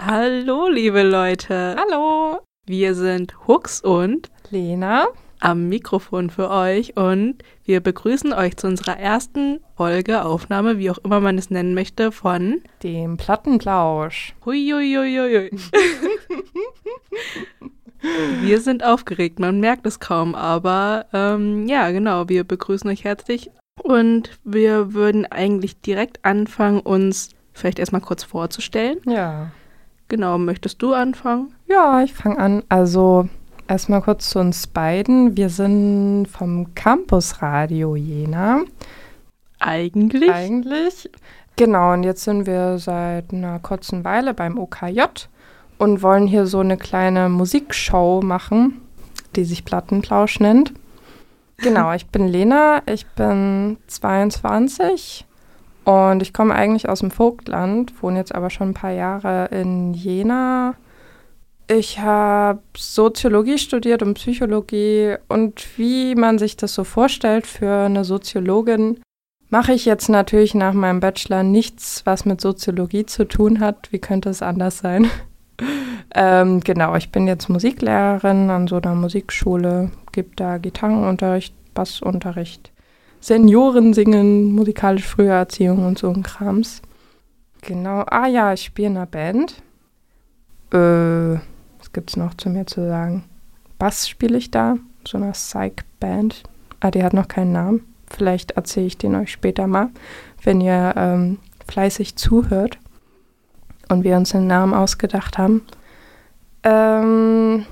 Hallo, 0.00 0.68
liebe 0.68 1.02
Leute. 1.02 1.74
Hallo. 1.76 2.38
Wir 2.66 2.94
sind 2.94 3.48
Hux 3.48 3.80
und 3.80 4.30
Lena 4.48 5.08
am 5.40 5.68
Mikrofon 5.68 6.30
für 6.30 6.50
euch 6.50 6.96
und 6.96 7.38
wir 7.64 7.80
begrüßen 7.80 8.32
euch 8.32 8.56
zu 8.56 8.68
unserer 8.68 8.96
ersten 8.96 9.58
Folge, 9.76 10.24
Aufnahme, 10.24 10.78
wie 10.78 10.92
auch 10.92 10.98
immer 10.98 11.18
man 11.18 11.36
es 11.36 11.50
nennen 11.50 11.74
möchte, 11.74 12.12
von 12.12 12.62
dem 12.84 13.16
Plattenplausch. 13.16 14.36
Huiuiuiui. 14.44 15.50
wir 18.42 18.60
sind 18.60 18.84
aufgeregt, 18.84 19.40
man 19.40 19.58
merkt 19.58 19.84
es 19.84 19.98
kaum, 19.98 20.36
aber 20.36 21.06
ähm, 21.12 21.66
ja, 21.66 21.90
genau, 21.90 22.28
wir 22.28 22.44
begrüßen 22.44 22.88
euch 22.88 23.02
herzlich 23.02 23.50
und 23.82 24.38
wir 24.44 24.94
würden 24.94 25.26
eigentlich 25.26 25.80
direkt 25.80 26.24
anfangen, 26.24 26.78
uns 26.78 27.30
vielleicht 27.52 27.80
erstmal 27.80 28.00
kurz 28.00 28.22
vorzustellen. 28.22 29.00
Ja. 29.04 29.50
Genau, 30.08 30.38
möchtest 30.38 30.80
du 30.82 30.94
anfangen? 30.94 31.54
Ja, 31.66 32.02
ich 32.02 32.14
fange 32.14 32.38
an. 32.38 32.62
Also 32.70 33.28
erstmal 33.68 34.00
kurz 34.00 34.30
zu 34.30 34.38
uns 34.38 34.66
beiden. 34.66 35.36
Wir 35.36 35.50
sind 35.50 36.26
vom 36.26 36.74
Campusradio 36.74 37.94
Jena. 37.94 38.62
Eigentlich? 39.58 40.30
Eigentlich. 40.32 41.10
Genau, 41.56 41.92
und 41.92 42.04
jetzt 42.04 42.24
sind 42.24 42.46
wir 42.46 42.78
seit 42.78 43.32
einer 43.32 43.58
kurzen 43.58 44.04
Weile 44.04 44.32
beim 44.32 44.58
OKJ 44.58 45.02
und 45.76 46.02
wollen 46.02 46.26
hier 46.26 46.46
so 46.46 46.60
eine 46.60 46.78
kleine 46.78 47.28
Musikshow 47.28 48.22
machen, 48.22 48.80
die 49.36 49.44
sich 49.44 49.64
Plattenplausch 49.64 50.40
nennt. 50.40 50.72
Genau, 51.58 51.92
ich 51.94 52.06
bin 52.06 52.28
Lena, 52.28 52.82
ich 52.86 53.06
bin 53.08 53.76
22 53.88 55.26
und 55.88 56.20
ich 56.20 56.34
komme 56.34 56.54
eigentlich 56.54 56.86
aus 56.86 57.00
dem 57.00 57.10
Vogtland, 57.10 57.94
wohne 58.02 58.18
jetzt 58.18 58.34
aber 58.34 58.50
schon 58.50 58.68
ein 58.68 58.74
paar 58.74 58.90
Jahre 58.90 59.46
in 59.46 59.94
Jena. 59.94 60.74
Ich 61.66 61.98
habe 62.00 62.60
Soziologie 62.76 63.56
studiert 63.56 64.02
und 64.02 64.12
Psychologie 64.12 65.14
und 65.28 65.78
wie 65.78 66.14
man 66.14 66.38
sich 66.38 66.58
das 66.58 66.74
so 66.74 66.84
vorstellt 66.84 67.46
für 67.46 67.86
eine 67.86 68.04
Soziologin, 68.04 69.00
mache 69.48 69.72
ich 69.72 69.86
jetzt 69.86 70.10
natürlich 70.10 70.54
nach 70.54 70.74
meinem 70.74 71.00
Bachelor 71.00 71.42
nichts, 71.42 72.02
was 72.04 72.26
mit 72.26 72.42
Soziologie 72.42 73.06
zu 73.06 73.24
tun 73.24 73.60
hat. 73.60 73.90
Wie 73.90 73.98
könnte 73.98 74.28
es 74.28 74.42
anders 74.42 74.80
sein? 74.80 75.10
ähm, 76.14 76.60
genau, 76.60 76.96
ich 76.96 77.10
bin 77.12 77.26
jetzt 77.26 77.48
Musiklehrerin 77.48 78.50
an 78.50 78.68
so 78.68 78.76
einer 78.76 78.94
Musikschule, 78.94 79.90
gebe 80.12 80.36
da 80.36 80.58
Gitarrenunterricht, 80.58 81.54
Bassunterricht 81.72 82.72
Senioren 83.20 83.94
singen, 83.94 84.52
musikalisch 84.52 85.06
frühe 85.06 85.30
Erziehung 85.30 85.86
und 85.86 85.98
so 85.98 86.10
ein 86.10 86.22
Krams. 86.22 86.82
Genau. 87.62 88.04
Ah 88.06 88.26
ja, 88.26 88.52
ich 88.52 88.62
spiele 88.62 88.88
in 88.88 88.96
einer 88.96 89.06
Band. 89.06 89.62
Äh, 90.72 91.40
was 91.78 91.92
gibt's 91.92 92.16
noch 92.16 92.34
zu 92.34 92.50
mir 92.50 92.66
zu 92.66 92.86
sagen? 92.86 93.24
Bass 93.78 94.08
spiele 94.08 94.38
ich 94.38 94.50
da, 94.50 94.76
so 95.06 95.18
einer 95.18 95.32
Psych-Band. 95.32 96.42
Ah, 96.80 96.90
die 96.90 97.02
hat 97.02 97.12
noch 97.12 97.28
keinen 97.28 97.52
Namen. 97.52 97.84
Vielleicht 98.06 98.52
erzähle 98.52 98.86
ich 98.86 98.98
den 98.98 99.14
euch 99.14 99.32
später 99.32 99.66
mal, 99.66 99.90
wenn 100.42 100.60
ihr 100.60 100.94
ähm, 100.96 101.38
fleißig 101.66 102.16
zuhört 102.16 102.78
und 103.88 104.04
wir 104.04 104.16
uns 104.16 104.30
den 104.30 104.46
Namen 104.46 104.74
ausgedacht 104.74 105.38
haben. 105.38 105.62
Ähm, 106.62 107.66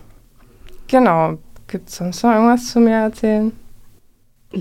genau. 0.89 1.39
Gibt 1.69 1.89
es 1.89 1.97
sonst 1.97 2.23
noch 2.23 2.33
irgendwas 2.33 2.69
zu 2.69 2.81
mir 2.81 2.97
erzählen? 2.97 3.53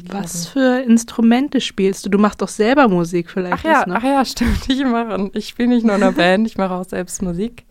Was 0.10 0.48
für 0.48 0.82
Instrumente 0.82 1.62
spielst 1.62 2.06
du? 2.06 2.10
Du 2.10 2.18
machst 2.18 2.42
doch 2.42 2.48
selber 2.48 2.88
Musik 2.88 3.30
vielleicht. 3.30 3.54
Ach 3.54 3.64
ja, 3.64 3.86
ach 3.90 4.04
ja, 4.04 4.26
stimmt. 4.26 4.68
Ich 4.70 4.84
mache, 4.84 5.32
ich 5.34 5.48
spiele 5.48 5.70
nicht 5.70 5.86
nur 5.86 5.96
in 5.96 6.04
einer 6.04 6.12
Band, 6.18 6.48
ich 6.48 6.58
mache 6.58 6.74
auch 6.74 6.86
selbst 6.86 7.22
Musik. 7.22 7.66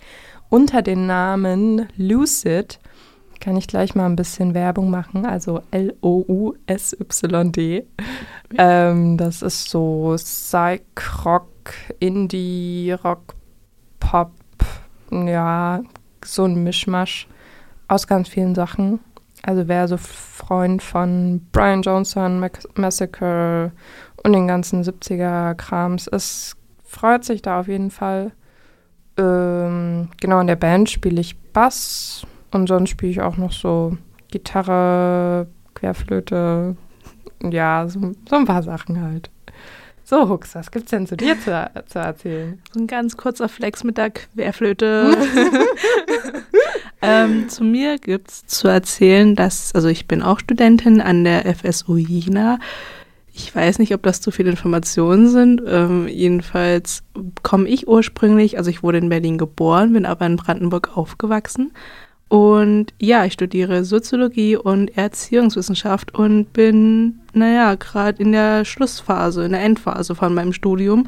Unter 0.48 0.82
dem 0.82 1.06
Namen 1.06 1.88
Lucid 1.96 2.78
kann 3.40 3.56
ich 3.56 3.66
gleich 3.66 3.94
mal 3.94 4.06
ein 4.06 4.16
bisschen 4.16 4.54
Werbung 4.54 4.90
machen. 4.90 5.26
Also 5.26 5.60
L-O-U-S-Y-D. 5.70 6.16
Ähm, 8.56 9.16
das 9.18 9.42
ist 9.42 9.68
so 9.68 10.14
Psych-Rock, 10.16 11.74
Indie-Rock, 11.98 13.34
Pop. 14.00 14.32
Ja, 15.10 15.82
so 16.24 16.44
ein 16.44 16.62
Mischmasch 16.62 17.28
aus 17.88 18.06
ganz 18.06 18.28
vielen 18.28 18.54
Sachen. 18.54 19.00
Also 19.46 19.68
wer 19.68 19.88
so 19.88 19.98
Freund 19.98 20.82
von 20.82 21.46
Brian 21.52 21.82
Johnson, 21.82 22.48
Massacre 22.76 23.72
und 24.22 24.32
den 24.32 24.48
ganzen 24.48 24.82
70er-Krams 24.82 26.06
ist, 26.06 26.56
freut 26.82 27.24
sich 27.24 27.42
da 27.42 27.60
auf 27.60 27.68
jeden 27.68 27.90
Fall. 27.90 28.32
Ähm, 29.18 30.08
genau, 30.18 30.40
in 30.40 30.46
der 30.46 30.56
Band 30.56 30.88
spiele 30.88 31.20
ich 31.20 31.38
Bass 31.52 32.26
und 32.52 32.68
sonst 32.68 32.88
spiele 32.88 33.12
ich 33.12 33.20
auch 33.20 33.36
noch 33.36 33.52
so 33.52 33.98
Gitarre, 34.30 35.46
Querflöte, 35.74 36.76
ja, 37.42 37.86
so, 37.86 38.12
so 38.26 38.36
ein 38.36 38.46
paar 38.46 38.62
Sachen 38.62 39.02
halt. 39.02 39.28
So, 40.04 40.26
Hux, 40.26 40.54
was 40.54 40.70
gibt's 40.70 40.90
denn 40.90 41.06
zu 41.06 41.18
dir 41.18 41.38
zu, 41.38 41.70
zu 41.86 41.98
erzählen? 41.98 42.62
So 42.72 42.80
ein 42.80 42.86
ganz 42.86 43.18
kurzer 43.18 43.50
Flex 43.50 43.84
mit 43.84 43.98
der 43.98 44.10
Querflöte. 44.10 45.14
ähm, 47.04 47.48
zu 47.48 47.64
mir 47.64 47.98
gibt's 47.98 48.46
zu 48.46 48.68
erzählen, 48.68 49.36
dass, 49.36 49.74
also 49.74 49.88
ich 49.88 50.08
bin 50.08 50.22
auch 50.22 50.40
Studentin 50.40 51.00
an 51.00 51.24
der 51.24 51.54
FSU 51.54 51.96
Jena. 51.96 52.58
Ich 53.32 53.54
weiß 53.54 53.78
nicht, 53.80 53.92
ob 53.94 54.02
das 54.02 54.20
zu 54.20 54.30
viele 54.30 54.50
Informationen 54.50 55.28
sind. 55.28 55.62
Ähm, 55.66 56.06
jedenfalls 56.08 57.02
komme 57.42 57.68
ich 57.68 57.88
ursprünglich, 57.88 58.58
also 58.58 58.70
ich 58.70 58.82
wurde 58.82 58.98
in 58.98 59.08
Berlin 59.08 59.38
geboren, 59.38 59.92
bin 59.92 60.06
aber 60.06 60.26
in 60.26 60.36
Brandenburg 60.36 60.96
aufgewachsen 60.96 61.72
und 62.28 62.94
ja, 62.98 63.24
ich 63.24 63.34
studiere 63.34 63.84
Soziologie 63.84 64.56
und 64.56 64.96
Erziehungswissenschaft 64.96 66.14
und 66.14 66.52
bin, 66.52 67.20
naja, 67.32 67.76
gerade 67.76 68.20
in 68.20 68.32
der 68.32 68.64
Schlussphase, 68.64 69.44
in 69.44 69.52
der 69.52 69.62
Endphase 69.62 70.14
von 70.14 70.34
meinem 70.34 70.52
Studium 70.52 71.06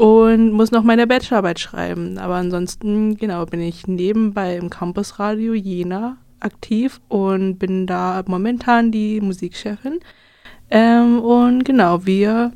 und 0.00 0.52
muss 0.52 0.70
noch 0.70 0.82
meine 0.82 1.06
Bachelorarbeit 1.06 1.60
schreiben. 1.60 2.16
Aber 2.16 2.36
ansonsten, 2.36 3.18
genau, 3.18 3.44
bin 3.44 3.60
ich 3.60 3.86
nebenbei 3.86 4.56
im 4.56 4.70
Campusradio 4.70 5.52
Jena 5.52 6.16
aktiv 6.40 7.02
und 7.08 7.58
bin 7.58 7.86
da 7.86 8.22
momentan 8.26 8.92
die 8.92 9.20
Musikchefin. 9.20 10.00
Ähm, 10.70 11.20
und 11.20 11.64
genau, 11.64 12.06
wir 12.06 12.52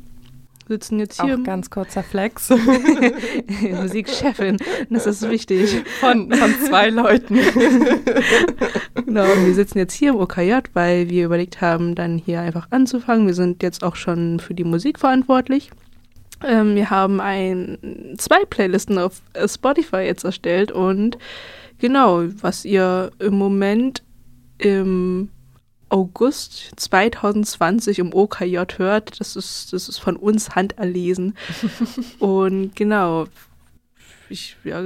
sitzen 0.67 0.97
jetzt 0.97 1.21
hier. 1.21 1.35
Auch 1.35 1.43
ganz 1.43 1.69
kurzer 1.69 2.01
Flex. 2.01 2.49
Musikchefin, 3.61 4.57
das 4.89 5.05
ist 5.05 5.29
wichtig. 5.29 5.83
Von, 5.99 6.31
von 6.31 6.51
zwei 6.65 6.89
Leuten. 6.89 7.35
genau, 9.05 9.23
wir 9.23 9.53
sitzen 9.53 9.77
jetzt 9.77 9.93
hier 9.93 10.13
im 10.13 10.15
OKJ, 10.15 10.61
weil 10.73 11.11
wir 11.11 11.25
überlegt 11.25 11.61
haben, 11.61 11.93
dann 11.93 12.17
hier 12.17 12.41
einfach 12.41 12.71
anzufangen. 12.71 13.27
Wir 13.27 13.35
sind 13.35 13.61
jetzt 13.61 13.83
auch 13.83 13.95
schon 13.95 14.39
für 14.39 14.55
die 14.55 14.63
Musik 14.63 14.97
verantwortlich. 14.97 15.69
Ähm, 16.45 16.75
wir 16.75 16.89
haben 16.89 17.19
ein, 17.19 18.15
zwei 18.17 18.45
Playlisten 18.45 18.97
auf 18.97 19.21
Spotify 19.47 19.97
jetzt 19.97 20.23
erstellt 20.23 20.71
und 20.71 21.17
genau, 21.79 22.23
was 22.41 22.65
ihr 22.65 23.11
im 23.19 23.35
Moment 23.35 24.03
im 24.57 25.29
August 25.89 26.71
2020 26.75 27.99
im 27.99 28.13
OKJ 28.13 28.57
hört. 28.77 29.19
Das 29.19 29.35
ist, 29.35 29.71
das 29.73 29.87
ist 29.87 29.99
von 29.99 30.15
uns 30.15 30.55
handerlesen. 30.55 31.35
und 32.19 32.75
genau, 32.75 33.25
ich, 34.29 34.57
ja, 34.63 34.83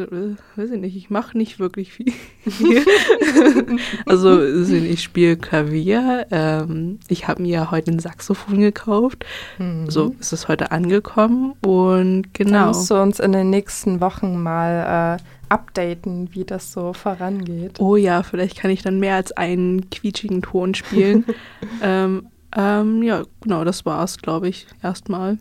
weiß 0.56 0.72
ich 0.72 0.80
nicht, 0.80 0.96
ich 0.96 1.10
mache 1.10 1.38
nicht 1.38 1.60
wirklich 1.60 1.94
viel. 1.94 2.14
also 4.06 4.42
ich 4.44 5.02
spiele 5.02 5.38
Klavier. 5.38 6.28
Ähm, 6.32 7.00
ich 7.08 7.28
habe 7.28 7.42
mir 7.42 7.72
heute 7.72 7.92
ein 7.92 8.00
Saxophon 8.00 8.60
gekauft. 8.60 9.26
Mhm. 9.58 9.90
So 9.90 10.16
ist 10.20 10.34
es 10.34 10.48
heute 10.48 10.72
angekommen. 10.72 11.54
Und 11.66 12.34
genau. 12.34 12.52
Da 12.52 12.68
musst 12.68 12.90
du 12.90 12.96
uns 12.96 13.20
in 13.20 13.32
den 13.32 13.50
nächsten 13.50 14.02
Wochen 14.02 14.42
mal 14.42 15.18
äh, 15.20 15.24
updaten, 15.50 16.30
wie 16.34 16.46
das 16.46 16.72
so 16.72 16.94
vorangeht. 16.94 17.80
Oh 17.80 17.96
ja, 17.96 18.24
vielleicht 18.24 18.58
kann 18.58 18.72
ich 18.72 18.82
dann 18.82 19.00
mehr 19.00 19.16
als 19.16 19.32
einen 19.32 19.90
quietschigen 19.90 20.42
Ton 20.42 20.76
spielen. 20.76 21.26
ähm, 21.82 22.28
ähm, 22.56 23.04
ja, 23.04 23.24
genau, 23.42 23.64
das 23.64 23.86
war's, 23.86 24.18
glaube 24.18 24.50
ich, 24.50 24.68
erstmal. 24.82 25.38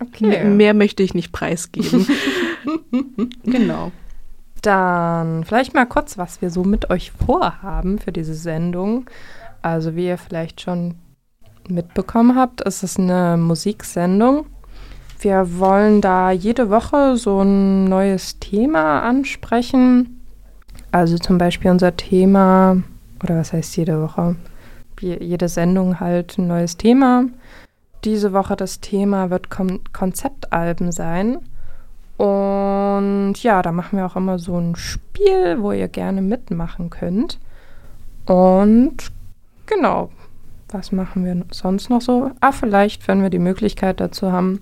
Okay. 0.00 0.26
Mehr, 0.26 0.44
mehr 0.44 0.74
möchte 0.74 1.02
ich 1.02 1.14
nicht 1.14 1.32
preisgeben. 1.32 2.06
genau. 3.44 3.92
Dann 4.62 5.44
vielleicht 5.44 5.74
mal 5.74 5.86
kurz, 5.86 6.16
was 6.16 6.40
wir 6.40 6.50
so 6.50 6.64
mit 6.64 6.90
euch 6.90 7.12
vorhaben 7.12 7.98
für 7.98 8.12
diese 8.12 8.34
Sendung. 8.34 9.06
Also 9.62 9.96
wie 9.96 10.06
ihr 10.06 10.18
vielleicht 10.18 10.60
schon 10.60 10.94
mitbekommen 11.68 12.36
habt, 12.36 12.60
ist 12.62 12.82
es 12.82 12.98
eine 12.98 13.36
Musiksendung 13.36 14.46
wir 15.24 15.58
wollen 15.58 16.02
da 16.02 16.30
jede 16.30 16.68
Woche 16.68 17.16
so 17.16 17.40
ein 17.40 17.84
neues 17.84 18.38
Thema 18.40 19.00
ansprechen. 19.00 20.20
Also 20.92 21.16
zum 21.18 21.38
Beispiel 21.38 21.70
unser 21.70 21.96
Thema, 21.96 22.82
oder 23.22 23.38
was 23.38 23.52
heißt 23.52 23.76
jede 23.76 24.00
Woche? 24.00 24.36
Jede 25.00 25.48
Sendung 25.48 25.98
halt 25.98 26.38
ein 26.38 26.46
neues 26.46 26.76
Thema. 26.76 27.24
Diese 28.04 28.32
Woche 28.32 28.56
das 28.56 28.80
Thema 28.80 29.30
wird 29.30 29.50
Kon 29.50 29.80
Konzeptalben 29.92 30.92
sein. 30.92 31.38
Und 32.16 33.34
ja, 33.42 33.62
da 33.62 33.72
machen 33.72 33.98
wir 33.98 34.06
auch 34.06 34.16
immer 34.16 34.38
so 34.38 34.56
ein 34.58 34.76
Spiel, 34.76 35.60
wo 35.60 35.72
ihr 35.72 35.88
gerne 35.88 36.22
mitmachen 36.22 36.90
könnt. 36.90 37.40
Und 38.26 39.10
genau, 39.66 40.10
was 40.68 40.92
machen 40.92 41.24
wir 41.24 41.44
sonst 41.50 41.90
noch 41.90 42.00
so? 42.00 42.30
Ah, 42.40 42.52
vielleicht, 42.52 43.08
wenn 43.08 43.22
wir 43.22 43.30
die 43.30 43.38
Möglichkeit 43.38 44.00
dazu 44.00 44.30
haben, 44.30 44.60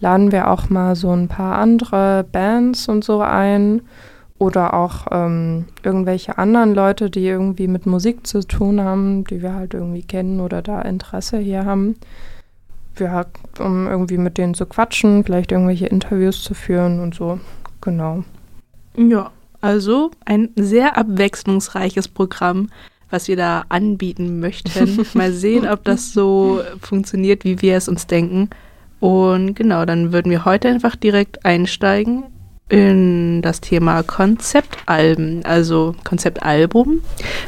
laden 0.00 0.32
wir 0.32 0.50
auch 0.50 0.70
mal 0.70 0.96
so 0.96 1.10
ein 1.10 1.28
paar 1.28 1.58
andere 1.58 2.24
Bands 2.30 2.88
und 2.88 3.04
so 3.04 3.20
ein 3.20 3.82
oder 4.38 4.74
auch 4.74 5.06
ähm, 5.10 5.66
irgendwelche 5.82 6.38
anderen 6.38 6.74
Leute, 6.74 7.10
die 7.10 7.26
irgendwie 7.26 7.66
mit 7.66 7.86
Musik 7.86 8.26
zu 8.26 8.46
tun 8.46 8.80
haben, 8.80 9.24
die 9.24 9.42
wir 9.42 9.54
halt 9.54 9.74
irgendwie 9.74 10.04
kennen 10.04 10.40
oder 10.40 10.62
da 10.62 10.80
Interesse 10.82 11.38
hier 11.38 11.64
haben. 11.64 11.96
Ja, 12.98 13.26
um 13.58 13.86
irgendwie 13.86 14.18
mit 14.18 14.38
denen 14.38 14.54
zu 14.54 14.66
quatschen, 14.66 15.24
vielleicht 15.24 15.52
irgendwelche 15.52 15.86
Interviews 15.86 16.42
zu 16.42 16.54
führen 16.54 17.00
und 17.00 17.14
so. 17.14 17.38
Genau. 17.80 18.24
Ja, 18.96 19.30
also 19.60 20.10
ein 20.24 20.50
sehr 20.56 20.96
abwechslungsreiches 20.96 22.08
Programm, 22.08 22.70
was 23.10 23.28
wir 23.28 23.36
da 23.36 23.64
anbieten 23.68 24.40
möchten. 24.40 25.06
Mal 25.14 25.32
sehen, 25.32 25.66
ob 25.68 25.84
das 25.84 26.12
so 26.12 26.60
funktioniert, 26.80 27.44
wie 27.44 27.62
wir 27.62 27.76
es 27.76 27.88
uns 27.88 28.06
denken. 28.06 28.50
Und 29.00 29.54
genau, 29.54 29.84
dann 29.84 30.12
würden 30.12 30.30
wir 30.30 30.44
heute 30.44 30.68
einfach 30.68 30.96
direkt 30.96 31.44
einsteigen 31.44 32.24
in 32.68 33.40
das 33.42 33.60
Thema 33.60 34.02
Konzeptalben, 34.02 35.44
also 35.44 35.94
Konzeptalbum. 36.04 37.00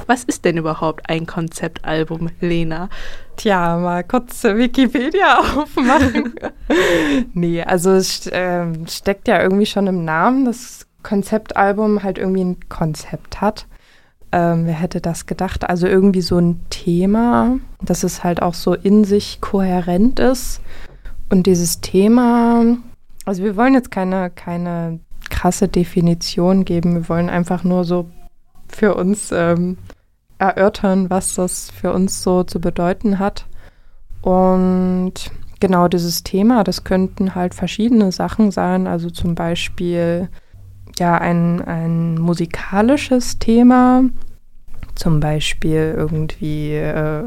Was 0.07 0.25
ist 0.25 0.45
denn 0.45 0.57
überhaupt 0.57 1.09
ein 1.09 1.27
Konzeptalbum, 1.27 2.31
Lena? 2.41 2.89
Tja, 3.37 3.77
mal 3.79 4.03
kurz 4.05 4.45
Wikipedia 4.45 5.39
aufmachen. 5.57 6.35
nee, 7.35 7.63
also 7.63 7.91
es 7.93 8.27
äh, 8.29 8.67
steckt 8.89 9.29
ja 9.29 9.43
irgendwie 9.43 9.67
schon 9.67 9.87
im 9.87 10.05
Namen, 10.05 10.47
dass 10.47 10.87
Konzeptalbum 11.03 12.03
halt 12.03 12.19
irgendwie 12.19 12.45
ein 12.45 12.69
Konzept 12.69 13.41
hat. 13.41 13.67
Ähm, 14.33 14.67
wer 14.67 14.75
hätte 14.75 15.01
das 15.01 15.27
gedacht? 15.27 15.69
Also 15.69 15.87
irgendwie 15.87 16.21
so 16.21 16.39
ein 16.39 16.61
Thema, 16.71 17.59
dass 17.83 18.05
es 18.05 18.23
halt 18.23 18.43
auch 18.43 18.55
so 18.55 18.75
in 18.75 19.05
sich 19.05 19.41
kohärent 19.41 20.21
ist. 20.21 20.61
Und 21.31 21.47
dieses 21.47 21.81
Thema, 21.81 22.77
also 23.25 23.43
wir 23.43 23.57
wollen 23.57 23.75
jetzt 23.75 23.91
keine, 23.91 24.31
keine 24.31 25.01
krasse 25.41 25.69
Definition 25.69 26.67
geben. 26.67 26.95
Wir 26.95 27.09
wollen 27.09 27.31
einfach 27.31 27.65
nur 27.65 27.85
so 27.85 28.11
für 28.69 28.95
uns 28.95 29.33
ähm, 29.33 29.79
erörtern, 30.39 31.09
was 31.09 31.35
das 31.35 31.71
für 31.71 31.95
uns 31.95 32.23
so 32.23 32.43
zu 32.43 32.61
bedeuten 32.61 33.19
hat. 33.19 33.47
Und 34.21 35.15
genau 35.59 35.89
dieses 35.89 36.25
Thema, 36.25 36.63
das 36.63 36.85
könnten 36.85 37.35
halt 37.35 37.55
verschiedene 37.55 38.13
Sachen 38.13 38.51
sein, 38.51 38.87
also 38.87 39.09
zum 39.09 39.35
Beispiel 39.35 40.29
ja 40.99 41.17
ein, 41.17 41.63
ein 41.63 42.19
musikalisches 42.19 43.39
Thema, 43.39 44.05
zum 44.95 45.21
Beispiel 45.21 45.95
irgendwie, 45.97 46.75
äh, 46.75 47.25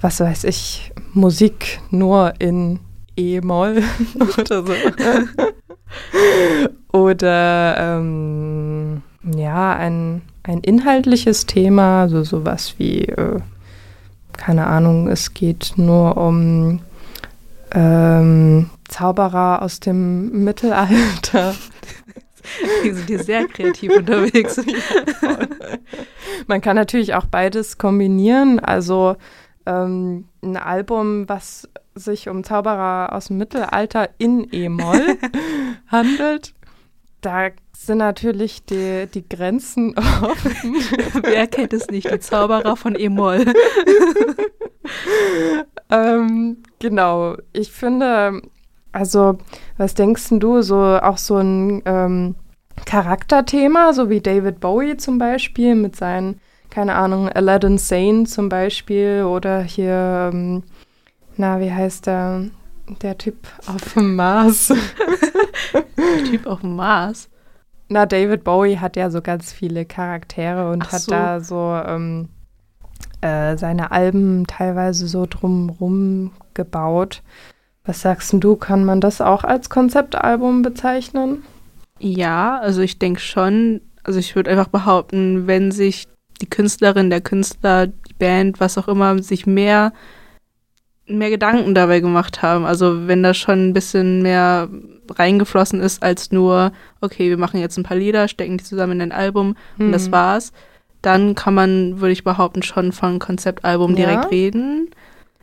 was 0.00 0.18
weiß 0.18 0.44
ich, 0.44 0.92
Musik 1.12 1.78
nur 1.90 2.32
in 2.38 2.80
E-Moll 3.16 3.82
oder 4.38 4.66
so. 4.66 4.72
Oder 6.92 7.76
ähm, 7.78 9.02
ja, 9.34 9.74
ein, 9.74 10.22
ein 10.42 10.60
inhaltliches 10.60 11.46
Thema, 11.46 12.08
so 12.08 12.22
sowas 12.22 12.74
wie, 12.78 13.06
äh, 13.06 13.40
keine 14.36 14.66
Ahnung, 14.66 15.08
es 15.08 15.32
geht 15.34 15.74
nur 15.76 16.16
um 16.16 16.80
ähm, 17.72 18.70
Zauberer 18.88 19.62
aus 19.62 19.80
dem 19.80 20.44
Mittelalter. 20.44 21.54
Die 22.84 22.90
sind 22.90 23.08
hier 23.08 23.22
sehr 23.22 23.46
kreativ 23.46 23.96
unterwegs. 23.96 24.60
Man 26.46 26.60
kann 26.60 26.76
natürlich 26.76 27.14
auch 27.14 27.26
beides 27.26 27.78
kombinieren. 27.78 28.58
Also 28.58 29.16
ähm, 29.64 30.26
ein 30.42 30.56
Album, 30.56 31.28
was 31.28 31.68
sich 31.94 32.28
um 32.28 32.42
Zauberer 32.44 33.12
aus 33.12 33.28
dem 33.28 33.38
Mittelalter 33.38 34.10
in 34.18 34.48
E-Moll 34.52 35.18
handelt. 35.86 36.54
Da 37.22 37.48
sind 37.76 37.98
natürlich 37.98 38.64
die, 38.64 39.08
die 39.12 39.26
Grenzen 39.26 39.96
offen. 39.96 40.76
Wer 41.22 41.46
kennt 41.46 41.72
es 41.72 41.88
nicht, 41.88 42.12
die 42.12 42.20
Zauberer 42.20 42.76
von 42.76 42.98
E-Moll? 42.98 43.46
ähm, 45.90 46.58
genau, 46.78 47.36
ich 47.52 47.72
finde, 47.72 48.42
also, 48.92 49.38
was 49.78 49.94
denkst 49.94 50.28
du, 50.30 50.62
so 50.62 50.76
auch 50.76 51.16
so 51.16 51.38
ein 51.38 51.82
ähm, 51.86 52.34
Charakterthema, 52.84 53.94
so 53.94 54.10
wie 54.10 54.20
David 54.20 54.60
Bowie 54.60 54.98
zum 54.98 55.18
Beispiel 55.18 55.74
mit 55.74 55.96
seinen, 55.96 56.40
keine 56.68 56.96
Ahnung, 56.96 57.28
Aladdin 57.28 57.78
Sane 57.78 58.24
zum 58.24 58.48
Beispiel 58.48 59.24
oder 59.24 59.62
hier 59.62 60.30
ähm, 60.32 60.64
na, 61.36 61.60
wie 61.60 61.72
heißt 61.72 62.06
der, 62.06 62.46
der 62.98 63.18
Typ 63.18 63.36
auf 63.66 63.94
dem 63.94 64.16
Mars? 64.16 64.72
der 65.72 66.24
Typ 66.24 66.46
auf 66.46 66.60
dem 66.60 66.76
Mars? 66.76 67.28
Na, 67.88 68.06
David 68.06 68.44
Bowie 68.44 68.78
hat 68.78 68.96
ja 68.96 69.10
so 69.10 69.20
ganz 69.20 69.52
viele 69.52 69.84
Charaktere 69.84 70.70
und 70.70 70.84
Ach 70.86 70.92
hat 70.92 71.00
so. 71.02 71.10
da 71.10 71.40
so 71.40 71.80
ähm, 71.86 72.28
äh, 73.20 73.56
seine 73.56 73.92
Alben 73.92 74.46
teilweise 74.46 75.06
so 75.08 75.26
drumrum 75.26 76.32
gebaut. 76.54 77.22
Was 77.84 78.00
sagst 78.00 78.32
du, 78.32 78.56
kann 78.56 78.84
man 78.84 79.00
das 79.00 79.20
auch 79.20 79.44
als 79.44 79.68
Konzeptalbum 79.68 80.62
bezeichnen? 80.62 81.42
Ja, 81.98 82.58
also 82.58 82.80
ich 82.80 82.98
denke 82.98 83.20
schon. 83.20 83.80
Also 84.04 84.18
ich 84.18 84.34
würde 84.34 84.50
einfach 84.50 84.68
behaupten, 84.68 85.46
wenn 85.46 85.70
sich 85.70 86.08
die 86.40 86.50
Künstlerin, 86.50 87.10
der 87.10 87.20
Künstler, 87.20 87.88
die 87.88 88.14
Band, 88.18 88.58
was 88.58 88.78
auch 88.78 88.88
immer, 88.88 89.22
sich 89.22 89.46
mehr 89.46 89.92
mehr 91.06 91.30
Gedanken 91.30 91.74
dabei 91.74 92.00
gemacht 92.00 92.42
haben. 92.42 92.64
Also 92.64 93.06
wenn 93.06 93.22
da 93.22 93.34
schon 93.34 93.68
ein 93.68 93.72
bisschen 93.72 94.22
mehr 94.22 94.68
reingeflossen 95.10 95.80
ist 95.80 96.02
als 96.02 96.32
nur, 96.32 96.72
okay, 97.00 97.28
wir 97.28 97.38
machen 97.38 97.60
jetzt 97.60 97.76
ein 97.76 97.82
paar 97.82 97.96
Lieder, 97.96 98.28
stecken 98.28 98.58
die 98.58 98.64
zusammen 98.64 98.92
in 98.92 99.02
ein 99.02 99.12
Album 99.12 99.56
mhm. 99.76 99.86
und 99.86 99.92
das 99.92 100.08
mhm. 100.08 100.12
war's, 100.12 100.52
dann 101.02 101.34
kann 101.34 101.54
man, 101.54 102.00
würde 102.00 102.12
ich 102.12 102.24
behaupten, 102.24 102.62
schon 102.62 102.92
von 102.92 103.18
Konzeptalbum 103.18 103.96
ja? 103.96 104.06
direkt 104.06 104.30
reden. 104.30 104.90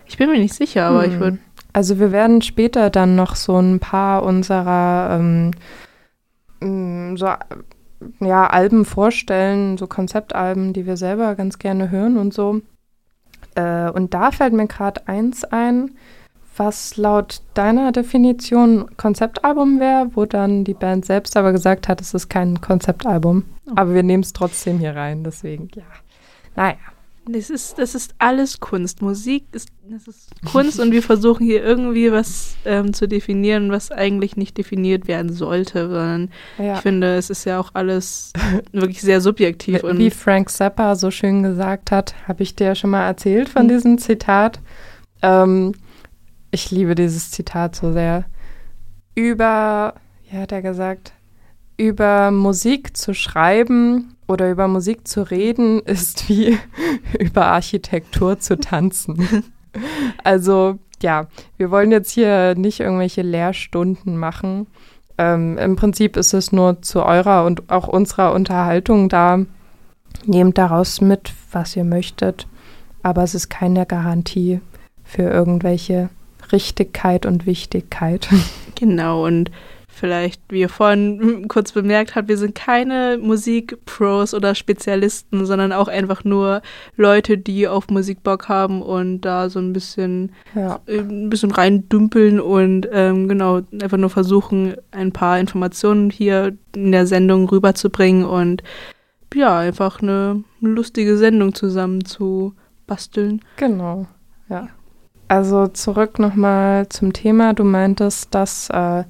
Ich 0.06 0.18
bin 0.18 0.30
mir 0.30 0.40
nicht 0.40 0.56
sicher, 0.56 0.86
aber 0.86 1.06
mhm. 1.06 1.14
ich 1.14 1.20
würde. 1.20 1.38
Also 1.72 2.00
wir 2.00 2.12
werden 2.12 2.42
später 2.42 2.90
dann 2.90 3.16
noch 3.16 3.36
so 3.36 3.60
ein 3.60 3.80
paar 3.80 4.24
unserer 4.24 5.20
ähm, 5.20 5.52
mm, 6.62 7.16
so 7.16 7.28
ja, 8.22 8.48
Alben 8.48 8.86
vorstellen, 8.86 9.78
so 9.78 9.86
Konzeptalben, 9.86 10.74
die 10.74 10.86
wir 10.88 10.98
selber 10.98 11.36
ganz 11.36 11.60
gerne 11.60 11.92
hören 11.92 12.18
und 12.18 12.34
so. 12.34 12.62
Äh, 13.60 13.92
und 13.92 14.14
da 14.14 14.32
fällt 14.32 14.54
mir 14.54 14.68
gerade 14.68 15.08
eins 15.08 15.44
ein, 15.44 15.92
was 16.56 16.98
laut 16.98 17.42
deiner 17.54 17.92
Definition 17.92 18.90
Konzeptalbum 18.98 19.80
wäre, 19.80 20.10
wo 20.14 20.26
dann 20.26 20.64
die 20.64 20.74
Band 20.74 21.06
selbst 21.06 21.38
aber 21.38 21.52
gesagt 21.52 21.88
hat, 21.88 22.02
es 22.02 22.14
ist 22.14 22.30
kein 22.30 22.60
Konzeptalbum. 22.60 23.46
Oh. 23.68 23.74
Aber 23.76 23.94
wir 23.94 24.04
nehmen 24.04 24.24
es 24.24 24.34
trotzdem 24.34 24.80
hier 24.80 24.96
rein, 24.96 25.24
deswegen, 25.24 25.70
ja. 25.76 25.84
Naja. 26.56 26.78
Das 27.28 27.50
ist, 27.50 27.78
das 27.78 27.96
ist 27.96 28.16
alles 28.18 28.60
Kunst. 28.60 29.02
Musik 29.02 29.46
ist, 29.52 29.70
das 29.88 30.08
ist 30.08 30.30
Kunst 30.52 30.80
und 30.80 30.92
wir 30.92 31.04
versuchen 31.04 31.46
hier 31.46 31.64
irgendwie 31.64 32.12
was 32.12 32.56
ähm, 32.66 32.94
zu 32.94 33.08
definieren, 33.08 33.72
was 33.72 33.92
eigentlich 33.92 34.36
nicht 34.36 34.58
definiert 34.58 35.08
werden 35.08 35.32
sollte, 35.32 35.90
sondern 35.90 36.30
ja. 36.58 36.76
ich 36.76 36.82
finde, 36.82 37.16
es 37.16 37.30
ist 37.30 37.46
ja 37.46 37.60
auch 37.60 37.72
alles 37.74 38.34
wirklich 38.72 39.02
sehr 39.02 39.22
subjektiv. 39.22 39.84
Wie, 39.84 39.98
wie 39.98 40.10
Frank 40.10 40.50
Zappa 40.50 40.96
so 40.96 41.12
schön 41.12 41.44
gesagt 41.44 41.92
hat, 41.92 42.16
habe 42.28 42.42
ich 42.42 42.56
dir 42.56 42.68
ja 42.68 42.76
schon 42.76 42.90
mal 42.90 43.06
erzählt 43.06 43.50
von 43.50 43.66
mhm. 43.66 43.70
diesem 43.70 43.98
Zitat. 43.98 44.60
Ähm, 45.22 45.74
ich 46.52 46.72
liebe 46.72 46.96
dieses 46.96 47.32
Zitat 47.32 47.76
so 47.76 47.92
sehr. 47.92 48.26
Über, 49.14 49.96
wie 50.30 50.38
hat 50.38 50.52
er 50.52 50.62
gesagt, 50.62 51.14
über 51.78 52.32
Musik 52.32 52.98
zu 52.98 53.14
schreiben 53.14 54.16
oder 54.30 54.50
über 54.50 54.68
Musik 54.68 55.08
zu 55.08 55.30
reden 55.30 55.80
ist 55.86 56.30
wie 56.30 56.58
über 57.20 57.48
Architektur 57.48 58.40
zu 58.40 58.58
tanzen. 58.58 59.44
also 60.24 60.78
ja, 61.02 61.28
wir 61.58 61.72
wollen 61.72 61.92
jetzt 61.92 62.12
hier 62.12 62.56
nicht 62.56 62.80
irgendwelche 62.80 63.22
Lehrstunden 63.22 64.18
machen. 64.18 64.68
Ähm, 65.18 65.58
Im 65.58 65.76
Prinzip 65.76 66.18
ist 66.18 66.34
es 66.34 66.52
nur 66.52 66.82
zu 66.82 67.04
eurer 67.04 67.46
und 67.46 67.70
auch 67.72 67.88
unserer 67.88 68.34
Unterhaltung 68.34 69.10
da. 69.10 69.40
Nehmt 70.26 70.58
daraus 70.58 71.00
mit, 71.00 71.34
was 71.52 71.76
ihr 71.76 71.86
möchtet. 71.86 72.48
Aber 73.02 73.24
es 73.24 73.34
ist 73.34 73.50
keine 73.50 73.86
Garantie 73.86 74.60
für 75.06 75.24
irgendwelche 75.24 76.10
Richtigkeit 76.52 77.26
und 77.26 77.46
Wichtigkeit. 77.46 78.28
Genau, 78.76 79.26
und 79.26 79.52
vielleicht, 80.00 80.42
wie 80.50 80.62
ihr 80.62 80.70
vorhin 80.70 81.48
kurz 81.48 81.72
bemerkt 81.74 82.16
habt, 82.16 82.28
wir 82.28 82.38
sind 82.38 82.56
keine 82.56 83.20
Musikpros 83.22 84.34
oder 84.34 84.56
Spezialisten, 84.56 85.46
sondern 85.46 85.72
auch 85.72 85.88
einfach 85.88 86.24
nur 86.24 86.62
Leute, 86.96 87.38
die 87.38 87.68
auf 87.68 87.90
Musik 87.90 88.24
Bock 88.24 88.50
haben 88.50 88.82
und 88.82 89.22
da 89.22 89.50
so 89.50 89.60
ein 89.60 89.74
bisschen, 89.74 90.32
Ja. 90.56 90.80
äh, 90.88 91.00
ein 91.00 91.30
bisschen 91.30 91.52
reindümpeln 91.52 92.40
und 92.40 92.88
ähm, 92.92 93.28
genau, 93.28 93.62
einfach 93.82 93.98
nur 93.98 94.10
versuchen, 94.10 94.76
ein 94.92 95.12
paar 95.12 95.40
Informationen 95.40 96.10
hier 96.10 96.58
in 96.76 96.92
der 96.92 97.06
Sendung 97.06 97.48
rüberzubringen 97.50 98.26
und 98.26 98.64
ja, 99.34 99.60
einfach 99.60 100.02
eine 100.02 100.44
lustige 100.62 101.18
Sendung 101.18 101.54
zusammen 101.54 102.04
zu 102.06 102.54
basteln. 102.88 103.42
Genau, 103.58 104.08
ja. 104.50 104.68
Also 105.28 105.68
zurück 105.68 106.18
nochmal 106.18 106.90
zum 106.90 107.14
Thema. 107.14 107.54
Du 107.54 107.64
meintest, 107.64 108.34
dass 108.34 108.68
äh, 108.72 109.04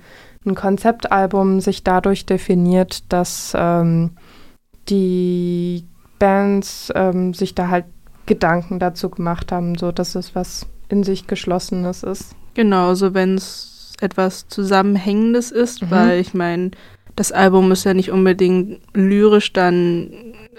ein 0.50 0.56
Konzeptalbum 0.56 1.62
sich 1.62 1.84
dadurch 1.84 2.26
definiert, 2.26 3.04
dass 3.10 3.54
ähm, 3.56 4.12
die 4.90 5.86
Bands 6.18 6.92
ähm, 6.96 7.34
sich 7.34 7.56
da 7.56 7.70
halt 7.70 7.86
Gedanken 8.26 8.80
dazu 8.80 9.10
gemacht 9.10 9.52
haben, 9.52 9.78
so 9.78 9.92
dass 9.92 10.16
es 10.16 10.36
was 10.36 10.68
in 10.90 11.04
sich 11.04 11.28
Geschlossenes 11.28 12.04
ist. 12.04 12.36
Genau, 12.54 12.94
so 12.96 13.14
wenn 13.14 13.36
es 13.36 13.94
etwas 14.02 14.48
Zusammenhängendes 14.48 15.52
ist, 15.52 15.84
Mhm. 15.84 15.92
weil 15.92 16.20
ich 16.20 16.34
meine, 16.34 16.72
das 17.16 17.32
Album 17.32 17.68
muss 17.70 17.84
ja 17.84 17.94
nicht 17.94 18.12
unbedingt 18.12 18.80
lyrisch 18.94 19.52
dann 19.52 20.12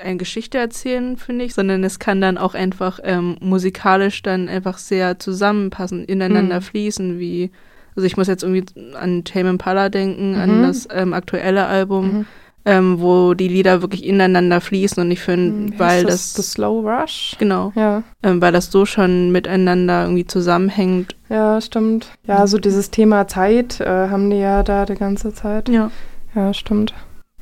eine 0.03 0.17
Geschichte 0.19 0.59
erzählen, 0.59 1.17
finde 1.17 1.45
ich, 1.45 1.55
sondern 1.55 1.85
es 1.85 1.99
kann 1.99 2.21
dann 2.21 2.39
auch 2.39 2.55
einfach 2.55 3.01
ähm, 3.03 3.37
musikalisch 3.41 4.23
dann 4.23 4.49
einfach 4.49 4.79
sehr 4.79 5.19
zusammenpassen, 5.19 6.05
ineinander 6.05 6.57
Mhm. 6.57 6.63
fließen, 6.63 7.19
wie, 7.19 7.51
also 7.97 8.07
ich 8.07 8.17
muss 8.17 8.27
jetzt 8.29 8.43
irgendwie 8.43 8.65
an 8.95 9.25
Tame 9.25 9.51
Impala 9.51 9.89
denken, 9.89 10.33
Mhm. 10.33 10.41
an 10.41 10.63
das 10.63 10.89
ähm, 10.93 11.13
aktuelle 11.13 11.67
Album, 11.67 12.07
Mhm. 12.13 12.27
ähm, 12.67 13.01
wo 13.01 13.35
die 13.35 13.49
Lieder 13.49 13.81
wirklich 13.83 14.05
ineinander 14.05 14.61
fließen 14.61 15.03
und 15.03 15.11
ich 15.11 15.21
finde, 15.21 15.73
Wie 15.73 15.79
weil 15.79 16.05
heißt 16.05 16.09
das, 16.09 16.35
The 16.35 16.43
Slow 16.43 16.87
Rush? 16.87 17.37
genau, 17.39 17.73
Ja, 17.75 18.03
ähm, 18.23 18.41
weil 18.43 18.53
das 18.53 18.71
so 18.71 18.85
schon 18.85 19.33
miteinander 19.33 20.03
irgendwie 20.05 20.27
zusammenhängt. 20.27 21.17
ja, 21.31 21.61
stimmt. 21.61 22.09
Ja, 22.27 22.47
so 22.47 22.59
dieses 22.59 22.91
Thema 22.91 23.27
Zeit 23.29 23.81
äh, 23.81 24.09
haben 24.09 24.29
die 24.31 24.37
ja 24.39 24.63
da 24.63 24.85
die 24.85 24.95
ganze 24.95 25.33
Zeit. 25.33 25.69
Ja. 25.69 25.91
Ja, 26.35 26.53
stimmt. 26.55 26.93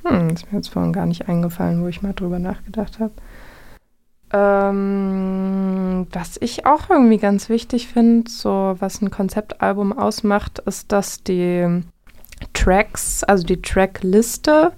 Hm, 0.05 0.31
ist 0.31 0.51
mir 0.51 0.59
jetzt 0.59 0.69
vorhin 0.69 0.93
gar 0.95 1.05
nicht 1.05 1.29
eingefallen, 1.29 1.83
wo 1.83 1.89
ich 1.89 2.01
mal 2.01 2.15
drüber 2.15 2.39
nachgedacht 2.39 2.99
habe. 3.01 3.13
Ähm, 4.33 6.07
was 6.13 6.37
ich 6.41 6.67
auch 6.67 6.91
irgendwie 6.91 7.19
ganz 7.19 7.49
wichtig 7.49 7.89
finde, 7.89 8.31
so 8.31 8.77
was 8.79 9.01
ein 9.01 9.11
Konzeptalbum 9.11 9.97
ausmacht, 9.97 10.59
ist, 10.61 10.93
dass 10.93 11.23
die 11.23 11.83
Tracks, 12.53 13.25
also 13.25 13.45
die 13.45 13.61
Trackliste, 13.63 14.73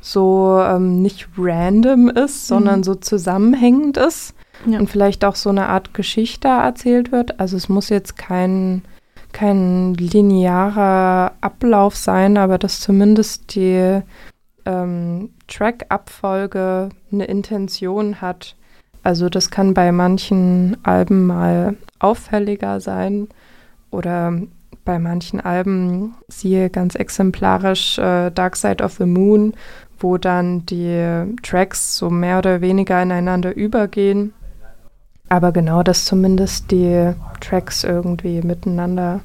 so 0.00 0.60
ähm, 0.62 1.02
nicht 1.02 1.28
random 1.36 2.08
ist, 2.08 2.46
sondern 2.46 2.82
so 2.82 2.94
zusammenhängend 2.94 3.96
ist 3.98 4.34
Ja. 4.64 4.78
und 4.78 4.88
vielleicht 4.88 5.24
auch 5.24 5.34
so 5.36 5.50
eine 5.50 5.66
Art 5.68 5.92
Geschichte 5.92 6.48
erzählt 6.48 7.12
wird. 7.12 7.38
Also 7.38 7.56
es 7.56 7.68
muss 7.68 7.88
jetzt 7.90 8.16
kein, 8.16 8.82
kein 9.32 9.94
linearer 9.94 11.32
Ablauf 11.42 11.96
sein, 11.96 12.38
aber 12.38 12.56
dass 12.56 12.80
zumindest 12.80 13.54
die 13.54 14.00
ähm, 14.64 15.30
Track-Abfolge 15.48 16.90
eine 17.12 17.24
Intention 17.26 18.20
hat. 18.22 18.56
Also 19.02 19.28
das 19.28 19.50
kann 19.50 19.74
bei 19.74 19.92
manchen 19.92 20.76
Alben 20.82 21.26
mal 21.26 21.76
auffälliger 21.98 22.80
sein 22.80 23.28
oder 23.90 24.34
bei 24.84 24.98
manchen 24.98 25.40
Alben, 25.40 26.14
siehe 26.28 26.70
ganz 26.70 26.94
exemplarisch 26.94 27.98
äh, 27.98 28.30
Dark 28.30 28.56
Side 28.56 28.82
of 28.82 28.94
the 28.94 29.06
Moon, 29.06 29.54
wo 29.98 30.16
dann 30.16 30.64
die 30.66 31.36
Tracks 31.42 31.96
so 31.96 32.10
mehr 32.10 32.38
oder 32.38 32.60
weniger 32.60 33.02
ineinander 33.02 33.54
übergehen. 33.54 34.32
Aber 35.28 35.52
genau, 35.52 35.82
dass 35.82 36.06
zumindest 36.06 36.70
die 36.70 37.12
Tracks 37.40 37.84
irgendwie 37.84 38.42
miteinander 38.42 39.20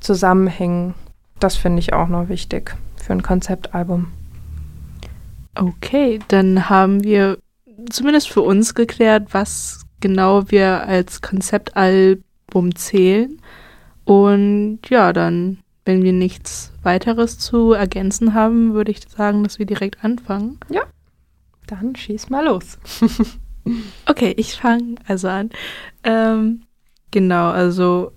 zusammenhängen, 0.00 0.94
das 1.40 1.56
finde 1.56 1.80
ich 1.80 1.92
auch 1.92 2.08
noch 2.08 2.28
wichtig 2.28 2.76
für 2.96 3.12
ein 3.14 3.22
Konzeptalbum. 3.22 4.08
Okay, 5.56 6.20
dann 6.28 6.68
haben 6.68 7.02
wir 7.02 7.38
zumindest 7.90 8.28
für 8.28 8.42
uns 8.42 8.74
geklärt, 8.74 9.28
was 9.32 9.84
genau 10.00 10.50
wir 10.50 10.86
als 10.86 11.22
Konzeptalbum 11.22 12.74
zählen. 12.74 13.40
Und 14.04 14.80
ja, 14.88 15.12
dann, 15.12 15.58
wenn 15.84 16.02
wir 16.02 16.12
nichts 16.12 16.72
weiteres 16.82 17.38
zu 17.38 17.72
ergänzen 17.72 18.34
haben, 18.34 18.74
würde 18.74 18.92
ich 18.92 19.00
sagen, 19.08 19.42
dass 19.42 19.58
wir 19.58 19.66
direkt 19.66 20.04
anfangen. 20.04 20.58
Dann 21.66 21.96
schieß 21.96 22.30
mal 22.30 22.44
los. 22.44 22.78
Okay, 24.06 24.34
ich 24.36 24.56
fange 24.56 24.96
also 25.08 25.28
an. 25.28 25.50
Ähm, 26.02 26.64
genau, 27.10 27.48
also 27.48 28.12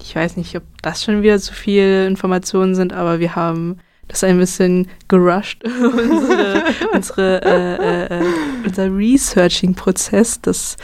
ich 0.00 0.16
weiß 0.16 0.36
nicht, 0.36 0.56
ob 0.56 0.62
das 0.82 1.04
schon 1.04 1.22
wieder 1.22 1.38
zu 1.38 1.52
viel 1.52 2.06
Informationen 2.08 2.74
sind, 2.74 2.92
aber 2.92 3.20
wir 3.20 3.36
haben 3.36 3.78
das 4.10 4.24
ein 4.24 4.38
bisschen 4.38 4.88
gerusht, 5.08 5.62
unsere, 5.64 6.64
unsere, 6.92 7.42
äh, 7.44 7.76
äh, 7.76 8.20
äh, 8.20 8.24
unser 8.66 8.94
Researching-Prozess. 8.96 10.40
Das 10.42 10.76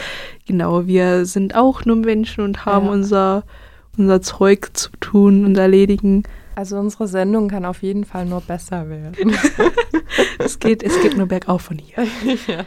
genau, 0.46 0.86
wir 0.86 1.26
sind 1.26 1.54
auch 1.54 1.84
nur 1.84 1.96
Menschen 1.96 2.44
und 2.44 2.64
haben 2.64 2.86
Ja. 2.86 2.92
unser, 2.92 3.44
unser 3.98 4.22
Zeug 4.22 4.70
zu 4.74 4.90
tun 5.00 5.44
und 5.44 5.56
erledigen. 5.58 6.22
Also 6.54 6.78
unsere 6.78 7.06
Sendung 7.06 7.48
kann 7.48 7.64
auf 7.66 7.82
jeden 7.82 8.04
Fall 8.04 8.24
nur 8.26 8.40
besser 8.40 8.88
werden. 8.88 9.36
Es 10.38 10.58
geht, 10.60 10.82
es 10.82 10.98
geht 11.02 11.16
nur 11.16 11.26
bergauf 11.26 11.62
von 11.62 11.78
hier. 11.78 12.06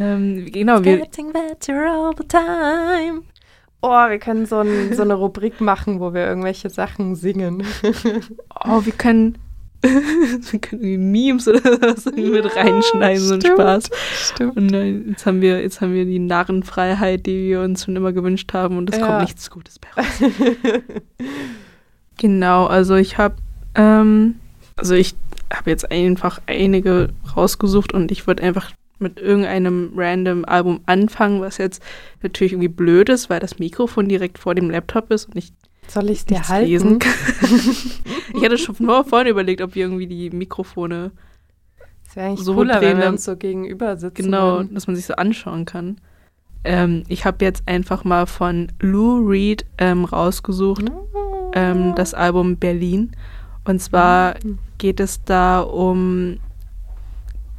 Ähm, 0.00 0.46
genau, 0.52 0.84
wir, 0.84 0.98
Getting 0.98 1.32
better 1.32 1.90
all 1.90 2.12
the 2.16 2.24
time. 2.24 3.22
Oh, 3.82 4.08
wir 4.08 4.18
können 4.20 4.46
so, 4.46 4.58
ein, 4.58 4.94
so 4.94 5.02
eine 5.02 5.14
Rubrik 5.14 5.60
machen, 5.60 5.98
wo 5.98 6.14
wir 6.14 6.24
irgendwelche 6.24 6.70
Sachen 6.70 7.16
singen. 7.16 7.64
Oh, 8.64 8.84
wir 8.84 8.92
können, 8.92 9.38
wir 10.50 10.58
können 10.60 10.82
irgendwie 10.82 10.98
Memes 10.98 11.46
oder 11.46 11.96
so 11.96 12.10
mit 12.10 12.56
reinschneiden, 12.56 13.20
so 13.22 13.34
ein 13.34 13.40
stimmt, 13.40 13.56
Spaß. 13.58 13.90
Stimmt. 14.32 14.56
Und 14.56 14.72
dann, 14.72 15.08
jetzt 15.10 15.24
haben 15.26 15.40
wir, 15.40 15.60
jetzt 15.62 15.80
haben 15.80 15.94
wir 15.94 16.04
die 16.04 16.18
Narrenfreiheit, 16.18 17.26
die 17.26 17.48
wir 17.48 17.60
uns 17.60 17.84
schon 17.84 17.94
immer 17.94 18.12
gewünscht 18.12 18.52
haben 18.52 18.76
und 18.76 18.90
es 18.92 18.98
Ja. 18.98 19.06
kommt 19.06 19.20
nichts 19.22 19.50
Gutes 19.50 19.78
bei 19.78 19.88
raus. 19.96 20.06
Genau, 22.20 22.66
also 22.66 22.96
ich 22.96 23.16
habe, 23.16 23.36
ähm, 23.76 24.36
also 24.76 24.94
ich 24.94 25.14
habe 25.54 25.70
jetzt 25.70 25.90
einfach 25.90 26.40
einige 26.46 27.10
rausgesucht 27.36 27.94
und 27.94 28.10
ich 28.10 28.26
würde 28.26 28.42
einfach 28.42 28.72
mit 28.98 29.20
irgendeinem 29.20 29.92
random 29.96 30.44
Album 30.44 30.80
anfangen, 30.86 31.40
was 31.40 31.58
jetzt 31.58 31.80
natürlich 32.22 32.52
irgendwie 32.54 32.66
blöd 32.68 33.08
ist, 33.08 33.30
weil 33.30 33.38
das 33.38 33.60
Mikrofon 33.60 34.08
direkt 34.08 34.38
vor 34.38 34.56
dem 34.56 34.68
Laptop 34.70 35.12
ist 35.12 35.26
und 35.26 35.36
ich 35.36 35.52
Soll 35.86 36.10
ich 36.10 36.18
es 36.18 36.26
dir 36.26 36.48
halten? 36.48 36.68
lesen 36.68 36.98
kann. 36.98 37.12
ich 38.34 38.42
hatte 38.44 38.58
schon 38.58 38.74
vorhin 38.74 39.28
überlegt, 39.28 39.60
ob 39.62 39.74
wir 39.74 39.84
irgendwie 39.84 40.06
die 40.06 40.30
Mikrofone 40.30 41.10
Das 42.06 42.16
wäre 42.16 42.28
eigentlich 42.28 42.44
so 42.44 42.54
cooler, 42.54 42.74
wenn 42.74 42.80
drehen, 42.80 42.96
wir 42.98 43.04
dann- 43.04 43.14
uns 43.14 43.24
so 43.24 43.36
gegenüber 43.36 43.96
sitzen. 43.96 44.22
Genau, 44.24 44.56
würden. 44.58 44.74
dass 44.74 44.86
man 44.86 44.96
sich 44.96 45.06
so 45.06 45.14
anschauen 45.14 45.64
kann. 45.64 45.98
Ähm, 46.64 47.04
ich 47.08 47.24
habe 47.24 47.44
jetzt 47.44 47.62
einfach 47.66 48.04
mal 48.04 48.26
von 48.26 48.68
Lou 48.80 49.18
Reed 49.28 49.64
ähm, 49.78 50.04
rausgesucht, 50.04 50.84
ähm, 51.54 51.94
das 51.94 52.14
Album 52.14 52.56
Berlin. 52.56 53.12
Und 53.64 53.80
zwar 53.80 54.34
geht 54.78 54.98
es 54.98 55.22
da 55.24 55.60
um 55.60 56.38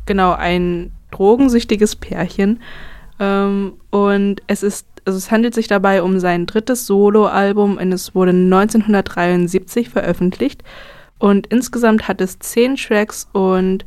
genau 0.06 0.34
ein 0.34 0.92
drogensüchtiges 1.12 1.96
Pärchen. 1.96 2.62
Ähm, 3.20 3.74
und 3.90 4.42
es 4.48 4.64
ist, 4.64 4.88
also 5.10 5.18
es 5.18 5.32
handelt 5.32 5.56
sich 5.56 5.68
dabei 5.68 6.04
um 6.04 6.20
sein 6.20 6.46
drittes 6.46 6.86
Soloalbum 6.86 7.78
und 7.78 7.92
es 7.92 8.14
wurde 8.14 8.30
1973 8.30 9.90
veröffentlicht. 9.90 10.64
Und 11.18 11.48
insgesamt 11.48 12.08
hat 12.08 12.22
es 12.22 12.38
zehn 12.38 12.76
Tracks 12.76 13.28
und 13.34 13.86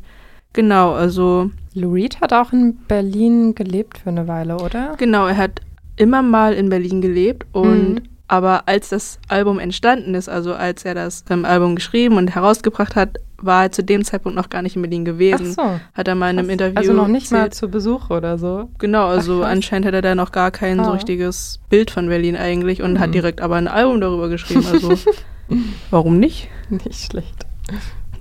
genau, 0.51 0.91
also 0.91 1.49
Lou 1.73 1.93
Reed 1.93 2.19
hat 2.19 2.33
auch 2.33 2.51
in 2.51 2.75
Berlin 2.89 3.55
gelebt 3.55 3.99
für 3.99 4.09
eine 4.09 4.27
Weile, 4.27 4.57
oder? 4.57 4.95
Genau, 4.97 5.25
er 5.27 5.37
hat 5.37 5.61
immer 5.95 6.21
mal 6.21 6.53
in 6.53 6.67
Berlin 6.69 6.99
gelebt 6.99 7.45
und 7.53 7.93
Mhm. 7.93 8.01
aber 8.27 8.67
als 8.67 8.89
das 8.89 9.17
Album 9.29 9.59
entstanden 9.59 10.13
ist, 10.13 10.27
also 10.27 10.53
als 10.53 10.83
er 10.83 10.93
das 10.93 11.23
ähm, 11.29 11.45
Album 11.45 11.75
geschrieben 11.75 12.17
und 12.17 12.35
herausgebracht 12.35 12.97
hat, 12.97 13.17
war 13.45 13.63
er 13.63 13.71
zu 13.71 13.83
dem 13.83 14.03
Zeitpunkt 14.03 14.35
noch 14.35 14.49
gar 14.49 14.61
nicht 14.61 14.75
in 14.75 14.81
Berlin 14.81 15.01
Ach 15.01 15.05
gewesen. 15.05 15.53
so. 15.53 15.79
Hat 15.93 16.07
er 16.07 16.15
mal 16.15 16.29
in 16.31 16.39
einem 16.39 16.47
krass. 16.47 16.53
Interview 16.53 16.77
Also 16.77 16.93
noch 16.93 17.07
nicht 17.07 17.31
mal 17.31 17.39
erzählt. 17.39 17.55
zu 17.55 17.69
Besuch 17.69 18.09
oder 18.09 18.37
so. 18.37 18.69
Genau, 18.79 19.07
also 19.07 19.39
krass. 19.39 19.49
anscheinend 19.51 19.87
hat 19.87 19.93
er 19.93 20.01
da 20.01 20.15
noch 20.15 20.31
gar 20.31 20.51
kein 20.51 20.77
so 20.83 20.89
Ah. 20.91 20.93
richtiges 20.93 21.59
Bild 21.69 21.91
von 21.91 22.07
Berlin 22.07 22.35
eigentlich 22.35 22.81
und 22.81 22.93
Mhm. 22.93 22.99
hat 22.99 23.13
direkt 23.13 23.41
aber 23.41 23.55
ein 23.55 23.67
Album 23.67 24.01
darüber 24.01 24.29
geschrieben. 24.29 24.65
Also 24.71 24.93
warum 25.91 26.19
nicht? 26.19 26.47
Nicht 26.69 27.11
schlecht. 27.11 27.45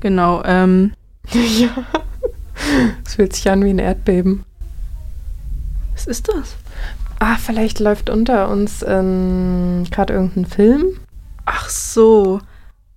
Genau. 0.01 0.43
Ähm, 0.45 0.93
ja. 1.33 1.69
Es 3.05 3.15
fühlt 3.15 3.33
sich 3.35 3.49
an 3.51 3.65
wie 3.65 3.71
ein 3.71 3.79
Erdbeben. 3.79 4.45
was 5.95 6.07
ist 6.07 6.29
das? 6.29 6.57
Ah, 7.19 7.37
vielleicht 7.37 7.79
läuft 7.79 8.11
unter 8.11 8.49
uns 8.49 8.85
ähm, 8.87 9.85
gerade 9.91 10.13
irgendein 10.15 10.47
Film. 10.47 10.85
Ach 11.45 11.69
so. 11.69 12.41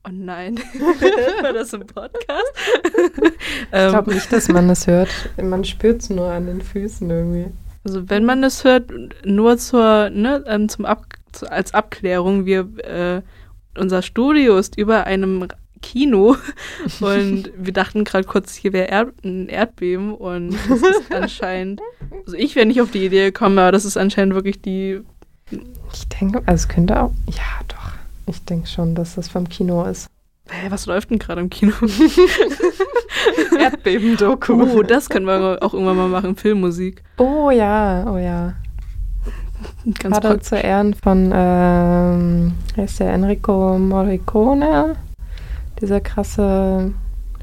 Oh 0.06 0.12
nein, 0.12 0.58
war 1.42 1.54
das 1.54 1.74
im 1.74 1.88
Podcast? 1.88 2.54
ich 3.24 3.70
glaube 3.72 4.14
nicht, 4.14 4.32
dass 4.32 4.48
man 4.50 4.70
es 4.70 4.86
hört. 4.86 5.10
Man 5.42 5.66
spürt 5.66 6.02
es 6.02 6.10
nur 6.10 6.30
an 6.30 6.46
den 6.46 6.62
Füßen 6.62 7.10
irgendwie. 7.10 7.48
Also 7.84 8.10
wenn 8.10 8.26
man 8.26 8.44
es 8.44 8.64
hört, 8.64 8.92
nur 9.26 9.58
zur, 9.58 10.10
ne, 10.12 10.44
ähm, 10.48 10.70
zum 10.70 10.86
Ab 10.86 11.06
als 11.50 11.74
Abklärung, 11.74 12.46
wir, 12.46 12.68
äh, 12.84 13.22
unser 13.80 14.02
Studio 14.02 14.58
ist 14.58 14.78
über 14.78 15.06
einem 15.06 15.48
Kino 15.82 16.36
und 17.00 17.52
wir 17.56 17.74
dachten 17.74 18.04
gerade 18.04 18.26
kurz, 18.26 18.56
hier 18.56 18.74
wäre 18.74 18.88
Erd 18.88 19.14
ein 19.24 19.48
Erdbeben 19.50 20.14
und 20.14 20.56
das 20.70 20.82
ist 20.82 21.14
anscheinend, 21.14 21.82
also 22.26 22.38
ich 22.38 22.56
wäre 22.56 22.66
nicht 22.66 22.82
auf 22.82 22.92
die 22.92 23.06
Idee 23.06 23.26
gekommen, 23.26 23.60
aber 23.60 23.72
das 23.72 23.86
ist 23.86 23.98
anscheinend 23.98 24.34
wirklich 24.36 24.62
die. 24.62 25.02
Ich 25.94 26.10
denke, 26.10 26.40
also 26.46 26.64
es 26.64 26.68
könnte 26.68 27.02
auch, 27.02 27.12
ja 27.28 27.60
doch, 27.68 27.85
ich 28.28 28.46
denke 28.46 28.68
schon, 28.68 28.96
dass 28.96 29.16
das 29.16 29.28
vom 29.28 29.50
Kino 29.50 29.84
ist. 29.86 30.10
Hä, 30.50 30.68
was 30.70 30.86
läuft 30.86 31.10
denn 31.10 31.18
gerade 31.18 31.42
im 31.42 31.50
Kino? 31.50 31.74
Erdbeben-Doku. 33.60 34.62
Oh, 34.62 34.84
das 34.84 35.10
können 35.10 35.26
wir 35.26 35.58
auch 35.62 35.74
irgendwann 35.74 35.98
mal 35.98 36.08
machen, 36.08 36.36
Filmmusik. 36.36 37.04
Oh 37.18 37.50
ja, 37.50 38.06
oh 38.08 38.18
ja. 38.18 38.54
Ganz 40.00 40.20
Gerade 40.20 40.40
zu 40.42 40.58
Ehren 40.58 40.94
von, 40.94 41.32
ähm, 41.34 42.54
ist 42.78 43.00
der 43.00 43.14
Enrico 43.14 43.80
Morricone, 43.80 44.96
dieser 45.82 46.02
krasse 46.02 46.94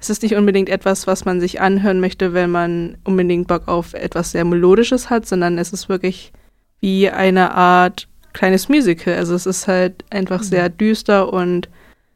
es 0.00 0.10
ist 0.10 0.22
nicht 0.22 0.36
unbedingt 0.36 0.68
etwas, 0.68 1.06
was 1.06 1.24
man 1.24 1.40
sich 1.40 1.60
anhören 1.60 1.98
möchte, 1.98 2.34
wenn 2.34 2.50
man 2.50 2.98
unbedingt 3.04 3.48
Bock 3.48 3.68
auf 3.68 3.94
etwas 3.94 4.32
sehr 4.32 4.44
Melodisches 4.44 5.10
hat, 5.10 5.26
sondern 5.26 5.58
es 5.58 5.72
ist 5.72 5.88
wirklich 5.88 6.32
wie 6.80 7.08
eine 7.08 7.54
Art 7.54 8.06
kleines 8.34 8.68
Musical. 8.68 9.14
Also 9.14 9.34
es 9.34 9.46
ist 9.46 9.66
halt 9.66 10.04
einfach 10.10 10.40
mhm. 10.40 10.44
sehr 10.44 10.68
düster 10.68 11.32
und 11.32 11.68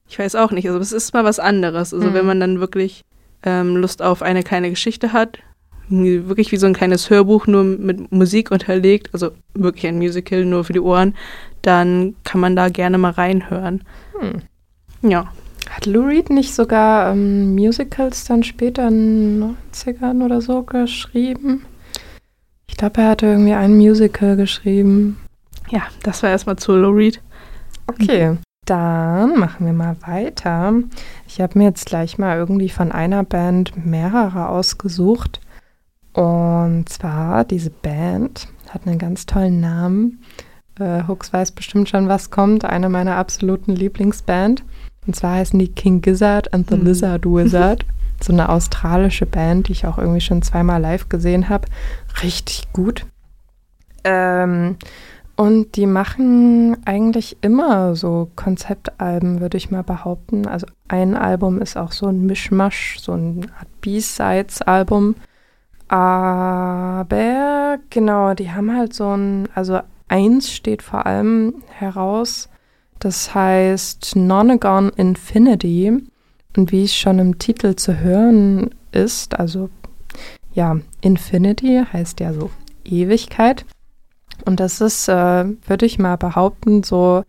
ich 0.06 0.18
weiß 0.18 0.34
auch 0.34 0.50
nicht, 0.50 0.68
also 0.68 0.78
es 0.78 0.92
ist 0.92 1.14
mal 1.14 1.24
was 1.24 1.38
anderes. 1.38 1.94
Also 1.94 2.10
mhm. 2.10 2.14
wenn 2.14 2.26
man 2.26 2.40
dann 2.40 2.60
wirklich 2.60 3.04
ähm, 3.42 3.76
Lust 3.76 4.02
auf 4.02 4.22
eine 4.22 4.42
kleine 4.42 4.70
Geschichte 4.70 5.12
hat, 5.12 5.38
wirklich 5.90 6.52
wie 6.52 6.56
so 6.56 6.66
ein 6.66 6.74
kleines 6.74 7.10
Hörbuch, 7.10 7.46
nur 7.46 7.64
mit 7.64 8.12
Musik 8.12 8.50
unterlegt, 8.50 9.10
also 9.12 9.30
wirklich 9.54 9.86
ein 9.86 9.98
Musical, 9.98 10.44
nur 10.44 10.64
für 10.64 10.72
die 10.72 10.80
Ohren, 10.80 11.14
dann 11.62 12.14
kann 12.24 12.40
man 12.40 12.56
da 12.56 12.68
gerne 12.68 12.98
mal 12.98 13.12
reinhören. 13.12 13.82
Hm. 14.18 14.42
Ja. 15.08 15.32
Hat 15.70 15.86
Lou 15.86 16.06
Reed 16.06 16.30
nicht 16.30 16.54
sogar 16.54 17.12
ähm, 17.12 17.54
Musicals 17.54 18.24
dann 18.24 18.42
später 18.42 18.88
in 18.88 19.40
den 19.40 19.56
90ern 19.72 20.24
oder 20.24 20.40
so 20.40 20.62
geschrieben? 20.62 21.66
Ich 22.68 22.76
glaube, 22.76 23.02
er 23.02 23.08
hatte 23.08 23.26
irgendwie 23.26 23.52
ein 23.52 23.76
Musical 23.76 24.36
geschrieben. 24.36 25.18
Ja, 25.70 25.82
das 26.02 26.22
war 26.22 26.30
erstmal 26.30 26.56
zu 26.56 26.72
Lou 26.74 26.90
Reed. 26.90 27.20
Okay, 27.86 28.36
dann 28.64 29.38
machen 29.38 29.64
wir 29.66 29.72
mal 29.72 29.96
weiter. 30.06 30.74
Ich 31.26 31.40
habe 31.40 31.58
mir 31.58 31.64
jetzt 31.64 31.86
gleich 31.86 32.18
mal 32.18 32.36
irgendwie 32.36 32.68
von 32.68 32.92
einer 32.92 33.24
Band 33.24 33.72
mehrere 33.84 34.48
ausgesucht. 34.48 35.40
Und 36.18 36.88
zwar, 36.88 37.44
diese 37.44 37.70
Band 37.70 38.48
hat 38.70 38.88
einen 38.88 38.98
ganz 38.98 39.24
tollen 39.24 39.60
Namen. 39.60 40.20
Äh, 40.80 41.04
Hooks 41.06 41.32
weiß 41.32 41.52
bestimmt 41.52 41.88
schon, 41.88 42.08
was 42.08 42.32
kommt. 42.32 42.64
Eine 42.64 42.88
meiner 42.88 43.14
absoluten 43.14 43.70
Lieblingsband. 43.70 44.64
Und 45.06 45.14
zwar 45.14 45.34
heißen 45.34 45.56
die 45.60 45.68
King 45.68 46.00
Gizzard 46.00 46.52
and 46.52 46.68
the 46.68 46.76
mhm. 46.76 46.86
Lizard 46.86 47.24
Wizard. 47.24 47.86
so 48.20 48.32
eine 48.32 48.48
australische 48.48 49.26
Band, 49.26 49.68
die 49.68 49.72
ich 49.72 49.86
auch 49.86 49.96
irgendwie 49.96 50.20
schon 50.20 50.42
zweimal 50.42 50.80
live 50.80 51.08
gesehen 51.08 51.48
habe. 51.48 51.68
Richtig 52.20 52.66
gut. 52.72 53.06
Ähm, 54.02 54.74
und 55.36 55.76
die 55.76 55.86
machen 55.86 56.78
eigentlich 56.84 57.36
immer 57.42 57.94
so 57.94 58.28
Konzeptalben, 58.34 59.40
würde 59.40 59.56
ich 59.56 59.70
mal 59.70 59.84
behaupten. 59.84 60.48
Also 60.48 60.66
ein 60.88 61.14
Album 61.14 61.62
ist 61.62 61.76
auch 61.76 61.92
so 61.92 62.06
ein 62.06 62.26
Mischmasch, 62.26 62.98
so 62.98 63.12
eine 63.12 63.42
Art 63.56 63.68
B-Sides-Album. 63.82 65.14
Aber 65.88 67.78
genau, 67.90 68.34
die 68.34 68.50
haben 68.50 68.76
halt 68.76 68.92
so 68.94 69.16
ein, 69.16 69.48
also 69.54 69.80
eins 70.08 70.52
steht 70.52 70.82
vor 70.82 71.06
allem 71.06 71.54
heraus, 71.70 72.48
das 72.98 73.34
heißt 73.34 74.16
Nonagon 74.16 74.90
Infinity. 74.90 76.02
Und 76.56 76.72
wie 76.72 76.84
es 76.84 76.94
schon 76.94 77.18
im 77.18 77.38
Titel 77.38 77.76
zu 77.76 78.00
hören 78.00 78.70
ist, 78.92 79.38
also 79.38 79.70
ja, 80.52 80.76
Infinity 81.00 81.84
heißt 81.92 82.20
ja 82.20 82.32
so 82.32 82.50
Ewigkeit. 82.84 83.64
Und 84.44 84.60
das 84.60 84.80
ist, 84.80 85.08
äh, 85.08 85.44
würde 85.66 85.86
ich 85.86 85.98
mal 85.98 86.16
behaupten, 86.16 86.82
so 86.82 87.22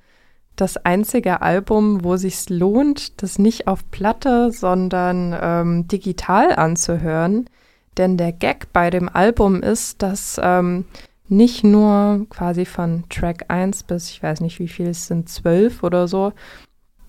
das 0.55 0.77
einzige 0.77 1.41
Album, 1.41 2.03
wo 2.03 2.17
sich 2.17 2.49
lohnt, 2.49 3.21
das 3.21 3.39
nicht 3.39 3.67
auf 3.67 3.89
Platte, 3.91 4.51
sondern 4.51 5.35
ähm, 5.39 5.87
digital 5.87 6.55
anzuhören. 6.55 7.49
Denn 7.99 8.15
der 8.15 8.31
Gag 8.31 8.71
bei 8.71 8.89
dem 8.89 9.09
Album 9.09 9.61
ist, 9.61 10.01
dass 10.01 10.39
ähm, 10.41 10.85
nicht 11.27 11.65
nur 11.65 12.25
quasi 12.29 12.63
von 12.63 13.03
Track 13.09 13.45
1 13.49 13.83
bis, 13.83 14.09
ich 14.09 14.23
weiß 14.23 14.39
nicht 14.39 14.57
wie 14.59 14.69
viel 14.69 14.87
es 14.87 15.07
sind, 15.07 15.27
12 15.27 15.83
oder 15.83 16.07
so, 16.07 16.31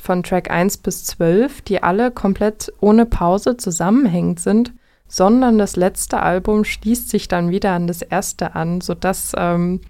von 0.03 0.25
Track 0.25 0.51
1 0.51 0.79
bis 0.79 1.05
12, 1.05 1.63
die 1.63 1.81
alle 1.85 2.11
komplett 2.11 2.73
ohne 2.81 3.07
Pause 3.07 3.57
zusammenhängend 3.57 4.41
sind, 4.41 4.73
sondern 5.07 5.59
das 5.59 5.77
letzte 5.77 6.21
Album 6.21 6.65
schließt 6.65 7.09
sich 7.09 7.29
dann 7.29 7.51
wieder 7.51 7.71
an 7.71 7.87
das 7.87 8.03
erste 8.03 8.57
an, 8.57 8.81
sodass 8.81 9.33
ähm, 9.37 9.81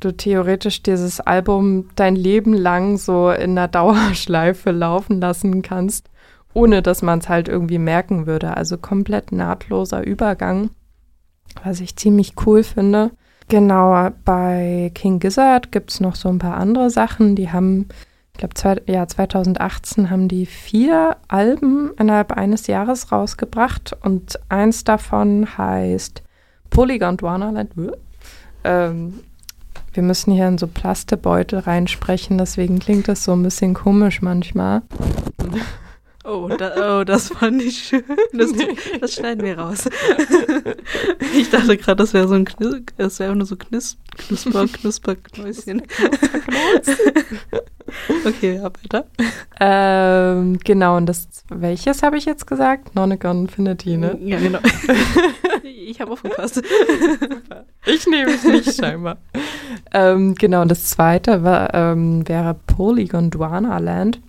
du 0.00 0.16
theoretisch 0.16 0.82
dieses 0.82 1.20
Album 1.20 1.90
dein 1.96 2.16
Leben 2.16 2.54
lang 2.54 2.96
so 2.96 3.30
in 3.30 3.50
einer 3.50 3.68
Dauerschleife 3.68 4.70
laufen 4.70 5.20
lassen 5.20 5.60
kannst 5.60 6.08
ohne 6.56 6.80
dass 6.80 7.02
man 7.02 7.18
es 7.18 7.28
halt 7.28 7.48
irgendwie 7.48 7.78
merken 7.78 8.26
würde. 8.26 8.56
Also 8.56 8.78
komplett 8.78 9.30
nahtloser 9.30 10.02
Übergang, 10.02 10.70
was 11.62 11.80
ich 11.80 11.96
ziemlich 11.96 12.32
cool 12.46 12.62
finde. 12.62 13.10
Genau, 13.48 14.08
bei 14.24 14.90
King 14.94 15.20
Gizzard 15.20 15.70
gibt 15.70 15.90
es 15.90 16.00
noch 16.00 16.16
so 16.16 16.30
ein 16.30 16.38
paar 16.38 16.56
andere 16.56 16.88
Sachen. 16.88 17.36
Die 17.36 17.52
haben 17.52 17.88
ich 18.32 18.38
glaube, 18.38 18.82
ja, 18.86 19.06
2018 19.06 20.10
haben 20.10 20.28
die 20.28 20.44
vier 20.44 21.16
Alben 21.26 21.92
innerhalb 21.98 22.32
eines 22.32 22.66
Jahres 22.66 23.10
rausgebracht 23.10 23.96
und 24.02 24.38
eins 24.50 24.84
davon 24.84 25.56
heißt 25.56 26.22
Polygon 26.68 27.16
Dwanaland. 27.16 27.70
Ähm, 28.64 29.20
wir 29.94 30.02
müssen 30.02 30.34
hier 30.34 30.48
in 30.48 30.58
so 30.58 30.66
Plastebeutel 30.66 31.60
reinsprechen, 31.60 32.36
deswegen 32.36 32.78
klingt 32.78 33.08
das 33.08 33.24
so 33.24 33.32
ein 33.32 33.42
bisschen 33.42 33.72
komisch 33.72 34.20
manchmal. 34.20 34.82
Oh, 36.26 36.48
da, 36.48 37.00
oh, 37.00 37.04
das 37.04 37.28
fand 37.28 37.62
ich 37.62 37.78
schön. 37.78 38.02
Das, 38.32 38.52
das 39.00 39.14
schneiden 39.14 39.44
wir 39.44 39.58
raus. 39.58 39.88
Ich 41.34 41.50
dachte 41.50 41.76
gerade, 41.76 41.96
das 41.96 42.14
wäre 42.14 42.28
so 42.28 42.34
ein 42.34 42.44
Knis 42.44 42.82
das 42.96 43.18
wäre 43.18 43.36
nur 43.36 43.46
so 43.46 43.56
Knis 43.56 43.98
Knusper, 44.16 44.66
Knusperknäuschen. 44.72 45.82
okay, 48.24 48.56
ja, 48.56 48.64
weiter. 48.64 49.06
Ähm, 49.60 50.58
genau, 50.64 50.96
und 50.96 51.06
das, 51.06 51.28
welches 51.48 52.02
habe 52.02 52.16
ich 52.16 52.24
jetzt 52.24 52.46
gesagt? 52.46 52.94
Nonagon 52.94 53.42
Infinity, 53.42 53.96
ne? 53.96 54.18
Ja, 54.22 54.38
genau. 54.38 54.58
Ich 55.62 56.00
habe 56.00 56.12
aufgepasst. 56.12 56.62
Ich 57.84 58.06
nehme 58.06 58.32
es 58.32 58.44
nicht 58.44 58.74
scheinbar. 58.74 59.18
ähm, 59.92 60.34
genau, 60.34 60.62
und 60.62 60.70
das 60.70 60.86
zweite 60.86 61.44
war, 61.44 61.74
ähm, 61.74 62.26
wäre 62.26 62.56
Polygon 62.66 63.30
Dwana 63.30 63.78
Land. 63.78 64.20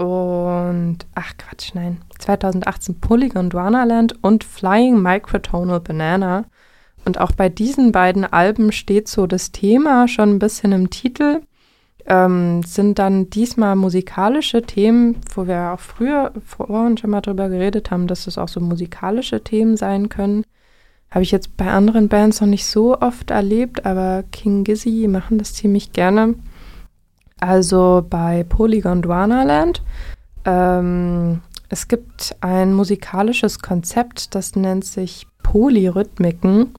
Und, 0.00 1.04
ach 1.14 1.34
Quatsch, 1.36 1.74
nein. 1.74 1.98
2018 2.18 3.00
Polygon 3.00 3.50
Dwana 3.50 3.84
Land 3.84 4.14
und 4.22 4.44
Flying 4.44 5.02
Microtonal 5.02 5.80
Banana. 5.80 6.46
Und 7.04 7.20
auch 7.20 7.32
bei 7.32 7.50
diesen 7.50 7.92
beiden 7.92 8.24
Alben 8.24 8.72
steht 8.72 9.08
so 9.08 9.26
das 9.26 9.52
Thema 9.52 10.08
schon 10.08 10.30
ein 10.30 10.38
bisschen 10.38 10.72
im 10.72 10.88
Titel. 10.88 11.42
Ähm, 12.06 12.62
sind 12.62 12.98
dann 12.98 13.28
diesmal 13.28 13.76
musikalische 13.76 14.62
Themen, 14.62 15.16
wo 15.34 15.46
wir 15.46 15.72
auch 15.72 15.80
früher 15.80 16.32
vorhin 16.46 16.96
schon 16.96 17.10
mal 17.10 17.20
drüber 17.20 17.50
geredet 17.50 17.90
haben, 17.90 18.06
dass 18.06 18.26
es 18.26 18.38
auch 18.38 18.48
so 18.48 18.58
musikalische 18.58 19.44
Themen 19.44 19.76
sein 19.76 20.08
können. 20.08 20.44
Habe 21.10 21.24
ich 21.24 21.30
jetzt 21.30 21.58
bei 21.58 21.70
anderen 21.70 22.08
Bands 22.08 22.40
noch 22.40 22.48
nicht 22.48 22.64
so 22.64 22.98
oft 22.98 23.30
erlebt, 23.30 23.84
aber 23.84 24.24
King 24.32 24.64
Gizzy 24.64 25.08
machen 25.10 25.36
das 25.36 25.52
ziemlich 25.52 25.92
gerne. 25.92 26.36
Also 27.40 28.06
bei 28.08 28.44
Polygon 28.44 29.02
Dwanaland. 29.02 29.82
Ähm, 30.44 31.40
es 31.68 31.88
gibt 31.88 32.36
ein 32.40 32.74
musikalisches 32.74 33.60
Konzept, 33.60 34.34
das 34.34 34.56
nennt 34.56 34.84
sich 34.84 35.26
Polyrhythmiken. 35.42 36.74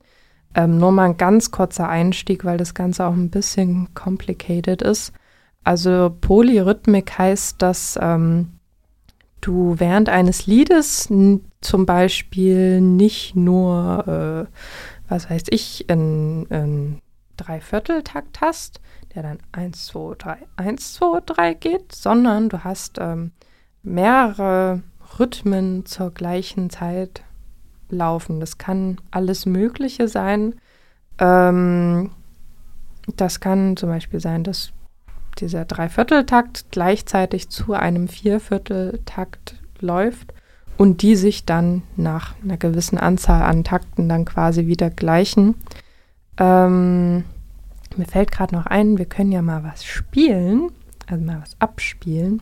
Ähm, 0.53 0.77
nur 0.77 0.91
mal 0.91 1.05
ein 1.05 1.17
ganz 1.17 1.49
kurzer 1.51 1.87
Einstieg, 1.87 2.43
weil 2.43 2.57
das 2.57 2.73
Ganze 2.73 3.05
auch 3.05 3.13
ein 3.13 3.29
bisschen 3.29 3.93
complicated 3.93 4.81
ist. 4.81 5.13
Also 5.63 6.15
Polyrhythmik 6.21 7.17
heißt, 7.17 7.61
dass 7.61 7.97
ähm, 8.01 8.49
du 9.39 9.75
während 9.77 10.09
eines 10.09 10.47
Liedes 10.47 11.09
zum 11.61 11.85
Beispiel 11.85 12.81
nicht 12.81 13.35
nur, 13.35 14.47
äh, 14.49 15.09
was 15.09 15.29
weiß 15.29 15.43
ich, 15.49 15.89
in, 15.89 16.45
in 16.47 17.01
Dreivierteltakt 17.37 18.41
hast, 18.41 18.81
der 19.15 19.23
dann 19.23 19.39
1, 19.51 19.87
2, 19.87 20.15
3, 20.17 20.37
1, 20.57 20.93
2, 20.93 21.19
3 21.25 21.53
geht, 21.55 21.93
sondern 21.93 22.49
du 22.49 22.63
hast 22.63 22.97
ähm, 22.99 23.31
mehrere 23.83 24.81
Rhythmen 25.19 25.85
zur 25.85 26.11
gleichen 26.11 26.69
Zeit 26.69 27.23
laufen. 27.89 28.39
Das 28.39 28.57
kann 28.57 28.99
alles 29.11 29.45
Mögliche 29.45 30.07
sein. 30.07 30.55
Ähm, 31.19 32.11
das 33.17 33.39
kann 33.39 33.75
zum 33.77 33.89
Beispiel 33.89 34.19
sein, 34.19 34.43
dass 34.43 34.71
dieser 35.39 35.65
Dreivierteltakt 35.65 36.65
gleichzeitig 36.71 37.49
zu 37.49 37.73
einem 37.73 38.07
Viervierteltakt 38.07 39.55
läuft 39.79 40.33
und 40.77 41.01
die 41.01 41.15
sich 41.15 41.45
dann 41.45 41.83
nach 41.95 42.35
einer 42.43 42.57
gewissen 42.57 42.97
Anzahl 42.97 43.43
an 43.43 43.63
Takten 43.63 44.09
dann 44.09 44.25
quasi 44.25 44.67
wieder 44.67 44.89
gleichen. 44.89 45.55
Ähm, 46.37 47.23
mir 47.97 48.05
fällt 48.05 48.31
gerade 48.31 48.55
noch 48.55 48.65
ein, 48.65 48.97
wir 48.97 49.05
können 49.05 49.31
ja 49.31 49.41
mal 49.41 49.63
was 49.63 49.83
spielen, 49.83 50.71
also 51.07 51.23
mal 51.23 51.41
was 51.41 51.55
abspielen. 51.59 52.41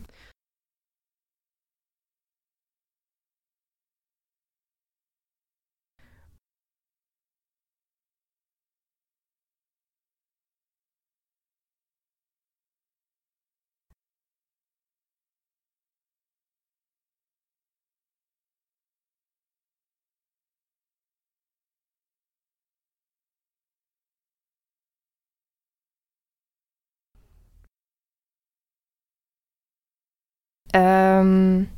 Ähm, 30.72 31.68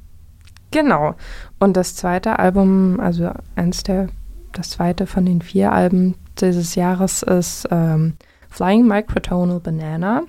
genau. 0.71 1.15
Und 1.59 1.77
das 1.77 1.97
zweite 1.97 2.39
Album, 2.39 3.01
also 3.01 3.31
eins 3.57 3.83
der, 3.83 4.09
das 4.53 4.71
zweite 4.71 5.07
von 5.07 5.25
den 5.25 5.43
vier 5.43 5.73
Alben 5.73 6.15
dieses 6.41 6.75
Jahres 6.75 7.23
ist 7.23 7.69
ähm, 7.71 8.15
Flying 8.49 8.87
Microtonal 8.87 9.61
Banana. 9.61 10.23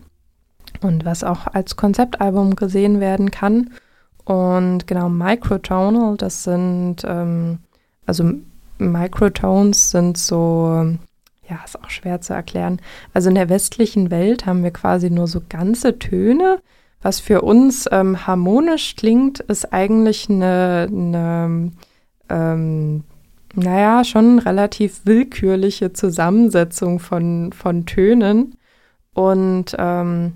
Und 0.82 1.06
was 1.06 1.24
auch 1.24 1.48
als 1.48 1.76
Konzeptalbum 1.76 2.56
gesehen 2.56 3.00
werden 3.00 3.32
kann. 3.32 3.70
Und 4.26 4.88
genau, 4.88 5.10
Microtonal, 5.10 6.18
das 6.18 6.44
sind, 6.44 7.04
ähm, 7.06 7.60
also 8.06 8.32
Microtones 8.78 9.92
sind 9.92 10.18
so, 10.18 10.96
ja, 11.48 11.60
ist 11.64 11.82
auch 11.82 11.90
schwer 11.90 12.22
zu 12.22 12.34
erklären. 12.34 12.80
Also 13.14 13.30
in 13.30 13.36
der 13.36 13.50
westlichen 13.50 14.12
Welt 14.12 14.46
haben 14.46 14.64
wir 14.64 14.72
quasi 14.72 15.10
nur 15.10 15.28
so 15.28 15.42
ganze 15.48 16.00
Töne, 16.00 16.62
was 17.04 17.20
für 17.20 17.42
uns 17.42 17.88
ähm, 17.92 18.26
harmonisch 18.26 18.96
klingt, 18.96 19.42
ist 19.42 19.72
eigentlich 19.74 20.30
eine, 20.30 20.88
eine 20.90 21.72
ähm, 22.30 23.04
naja, 23.56 24.04
schon 24.04 24.40
relativ 24.40 25.06
willkürliche 25.06 25.94
Zusammensetzung 25.94 27.00
von, 27.00 27.52
von 27.54 27.86
Tönen. 27.86 28.56
Und 29.14 29.76
ähm, 29.78 30.34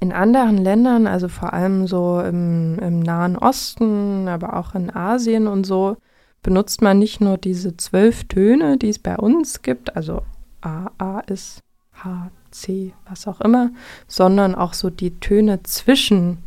in 0.00 0.12
anderen 0.12 0.58
Ländern, 0.58 1.06
also 1.06 1.28
vor 1.28 1.52
allem 1.52 1.86
so 1.86 2.20
im, 2.20 2.78
im 2.80 3.00
Nahen 3.00 3.38
Osten, 3.38 4.28
aber 4.28 4.58
auch 4.58 4.74
in 4.74 4.94
Asien 4.94 5.46
und 5.46 5.64
so, 5.64 5.96
benutzt 6.42 6.82
man 6.82 6.98
nicht 6.98 7.20
nur 7.20 7.38
diese 7.38 7.76
zwölf 7.76 8.24
Töne, 8.24 8.76
die 8.76 8.88
es 8.88 8.98
bei 8.98 9.16
uns 9.16 9.62
gibt, 9.62 9.96
also 9.96 10.22
A, 10.60 10.90
A 10.98 11.20
ist 11.20 11.60
H, 11.92 12.30
C, 12.52 12.92
was 13.08 13.26
auch 13.26 13.40
immer, 13.40 13.70
sondern 14.06 14.54
auch 14.54 14.74
so 14.74 14.90
die 14.90 15.18
Töne 15.18 15.62
zwischen 15.62 16.38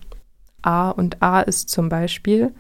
A 0.62 0.89
und 0.89 1.22
A 1.22 1.41
ist 1.41 1.70
zum 1.70 1.89
Beispiel. 1.89 2.54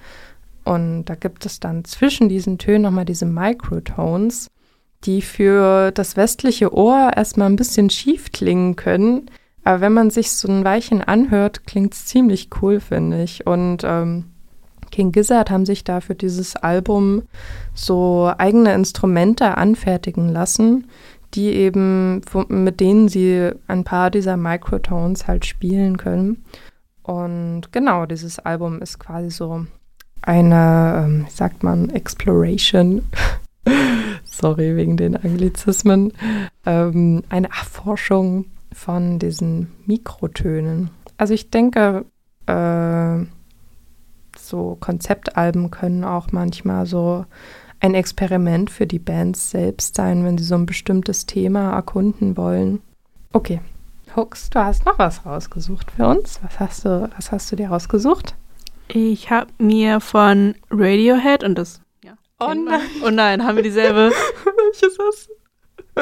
Und 0.63 1.05
da 1.05 1.15
gibt 1.15 1.45
es 1.45 1.59
dann 1.59 1.85
zwischen 1.85 2.27
diesen 2.27 2.57
Tönen 2.57 2.83
nochmal 2.83 3.05
diese 3.05 3.25
Microtones, 3.25 4.47
die 5.03 5.21
für 5.21 5.91
das 5.91 6.17
westliche 6.17 6.73
Ohr 6.73 7.11
erstmal 7.15 7.49
ein 7.49 7.55
bisschen 7.55 7.89
schief 7.89 8.31
klingen 8.31 8.75
können. 8.75 9.29
Aber 9.63 9.81
wenn 9.81 9.93
man 9.93 10.09
sich 10.09 10.31
so 10.31 10.47
ein 10.47 10.63
Weichen 10.63 11.01
anhört, 11.01 11.65
klingt 11.65 11.93
es 11.93 12.05
ziemlich 12.05 12.49
cool, 12.61 12.79
finde 12.79 13.23
ich. 13.23 13.45
Und 13.45 13.83
ähm, 13.83 14.25
King 14.91 15.11
Gizzard 15.11 15.49
haben 15.49 15.65
sich 15.65 15.83
da 15.83 16.01
für 16.01 16.15
dieses 16.15 16.55
Album 16.55 17.23
so 17.73 18.31
eigene 18.37 18.73
Instrumente 18.73 19.57
anfertigen 19.57 20.29
lassen, 20.29 20.87
die 21.35 21.47
eben, 21.47 22.21
mit 22.47 22.79
denen 22.79 23.09
sie 23.09 23.51
ein 23.67 23.83
paar 23.83 24.09
dieser 24.09 24.37
Microtones 24.37 25.27
halt 25.27 25.45
spielen 25.45 25.97
können. 25.97 26.45
Und 27.03 27.71
genau, 27.71 28.05
dieses 28.05 28.39
Album 28.39 28.81
ist 28.81 28.99
quasi 28.99 29.29
so 29.29 29.65
eine, 30.21 31.03
ähm, 31.05 31.25
wie 31.27 31.31
sagt 31.31 31.63
man, 31.63 31.89
Exploration. 31.89 33.03
Sorry 34.23 34.75
wegen 34.75 34.97
den 34.97 35.15
Anglizismen. 35.15 36.13
Ähm, 36.65 37.23
eine 37.29 37.47
Erforschung 37.47 38.45
von 38.73 39.19
diesen 39.19 39.71
Mikrotönen. 39.85 40.89
Also 41.17 41.33
ich 41.33 41.51
denke, 41.51 42.05
äh, 42.47 43.25
so 44.37 44.77
Konzeptalben 44.79 45.71
können 45.71 46.03
auch 46.03 46.31
manchmal 46.31 46.85
so 46.85 47.25
ein 47.85 47.93
Experiment 47.93 48.69
für 48.69 48.87
die 48.87 48.99
Bands 48.99 49.51
selbst 49.51 49.95
sein, 49.95 50.25
wenn 50.25 50.37
sie 50.37 50.43
so 50.43 50.55
ein 50.55 50.65
bestimmtes 50.65 51.25
Thema 51.25 51.73
erkunden 51.73 52.35
wollen. 52.35 52.81
Okay, 53.31 53.61
Hooks, 54.15 54.49
du 54.49 54.63
hast 54.63 54.85
noch 54.85 54.97
was 54.97 55.25
rausgesucht 55.25 55.91
für 55.91 56.07
uns. 56.07 56.39
Was 56.41 56.59
hast 56.59 56.85
du, 56.85 57.09
was 57.15 57.31
hast 57.31 57.51
du 57.51 57.55
dir 57.55 57.69
rausgesucht? 57.69 58.35
Ich 58.87 59.29
habe 59.29 59.51
mir 59.57 59.99
von 59.99 60.55
Radiohead 60.71 61.43
und 61.43 61.55
das. 61.57 61.81
Ja, 62.03 62.13
oh 62.39 62.53
nein. 62.53 62.81
Oh 63.03 63.09
nein, 63.09 63.43
haben 63.45 63.57
wir 63.57 63.63
dieselbe? 63.63 64.11
Welches 64.45 64.97
hast 64.99 65.29
du? 65.29 66.01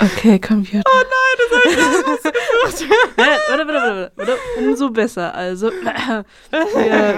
Okay, 0.00 0.38
Computer. 0.38 0.82
Oh 0.86 1.02
nein, 1.02 1.36
das 1.38 1.50
habe 1.58 1.68
ich 1.68 1.76
warte, 3.16 3.42
warte, 3.48 3.66
warte, 3.66 4.12
warte, 4.16 4.32
umso 4.58 4.90
besser. 4.90 5.34
Also, 5.34 5.70
wir, 5.70 6.24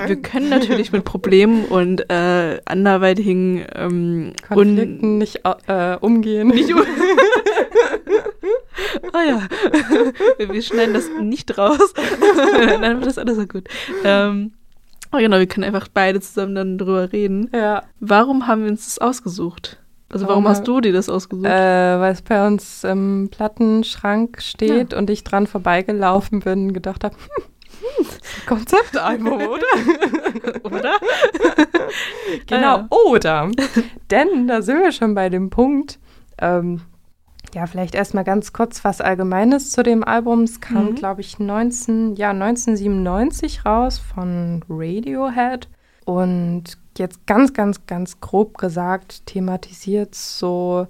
wir 0.07 0.17
können 0.17 0.49
natürlich 0.49 0.91
mit 0.91 1.05
Problemen 1.05 1.67
und 1.67 2.11
äh, 2.11 2.61
anderweitigen 2.65 3.65
ähm, 3.75 4.33
Konflikten 4.47 5.19
nicht 5.19 5.43
äh, 5.67 5.97
umgehen. 6.01 6.49
Nicht 6.49 6.73
um 6.73 6.83
ah 9.13 9.23
ja, 9.23 9.49
wir 10.39 10.63
schneiden 10.63 10.95
das 10.95 11.09
nicht 11.21 11.57
raus. 11.57 11.95
dann 12.81 12.97
wird 12.97 13.07
das 13.07 13.19
alles 13.19 13.37
so 13.37 13.47
gut. 13.47 13.69
Ähm, 14.05 14.53
oh 15.13 15.19
genau, 15.19 15.39
wir 15.39 15.47
können 15.47 15.65
einfach 15.65 15.89
beide 15.93 16.21
zusammen 16.21 16.55
dann 16.55 16.79
drüber 16.79 17.13
reden. 17.13 17.51
Ja. 17.55 17.85
Warum 18.01 18.47
haben 18.47 18.65
wir 18.65 18.71
uns 18.71 18.85
das 18.87 18.99
ausgesucht? 18.99 19.79
Also 20.15 20.29
warum, 20.29 20.45
warum 20.45 20.57
hast 20.57 20.69
du 20.69 20.81
dir 20.81 20.93
das 20.93 21.09
ausgesucht? 21.09 21.45
Äh, 21.45 22.01
weil 22.01 22.13
es 22.13 22.23
bei 22.23 22.47
uns 22.47 22.85
im 22.85 23.31
Plattenschrank 23.33 24.41
steht 24.41 24.93
ja. 24.93 24.99
und 24.99 25.11
ich 25.11 25.25
dran 25.25 25.49
vorbeigelaufen 25.49 26.39
bin 26.39 26.69
und 26.69 26.73
gedacht 26.73 27.03
habe, 27.03 27.17
hm, 27.97 28.07
Konzeptalbum, 28.47 29.33
oder? 29.49 30.63
oder? 30.63 30.93
genau, 32.47 32.77
ah, 32.77 32.89
ja. 32.89 32.89
oder. 32.91 33.51
Denn 34.13 34.47
da 34.47 34.63
sind 34.63 34.83
wir 34.83 34.93
schon 34.93 35.17
bei 35.17 35.29
dem 35.29 35.51
Punkt, 35.51 35.99
ähm, 36.39 36.83
ja, 37.53 37.67
vielleicht 37.67 37.97
erstmal 37.97 38.25
ganz 38.25 38.53
kurz 38.53 38.85
was 38.85 39.01
Allgemeines 39.01 39.73
zu 39.73 39.83
dem 39.83 40.05
Album. 40.05 40.45
Es 40.45 40.61
kam, 40.61 40.91
mhm. 40.91 40.95
glaube 40.95 41.23
ich, 41.23 41.41
19, 41.41 42.15
ja, 42.15 42.31
1997 42.31 43.67
raus 43.67 43.99
von 43.99 44.65
Radiohead. 44.69 45.69
Und 46.05 46.79
jetzt 46.99 47.27
ganz, 47.27 47.53
ganz, 47.53 47.87
ganz 47.87 48.21
grob 48.21 48.59
gesagt, 48.59 49.27
thematisiert 49.27 50.15
so, 50.15 50.87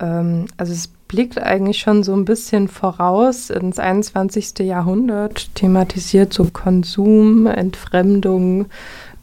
ähm, 0.00 0.46
also 0.56 0.72
es 0.72 0.88
blickt 1.08 1.38
eigentlich 1.40 1.78
schon 1.78 2.02
so 2.02 2.14
ein 2.14 2.24
bisschen 2.24 2.68
voraus 2.68 3.50
ins 3.50 3.78
21. 3.78 4.60
Jahrhundert, 4.60 5.54
thematisiert 5.54 6.32
so 6.32 6.44
Konsum, 6.44 7.46
Entfremdung, 7.46 8.66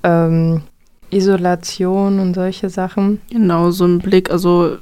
ähm, 0.03 0.61
Isolation 1.09 2.19
und 2.19 2.35
solche 2.35 2.69
Sachen. 2.69 3.21
Genau, 3.31 3.71
so 3.71 3.85
ein 3.85 3.99
Blick, 3.99 4.29
also 4.29 4.77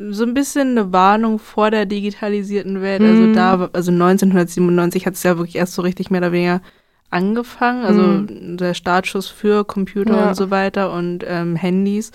so 0.00 0.24
ein 0.24 0.34
bisschen 0.34 0.70
eine 0.70 0.92
Warnung 0.92 1.38
vor 1.38 1.70
der 1.70 1.86
digitalisierten 1.86 2.80
Welt. 2.80 3.02
Also 3.02 3.22
mhm. 3.22 3.34
da, 3.34 3.52
also 3.72 3.92
1997 3.92 5.06
hat 5.06 5.14
es 5.14 5.22
ja 5.22 5.36
wirklich 5.36 5.56
erst 5.56 5.74
so 5.74 5.82
richtig 5.82 6.10
mehr 6.10 6.20
oder 6.20 6.32
weniger 6.32 6.62
angefangen. 7.10 7.84
Also 7.84 8.00
mhm. 8.00 8.56
der 8.56 8.74
Startschuss 8.74 9.28
für 9.28 9.64
Computer 9.64 10.16
ja. 10.16 10.28
und 10.28 10.34
so 10.34 10.50
weiter 10.50 10.92
und 10.92 11.24
ähm, 11.26 11.56
Handys. 11.56 12.12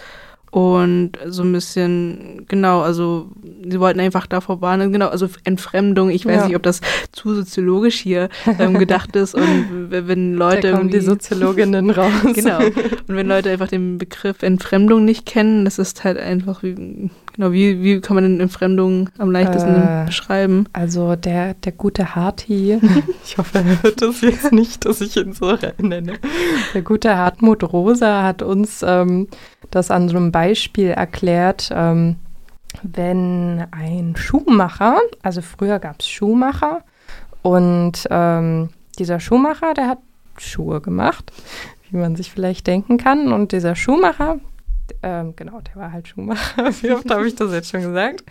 Und 0.55 1.17
so 1.25 1.43
ein 1.43 1.51
bisschen, 1.51 2.45
genau, 2.47 2.79
also 2.79 3.29
sie 3.69 3.77
wollten 3.77 3.99
einfach 3.99 4.25
davor 4.25 4.61
warnen, 4.61 4.93
genau, 4.93 5.09
also 5.09 5.27
Entfremdung, 5.43 6.09
ich 6.09 6.25
weiß 6.25 6.37
ja. 6.37 6.47
nicht, 6.47 6.55
ob 6.55 6.63
das 6.63 6.79
zu 7.11 7.35
soziologisch 7.35 7.99
hier 7.99 8.29
ähm, 8.57 8.75
gedacht 8.79 9.17
ist 9.17 9.35
und 9.35 9.87
wenn 9.89 10.35
Leute. 10.35 10.71
Da 10.71 10.77
kommen 10.77 10.89
die 10.89 11.01
Soziologinnen 11.01 11.89
raus. 11.89 12.13
genau. 12.33 12.59
Und 12.59 13.03
wenn 13.17 13.27
Leute 13.27 13.49
einfach 13.49 13.67
den 13.67 13.97
Begriff 13.97 14.43
Entfremdung 14.43 15.03
nicht 15.03 15.25
kennen, 15.25 15.65
das 15.65 15.77
ist 15.77 16.05
halt 16.05 16.17
einfach 16.17 16.63
wie, 16.63 17.09
genau, 17.35 17.51
wie, 17.51 17.81
wie 17.83 18.01
kann 18.01 18.15
man 18.15 18.23
denn 18.23 18.39
Entfremdung 18.39 19.09
am 19.17 19.31
leichtesten 19.31 19.75
äh, 19.75 20.03
beschreiben? 20.05 20.67
Also 20.73 21.15
der, 21.15 21.53
der 21.53 21.71
gute 21.71 22.15
Harti, 22.15 22.79
ich 23.23 23.37
hoffe, 23.37 23.59
er 23.59 23.83
hört 23.83 24.01
das 24.01 24.21
jetzt 24.21 24.51
nicht, 24.51 24.85
dass 24.85 25.01
ich 25.01 25.15
ihn 25.17 25.33
so 25.33 25.55
nenne. 25.77 26.13
Der 26.73 26.81
gute 26.81 27.17
Hartmut 27.17 27.63
Rosa 27.63 28.23
hat 28.23 28.41
uns 28.41 28.83
ähm, 28.85 29.27
das 29.71 29.91
an 29.91 30.09
so 30.09 30.17
einem 30.17 30.31
Beispiel 30.31 30.89
erklärt, 30.89 31.69
ähm, 31.73 32.17
wenn 32.83 33.65
ein 33.71 34.15
Schuhmacher, 34.17 34.97
also 35.21 35.41
früher 35.41 35.79
gab 35.79 36.01
es 36.01 36.07
Schuhmacher 36.07 36.83
und 37.41 38.07
ähm, 38.09 38.69
dieser 38.97 39.19
Schuhmacher, 39.19 39.73
der 39.73 39.87
hat 39.87 39.99
Schuhe 40.37 40.81
gemacht, 40.81 41.31
wie 41.89 41.97
man 41.97 42.15
sich 42.15 42.31
vielleicht 42.31 42.67
denken 42.67 42.97
kann. 42.97 43.31
Und 43.31 43.51
dieser 43.51 43.75
Schuhmacher, 43.75 44.39
ähm, 45.03 45.33
genau, 45.35 45.61
der 45.61 45.75
war 45.75 45.91
halt 45.91 46.07
Schuhmacher. 46.07 46.65
Wie 46.81 46.91
oft 46.91 47.09
habe 47.09 47.27
ich 47.27 47.35
das 47.35 47.51
jetzt 47.51 47.69
schon 47.69 47.81
gesagt? 47.81 48.23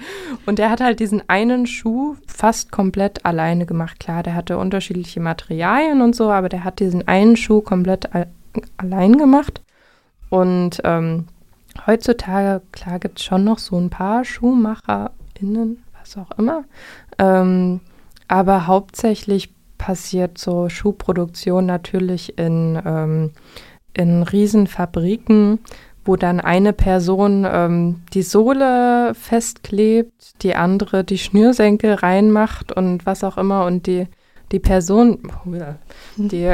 Und 0.47 0.59
der 0.59 0.71
hat 0.71 0.81
halt 0.81 1.01
diesen 1.01 1.29
einen 1.29 1.67
Schuh 1.67 2.17
fast 2.27 2.71
komplett 2.73 3.25
alleine 3.25 3.67
gemacht. 3.67 4.01
Klar, 4.01 4.23
der 4.23 4.35
hatte 4.35 4.59
unterschiedliche 4.59 5.21
Materialien 5.21 6.01
und 6.03 6.15
so, 6.15 6.31
aber 6.31 6.49
der 6.49 6.65
hat 6.65 6.81
diesen 6.81 7.07
einen 7.09 7.37
Schuh 7.37 7.61
komplett 7.61 8.09
allein 8.77 9.17
gemacht. 9.17 9.63
Und 10.31 10.81
ähm, 10.85 11.27
heutzutage, 11.87 12.63
klar, 12.73 12.99
gibt 12.99 13.19
es 13.19 13.25
schon 13.25 13.45
noch 13.45 13.59
so 13.59 13.79
ein 13.79 13.91
paar 13.91 14.25
SchuhmacherInnen, 14.25 15.83
was 15.99 16.17
auch 16.17 16.39
immer. 16.39 16.65
Ähm, 17.19 17.81
aber 18.29 18.67
hauptsächlich 18.67 19.55
passiert 19.79 20.39
so 20.39 20.69
Schuhproduktion 20.69 21.67
natürlich 21.67 22.39
in, 22.39 22.81
ähm, 22.85 23.33
in 23.93 24.23
Riesenfabriken, 24.23 25.59
wo 26.05 26.17
dann 26.17 26.41
eine 26.41 26.73
Person 26.73 27.47
ähm, 27.51 28.03
die 28.13 28.23
Sohle 28.23 29.15
festklebt, 29.15 30.43
die 30.43 30.55
andere 30.55 31.05
die 31.05 31.19
Schnürsenkel 31.19 31.95
reinmacht 31.95 32.73
und 32.73 33.07
was 33.07 33.25
auch 33.25 33.39
immer 33.39 33.65
und 33.65 33.87
die 33.87 34.07
die 34.53 34.61
Person, 34.61 35.19
die, 36.17 36.49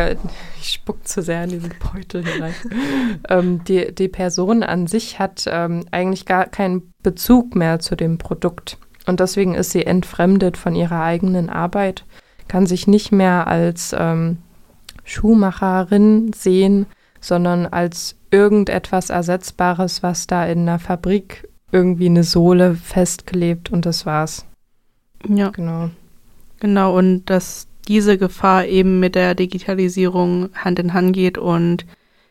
ich 0.58 0.68
spuck 0.68 1.06
zu 1.06 1.20
sehr 1.22 1.44
in 1.44 1.50
diesen 1.50 1.72
Beutel 1.92 2.24
hinein, 2.24 2.54
ähm, 3.28 3.64
die, 3.64 3.94
die 3.94 4.08
Person 4.08 4.62
an 4.62 4.86
sich 4.86 5.18
hat 5.18 5.44
ähm, 5.46 5.84
eigentlich 5.90 6.24
gar 6.24 6.46
keinen 6.46 6.94
Bezug 7.02 7.54
mehr 7.54 7.78
zu 7.78 7.96
dem 7.96 8.16
Produkt. 8.16 8.78
Und 9.06 9.20
deswegen 9.20 9.54
ist 9.54 9.72
sie 9.72 9.84
entfremdet 9.84 10.56
von 10.56 10.74
ihrer 10.74 11.02
eigenen 11.02 11.50
Arbeit, 11.50 12.04
kann 12.48 12.66
sich 12.66 12.86
nicht 12.86 13.12
mehr 13.12 13.48
als 13.48 13.94
ähm, 13.98 14.38
Schuhmacherin 15.04 16.32
sehen, 16.32 16.86
sondern 17.20 17.66
als 17.66 18.16
irgendetwas 18.30 19.10
Ersetzbares, 19.10 20.02
was 20.02 20.26
da 20.26 20.46
in 20.46 20.60
einer 20.60 20.78
Fabrik 20.78 21.48
irgendwie 21.72 22.06
eine 22.06 22.24
Sohle 22.24 22.74
festklebt 22.74 23.70
und 23.70 23.86
das 23.86 24.06
war's. 24.06 24.46
Ja. 25.28 25.50
Genau. 25.50 25.90
Genau, 26.60 26.96
und 26.96 27.24
das 27.26 27.66
diese 27.88 28.18
Gefahr 28.18 28.66
eben 28.66 29.00
mit 29.00 29.14
der 29.14 29.34
Digitalisierung 29.34 30.50
Hand 30.54 30.78
in 30.78 30.92
Hand 30.92 31.12
geht. 31.12 31.38
Und 31.38 31.86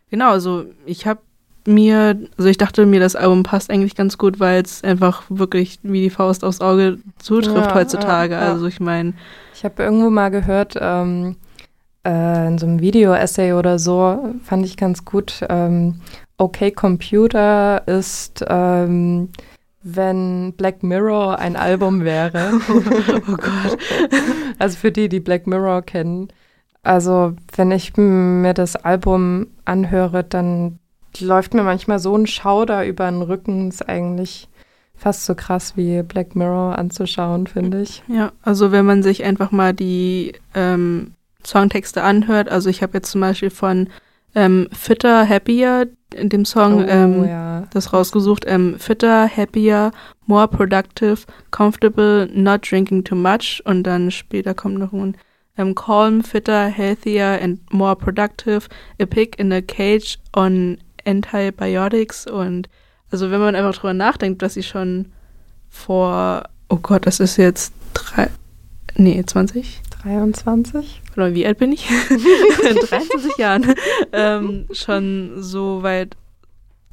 genau, 0.10 0.32
also 0.32 0.66
ich 0.86 1.06
habe 1.06 1.20
mir, 1.66 2.18
also 2.38 2.50
ich 2.50 2.58
dachte 2.58 2.86
mir, 2.86 3.00
das 3.00 3.16
Album 3.16 3.44
passt 3.44 3.70
eigentlich 3.70 3.96
ganz 3.96 4.18
gut, 4.18 4.40
weil 4.40 4.62
es 4.62 4.84
einfach 4.84 5.24
wirklich 5.30 5.80
wie 5.84 6.02
die 6.02 6.10
Faust 6.10 6.44
aufs 6.44 6.62
Auge 6.62 7.00
zutrifft 7.18 7.72
ja, 7.72 7.76
heutzutage. 7.76 8.36
Ja, 8.36 8.46
ja. 8.46 8.52
Also 8.54 8.68
ich 8.68 8.80
meine. 8.80 9.14
Ich 9.54 9.66
habe 9.66 9.84
irgendwo 9.84 10.10
mal 10.10 10.30
gehört, 10.30 10.76
ähm, 10.80 11.36
äh, 12.06 12.48
in 12.48 12.58
so 12.58 12.66
einem 12.66 12.82
Video-Essay 12.82 13.54
oder 13.54 13.80
so, 13.80 14.36
fand 14.44 14.66
ich 14.66 14.78
ganz 14.78 15.06
gut, 15.06 15.46
ähm, 15.50 16.02
Okay 16.38 16.72
Computer 16.72 17.86
ist 17.88 18.46
ähm, 18.48 19.30
wenn 19.82 20.54
Black 20.54 20.84
Mirror 20.84 21.40
ein 21.40 21.56
Album 21.56 22.04
wäre. 22.04 22.54
oh 22.70 23.38
Gott. 23.38 23.78
Also 24.58 24.76
für 24.78 24.92
die, 24.92 25.08
die 25.08 25.22
Black 25.22 25.48
Mirror 25.48 25.84
kennen. 25.84 26.28
Also 26.84 27.34
wenn 27.56 27.72
ich 27.72 27.96
mir 27.96 28.54
das 28.54 28.76
Album 28.76 29.48
anhöre, 29.64 30.26
dann 30.26 30.80
läuft 31.18 31.54
mir 31.54 31.64
manchmal 31.64 32.00
so 32.00 32.14
ein 32.14 32.28
Schauder 32.28 32.86
über 32.86 33.10
den 33.10 33.22
Rücken. 33.22 33.70
Ist 33.70 33.88
eigentlich 33.88 34.50
fast 34.96 35.24
so 35.26 35.34
krass 35.34 35.78
wie 35.78 36.04
Black 36.04 36.36
Mirror 36.36 36.78
anzuschauen, 36.78 37.48
finde 37.48 37.82
ich. 37.82 38.04
Ja, 38.10 38.34
also 38.42 38.74
wenn 38.74 38.86
man 38.86 39.02
sich 39.02 39.24
einfach 39.24 39.52
mal 39.52 39.74
die 39.74 40.34
ähm, 40.54 41.14
Songtexte 41.46 42.04
anhört. 42.04 42.50
Also 42.50 42.70
ich 42.70 42.82
habe 42.82 42.98
jetzt 42.98 43.12
zum 43.12 43.22
Beispiel 43.22 43.50
von 43.50 43.90
ähm, 44.36 44.68
Fitter, 44.72 45.28
Happier, 45.28 45.88
in 46.14 46.30
dem 46.30 46.46
Song 46.46 46.84
oh, 46.84 46.88
ähm, 46.88 47.26
ja. 47.26 47.68
das 47.72 47.94
rausgesucht. 47.94 48.46
Ähm, 48.48 48.80
fitter, 48.80 49.28
happier, 49.28 49.92
more 50.26 50.48
productive, 50.48 51.20
comfortable, 51.52 52.28
not 52.34 52.70
drinking 52.70 53.04
too 53.04 53.16
much. 53.16 53.62
Und 53.66 53.84
dann 53.84 54.12
später 54.12 54.54
kommt 54.54 54.80
noch 54.80 54.94
ein 54.94 55.16
ähm, 55.58 55.76
calm, 55.76 56.24
fitter, 56.24 56.66
healthier 56.68 57.40
and 57.42 57.60
more 57.72 57.96
productive, 57.96 58.68
a 59.00 59.06
pig 59.06 59.38
in 59.38 59.52
a 59.52 59.62
cage 59.62 60.18
on 60.36 60.78
antibiotics. 61.06 62.26
Und 62.26 62.70
also 63.12 63.32
wenn 63.32 63.40
man 63.40 63.56
einfach 63.56 63.76
drüber 63.76 63.94
nachdenkt, 63.94 64.42
dass 64.42 64.56
sie 64.56 64.64
schon 64.64 65.12
vor, 65.70 66.44
oh 66.70 66.78
Gott, 66.78 67.06
das 67.06 67.20
ist 67.20 67.38
jetzt 67.38 67.74
drei, 67.94 68.30
nee, 68.96 69.24
20? 69.24 69.82
23. 70.04 71.02
Oder 71.16 71.34
wie 71.34 71.46
alt 71.46 71.58
bin 71.58 71.72
ich? 71.72 71.90
In 72.10 72.76
23 72.76 73.38
Jahren. 73.38 73.74
Ähm, 74.12 74.66
schon 74.72 75.42
so 75.42 75.84
weit, 75.84 76.16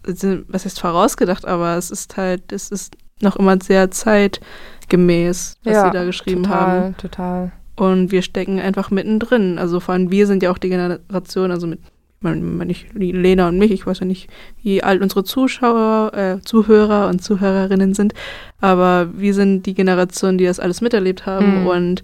was 0.03 0.64
heißt 0.64 0.81
vorausgedacht, 0.81 1.45
aber 1.47 1.77
es 1.77 1.90
ist 1.90 2.16
halt, 2.16 2.53
es 2.53 2.71
ist 2.71 2.97
noch 3.21 3.37
immer 3.37 3.59
sehr 3.61 3.90
zeitgemäß, 3.90 5.57
was 5.64 5.73
ja, 5.73 5.85
sie 5.87 5.90
da 5.90 6.05
geschrieben 6.05 6.45
total, 6.45 6.59
haben. 6.59 6.97
Total, 6.97 7.53
Und 7.77 8.12
wir 8.12 8.23
stecken 8.23 8.61
einfach 8.61 8.90
mittendrin. 8.90 9.59
Also 9.59 9.81
vor 9.81 9.95
allem 9.95 10.11
wir 10.11 10.27
sind 10.27 10.42
ja 10.42 10.51
auch 10.51 10.59
die 10.59 10.69
Generation, 10.69 11.51
also 11.51 11.66
mit 11.66 11.81
man, 12.21 12.59
nicht 12.59 12.87
Lena 12.95 13.49
und 13.49 13.59
mich, 13.59 13.71
ich 13.71 13.87
weiß 13.87 14.01
ja 14.01 14.07
nicht, 14.07 14.29
wie 14.62 14.83
alt 14.83 15.03
unsere 15.03 15.23
Zuschauer, 15.23 16.12
äh, 16.14 16.40
Zuhörer 16.40 17.09
und 17.09 17.23
Zuhörerinnen 17.23 17.95
sind, 17.95 18.14
aber 18.61 19.11
wir 19.14 19.35
sind 19.35 19.66
die 19.66 19.75
Generation, 19.75 20.38
die 20.38 20.47
das 20.47 20.59
alles 20.59 20.81
miterlebt 20.81 21.27
haben 21.27 21.61
mhm. 21.61 21.66
und 21.66 22.03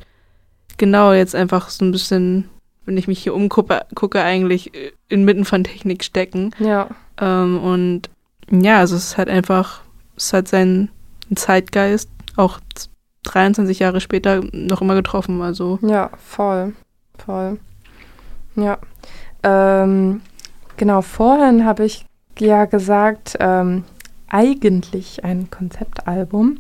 genau 0.83 1.13
jetzt 1.13 1.37
einfach 1.37 1.71
so 1.71 1.85
ein 1.85 1.93
bisschen, 1.93 2.51
wenn 2.87 2.97
ich 2.97 3.07
mich 3.07 3.23
hier 3.23 3.37
umgucke, 3.37 3.87
gucke, 3.95 4.21
eigentlich 4.21 4.73
inmitten 5.09 5.45
von 5.45 5.63
Technik 5.63 6.03
stecken. 6.03 6.51
Ja. 6.59 6.89
Ähm, 7.21 7.61
und 7.61 8.11
ja, 8.51 8.81
also 8.81 8.97
es 8.97 9.05
ist 9.05 9.17
halt 9.17 9.29
einfach, 9.29 9.83
es 10.17 10.33
hat 10.33 10.49
seinen 10.49 10.91
Zeitgeist 11.37 12.11
auch 12.35 12.59
23 13.23 13.79
Jahre 13.79 14.01
später 14.01 14.41
noch 14.51 14.83
immer 14.83 14.97
getroffen. 14.97 15.41
Also 15.41 15.79
Ja, 15.83 16.11
voll. 16.19 16.73
Voll. 17.17 17.61
Ja. 18.57 18.79
Ähm, 19.45 20.21
genau, 20.77 21.01
vorhin 21.01 21.65
habe 21.65 21.85
ich 21.85 22.05
ja 22.41 22.65
gesagt, 22.65 23.37
ähm, 23.39 23.85
eigentlich 24.27 25.23
ein 25.23 25.49
Konzeptalbum. 25.49 26.59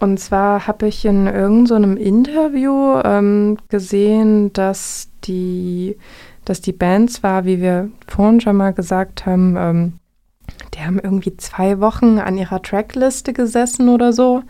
Und 0.00 0.18
zwar 0.18 0.66
habe 0.66 0.88
ich 0.88 1.04
in 1.04 1.26
irgendeinem 1.26 1.96
so 1.96 2.02
Interview 2.02 3.00
ähm, 3.04 3.58
gesehen, 3.68 4.50
dass 4.54 5.10
die, 5.24 5.98
dass 6.46 6.62
die 6.62 6.72
Band 6.72 7.12
zwar, 7.12 7.44
wie 7.44 7.60
wir 7.60 7.90
vorhin 8.08 8.40
schon 8.40 8.56
mal 8.56 8.72
gesagt 8.72 9.26
haben, 9.26 9.56
ähm, 9.58 9.92
die 10.74 10.80
haben 10.80 10.98
irgendwie 10.98 11.36
zwei 11.36 11.80
Wochen 11.80 12.18
an 12.18 12.38
ihrer 12.38 12.62
Trackliste 12.62 13.34
gesessen 13.34 13.90
oder 13.90 14.14
so. 14.14 14.42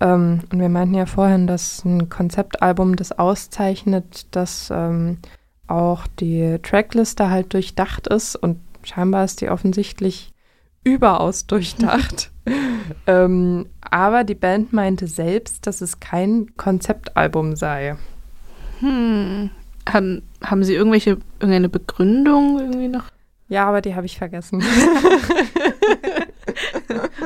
Ähm, 0.00 0.40
und 0.52 0.58
wir 0.60 0.68
meinten 0.68 0.94
ja 0.94 1.06
vorhin, 1.06 1.46
dass 1.46 1.84
ein 1.84 2.08
Konzeptalbum 2.08 2.96
das 2.96 3.12
auszeichnet, 3.12 4.26
dass 4.32 4.68
ähm, 4.72 5.18
auch 5.68 6.08
die 6.18 6.58
Trackliste 6.62 7.30
halt 7.30 7.54
durchdacht 7.54 8.08
ist 8.08 8.34
und 8.34 8.58
scheinbar 8.82 9.24
ist 9.24 9.40
die 9.40 9.48
offensichtlich 9.48 10.32
überaus 10.84 11.46
durchdacht. 11.46 12.30
ähm, 13.06 13.66
aber 13.80 14.24
die 14.24 14.34
Band 14.34 14.72
meinte 14.72 15.06
selbst, 15.06 15.66
dass 15.66 15.80
es 15.80 16.00
kein 16.00 16.56
Konzeptalbum 16.56 17.56
sei. 17.56 17.96
Hm. 18.80 19.50
Haben, 19.88 20.22
haben 20.44 20.64
Sie 20.64 20.74
irgendwelche 20.74 21.18
irgendeine 21.40 21.68
Begründung 21.68 22.58
irgendwie 22.58 22.88
noch? 22.88 23.04
Ja, 23.48 23.66
aber 23.66 23.80
die 23.80 23.94
habe 23.94 24.04
ich 24.04 24.18
vergessen. 24.18 24.62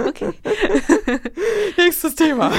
okay. 0.07 0.33
Nächstes 1.77 2.15
Thema. 2.15 2.53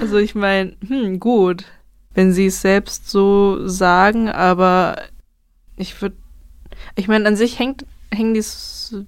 also 0.00 0.18
ich 0.18 0.34
meine, 0.34 0.76
hm, 0.86 1.20
gut, 1.20 1.64
wenn 2.14 2.32
Sie 2.32 2.46
es 2.46 2.60
selbst 2.60 3.08
so 3.08 3.66
sagen, 3.68 4.28
aber 4.28 4.96
ich 5.76 6.02
würde, 6.02 6.16
ich 6.96 7.06
meine, 7.06 7.28
an 7.28 7.36
sich 7.36 7.60
hängt, 7.60 7.86
hängen 8.12 8.34
die 8.34 8.44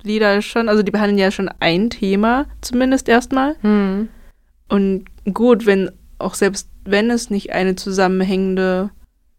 Lieder 0.03 0.43
schon, 0.43 0.69
also 0.69 0.83
die 0.83 0.93
behandeln 0.93 1.19
ja 1.19 1.31
schon 1.31 1.51
ein 1.61 1.91
Thema 1.91 2.47
zumindest 2.61 3.09
erstmal. 3.09 3.57
Hm. 3.63 4.09
Und 4.69 5.05
gut, 5.35 5.67
wenn 5.67 5.91
auch 6.19 6.35
selbst 6.35 6.69
wenn 6.85 7.11
es 7.11 7.31
nicht 7.31 7.53
eine 7.53 7.77
zusammenhängende 7.77 8.91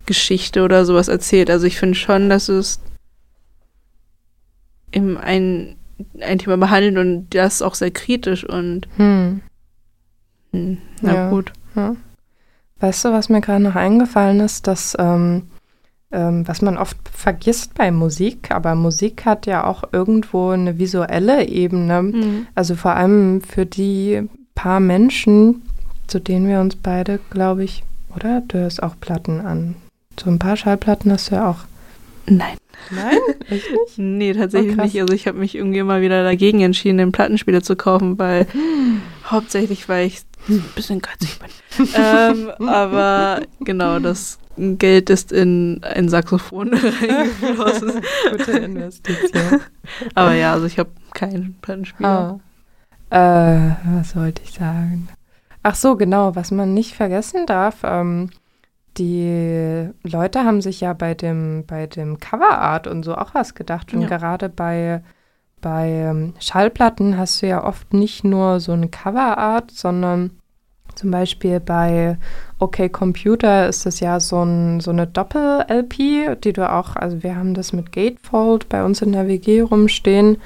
Geschichte 0.05 0.63
oder 0.63 0.85
sowas 0.85 1.07
erzählt. 1.07 1.49
Also 1.49 1.65
ich 1.65 1.77
finde 1.77 1.95
schon, 1.95 2.29
dass 2.29 2.49
es 2.49 2.79
im 4.91 5.17
ein, 5.17 5.75
ein 6.19 6.39
Thema 6.39 6.57
behandelt 6.57 6.97
und 6.97 7.29
das 7.33 7.61
auch 7.61 7.75
sehr 7.75 7.91
kritisch 7.91 8.43
und 8.47 8.87
Hm. 8.97 9.41
hm, 10.51 10.77
na 11.01 11.13
Ja. 11.13 11.29
gut. 11.29 11.51
Ja. 11.75 11.95
Weißt 12.79 13.05
du, 13.05 13.11
was 13.11 13.29
mir 13.29 13.41
gerade 13.41 13.63
noch 13.63 13.75
eingefallen 13.75 14.39
ist, 14.41 14.67
dass 14.67 14.95
ähm, 14.99 15.43
ähm, 16.13 16.47
was 16.47 16.61
man 16.61 16.77
oft 16.77 16.97
vergisst 17.11 17.73
bei 17.73 17.91
Musik, 17.91 18.51
aber 18.51 18.75
Musik 18.75 19.25
hat 19.25 19.45
ja 19.45 19.65
auch 19.65 19.83
irgendwo 19.91 20.49
eine 20.49 20.77
visuelle 20.77 21.47
Ebene. 21.47 21.97
Hm. 21.97 22.47
Also 22.55 22.75
vor 22.75 22.95
allem 22.95 23.41
für 23.41 23.65
die 23.65 24.29
paar 24.55 24.79
Menschen, 24.79 25.63
zu 26.07 26.19
denen 26.19 26.47
wir 26.47 26.59
uns 26.59 26.75
beide, 26.75 27.19
glaube 27.31 27.63
ich, 27.63 27.83
oder? 28.15 28.41
Du 28.47 28.59
hörst 28.59 28.81
auch 28.83 28.95
Platten 28.99 29.41
an. 29.41 29.75
So 30.19 30.29
ein 30.29 30.39
paar 30.39 30.55
Schallplatten 30.55 31.11
hast 31.11 31.31
du 31.31 31.35
ja 31.35 31.49
auch. 31.49 31.59
Nein. 32.27 32.57
Nein? 32.91 33.17
Echt 33.49 33.71
nicht? 33.71 33.97
Nee, 33.97 34.33
tatsächlich 34.33 34.77
Oh, 34.77 34.83
nicht. 34.83 34.99
Also 35.01 35.13
ich 35.13 35.27
habe 35.27 35.39
mich 35.39 35.55
irgendwie 35.55 35.79
immer 35.79 36.01
wieder 36.01 36.23
dagegen 36.23 36.61
entschieden, 36.61 36.97
den 36.97 37.11
Plattenspieler 37.11 37.63
zu 37.63 37.75
kaufen, 37.75 38.19
weil 38.19 38.47
hauptsächlich, 39.25 39.89
weil 39.89 40.07
ich 40.07 40.21
ein 40.49 40.63
bisschen 40.75 41.01
geizig 41.01 41.39
bin. 41.39 41.87
ähm, 41.95 42.51
aber 42.67 43.41
genau, 43.61 43.99
das 43.99 44.37
Geld 44.57 45.09
ist 45.09 45.31
in 45.31 45.81
ein 45.83 46.09
Saxophon 46.09 46.73
reingeflossen. 46.73 48.01
Gute 48.31 48.51
Investition. 48.51 49.61
Aber 50.15 50.33
ja, 50.33 50.53
also 50.53 50.65
ich 50.65 50.77
habe 50.79 50.91
keinen 51.13 51.55
Plattenspieler. 51.61 52.39
Ah. 53.09 53.57
Äh, 53.57 53.75
was 53.97 54.15
wollte 54.15 54.41
ich 54.43 54.51
sagen? 54.53 55.07
Ach 55.63 55.75
so, 55.75 55.95
genau, 55.95 56.35
was 56.35 56.51
man 56.51 56.73
nicht 56.73 56.93
vergessen 56.95 57.45
darf, 57.45 57.77
ähm, 57.83 58.29
die 58.97 59.89
Leute 60.03 60.43
haben 60.43 60.61
sich 60.61 60.81
ja 60.81 60.93
bei 60.93 61.13
dem, 61.15 61.63
bei 61.65 61.87
dem 61.87 62.19
Coverart 62.19 62.85
und 62.85 63.03
so 63.03 63.15
auch 63.15 63.33
was 63.33 63.55
gedacht. 63.55 63.93
Und 63.93 64.01
Ja. 64.01 64.07
gerade 64.07 64.49
bei, 64.49 65.01
bei 65.61 65.89
ähm, 65.89 66.33
Schallplatten 66.39 67.17
hast 67.17 67.41
du 67.41 67.47
ja 67.47 67.63
oft 67.63 67.93
nicht 67.93 68.23
nur 68.23 68.59
so 68.59 68.73
eine 68.73 68.89
Coverart, 68.89 69.71
sondern 69.71 70.31
zum 70.95 71.11
Beispiel 71.11 71.59
bei 71.59 72.17
OK 72.59 72.91
Computer 72.91 73.67
ist 73.67 73.85
das 73.85 73.99
ja 73.99 74.19
so, 74.19 74.43
ein, 74.43 74.79
so 74.79 74.91
eine 74.91 75.07
Doppel-LP, 75.07 76.41
die 76.43 76.53
du 76.53 76.71
auch, 76.71 76.95
also 76.95 77.23
wir 77.23 77.35
haben 77.35 77.53
das 77.53 77.73
mit 77.73 77.91
Gatefold 77.91 78.69
bei 78.69 78.83
uns 78.83 79.01
in 79.01 79.11
der 79.11 79.27
WG 79.27 79.61
rumstehen. 79.61 80.37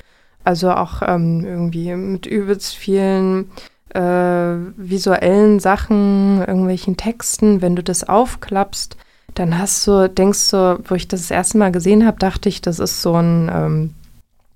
Also 0.43 0.71
auch 0.71 1.01
ähm, 1.05 1.45
irgendwie 1.45 1.93
mit 1.93 2.25
übelst 2.25 2.75
vielen 2.75 3.51
äh, 3.89 4.01
visuellen 4.01 5.59
Sachen, 5.59 6.39
irgendwelchen 6.39 6.97
Texten. 6.97 7.61
Wenn 7.61 7.75
du 7.75 7.83
das 7.83 8.07
aufklappst, 8.07 8.97
dann 9.33 9.57
hast 9.57 9.85
du, 9.85 10.09
denkst 10.09 10.51
du, 10.51 10.79
wo 10.85 10.95
ich 10.95 11.07
das 11.07 11.21
das 11.21 11.31
erste 11.31 11.57
Mal 11.57 11.71
gesehen 11.71 12.05
habe, 12.05 12.17
dachte 12.17 12.49
ich, 12.49 12.61
das 12.61 12.79
ist 12.79 13.01
so 13.01 13.15
ein, 13.15 13.51
ähm, 13.53 13.93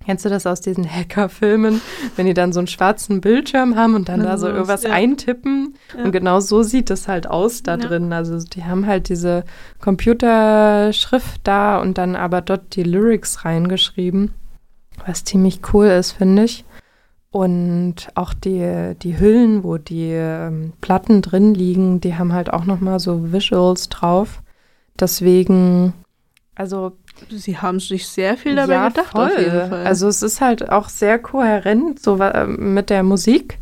kennst 0.06 0.26
du 0.26 0.30
das 0.30 0.46
aus 0.48 0.62
diesen 0.62 0.90
Hacker-Filmen, 0.90 1.82
wenn 2.16 2.26
die 2.26 2.34
dann 2.34 2.54
so 2.54 2.60
einen 2.60 2.68
schwarzen 2.68 3.22
Bildschirm 3.22 3.76
haben 3.76 3.96
und 3.96 4.10
dann 4.10 4.20
da 4.22 4.38
so 4.38 4.48
Also, 4.48 4.48
irgendwas 4.50 4.84
ja. 4.84 4.92
eintippen 4.92 5.76
Ja. 5.98 6.04
und 6.04 6.12
genau 6.12 6.40
so 6.40 6.64
sieht 6.64 6.90
es 6.90 7.08
halt 7.08 7.28
aus 7.28 7.64
da 7.64 7.72
Ja. 7.74 7.78
drin. 7.78 8.12
Also 8.14 8.38
die 8.40 8.64
haben 8.64 8.86
halt 8.88 9.10
diese 9.10 9.44
Computerschrift 9.80 11.42
da 11.44 11.80
und 11.80 11.98
dann 11.98 12.16
aber 12.16 12.42
dort 12.42 12.76
die 12.76 12.84
Lyrics 12.84 13.46
reingeschrieben, 13.46 14.34
was 15.06 15.24
ziemlich 15.24 15.60
cool 15.74 15.88
ist, 15.88 16.12
finde 16.14 16.44
ich. 16.46 16.66
Und 17.32 17.96
auch 18.16 18.34
die, 18.34 18.94
die 19.02 19.18
Hüllen, 19.20 19.64
wo 19.64 19.78
die 19.78 20.10
ähm, 20.12 20.74
Platten 20.82 21.22
drin 21.22 21.54
liegen, 21.54 22.02
die 22.02 22.16
haben 22.16 22.34
halt 22.34 22.52
auch 22.52 22.66
nochmal 22.66 23.00
so 23.00 23.32
Visuals 23.32 23.88
drauf. 23.88 24.42
Deswegen, 25.00 25.94
also 26.56 26.92
Sie 27.30 27.58
haben 27.58 27.80
sich 27.80 28.08
sehr 28.08 28.36
viel 28.38 28.56
dabei 28.56 28.74
ja, 28.74 28.88
gedacht, 28.90 29.12
voll. 29.12 29.26
auf 29.28 29.38
jeden 29.38 29.70
Fall. 29.70 29.86
Also 29.86 30.08
es 30.08 30.22
ist 30.22 30.42
halt 30.42 30.70
auch 30.70 30.90
sehr 30.90 31.20
kohärent 31.20 32.02
so 32.02 32.18
äh, 32.20 32.46
mit 32.48 32.90
der 32.90 33.04
Musik. 33.04 33.58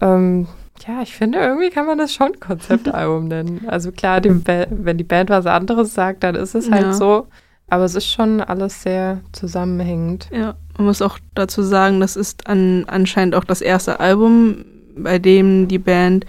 Ähm, 0.00 0.46
ja, 0.86 1.02
ich 1.02 1.14
finde, 1.14 1.38
irgendwie 1.38 1.70
kann 1.70 1.86
man 1.86 1.98
das 1.98 2.12
schon 2.12 2.38
Konzeptalbum 2.40 3.28
nennen. 3.28 3.64
Also 3.68 3.92
klar, 3.92 4.20
die 4.20 4.30
wenn 4.44 4.98
die 4.98 5.04
Band 5.04 5.30
was 5.30 5.46
anderes 5.46 5.94
sagt, 5.94 6.22
dann 6.24 6.34
ist 6.34 6.54
es 6.54 6.70
halt 6.70 6.82
Ja. 6.86 6.92
so. 6.92 7.26
Aber 7.68 7.84
es 7.84 7.94
ist 7.96 8.06
schon 8.06 8.40
alles 8.40 8.82
sehr 8.82 9.20
zusammenhängend. 9.32 10.28
Ja, 10.30 10.54
man 10.76 10.86
muss 10.86 11.02
auch 11.02 11.18
dazu 11.34 11.62
sagen, 11.62 11.98
das 12.00 12.14
ist 12.14 12.46
an, 12.46 12.84
anscheinend 12.86 13.34
auch 13.34 13.42
das 13.44 13.60
erste 13.60 13.98
Album, 13.98 14.64
bei 14.96 15.18
dem 15.18 15.66
die 15.66 15.78
Band 15.80 16.26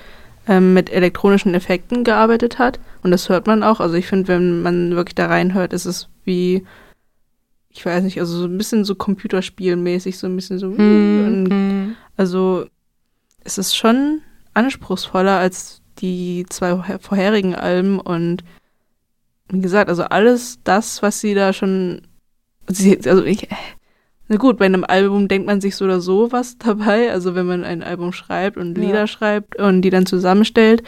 ähm, 0.47 0.73
mit 0.73 0.89
elektronischen 0.91 1.53
Effekten 1.53 2.03
gearbeitet 2.03 2.59
hat. 2.59 2.79
Und 3.03 3.11
das 3.11 3.29
hört 3.29 3.47
man 3.47 3.63
auch. 3.63 3.79
Also 3.79 3.95
ich 3.95 4.07
finde, 4.07 4.27
wenn 4.27 4.61
man 4.61 4.95
wirklich 4.95 5.15
da 5.15 5.27
reinhört, 5.27 5.73
ist 5.73 5.85
es 5.85 6.09
wie, 6.23 6.65
ich 7.69 7.85
weiß 7.85 8.03
nicht, 8.03 8.19
also 8.19 8.37
so 8.37 8.45
ein 8.45 8.57
bisschen 8.57 8.85
so 8.85 8.95
computerspielmäßig, 8.95 10.17
so 10.17 10.27
ein 10.27 10.35
bisschen 10.35 10.59
so. 10.59 10.75
Hm. 10.75 11.95
also 12.15 12.65
es 13.43 13.57
ist 13.57 13.75
schon 13.75 14.21
anspruchsvoller 14.53 15.37
als 15.37 15.81
die 15.99 16.45
zwei 16.49 16.71
vorher- 16.71 16.99
vorherigen 16.99 17.55
Alben 17.55 17.99
und 17.99 18.43
wie 19.49 19.61
gesagt, 19.61 19.89
also 19.89 20.03
alles 20.03 20.59
das, 20.63 21.01
was 21.01 21.21
sie 21.21 21.33
da 21.33 21.53
schon, 21.53 22.01
also 22.67 23.23
ich, 23.23 23.47
na 24.27 24.37
gut, 24.37 24.57
bei 24.57 24.65
einem 24.65 24.83
Album 24.87 25.27
denkt 25.27 25.47
man 25.47 25.61
sich 25.61 25.75
so 25.75 25.85
oder 25.85 25.99
so 26.01 26.31
was 26.31 26.57
dabei, 26.57 27.11
also 27.11 27.35
wenn 27.35 27.45
man 27.45 27.63
ein 27.63 27.83
Album 27.83 28.11
schreibt 28.13 28.57
und 28.57 28.77
Ja. 28.77 28.83
Lieder 28.83 29.07
schreibt 29.07 29.57
und 29.57 29.81
die 29.81 29.89
dann 29.89 30.05
zusammenstellt, 30.05 30.83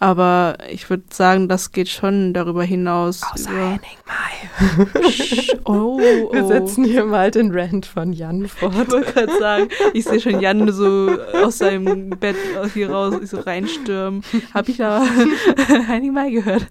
aber 0.00 0.58
ich 0.70 0.88
würde 0.88 1.02
sagen, 1.10 1.48
das 1.48 1.72
geht 1.72 1.88
schon 1.88 2.32
darüber 2.32 2.62
hinaus. 2.62 3.20
Außer 3.34 3.50
über, 3.50 3.60
Henning 3.70 3.98
Mai. 4.06 5.58
Oh, 5.64 6.00
oh. 6.00 6.32
Wir 6.32 6.46
setzen 6.46 6.84
hier 6.84 7.04
mal 7.04 7.32
den 7.32 7.50
Rant 7.50 7.84
von 7.84 8.12
Jan 8.12 8.44
Ich 8.44 8.52
fort. 8.52 8.76
wollte 8.76 9.00
gerade 9.12 9.38
sagen, 9.40 9.68
ich 9.94 10.04
sehe 10.04 10.20
schon 10.20 10.40
Jan 10.40 10.70
so 10.70 11.10
aus 11.42 11.58
seinem 11.58 12.10
Bett 12.20 12.36
hier 12.74 12.90
raus, 12.90 13.16
so 13.24 13.40
reinstürmen. 13.40 14.22
Hab 14.54 14.68
ich 14.68 14.76
da 14.76 15.02
Heining 15.88 16.12
Mai 16.14 16.30
gehört? 16.30 16.64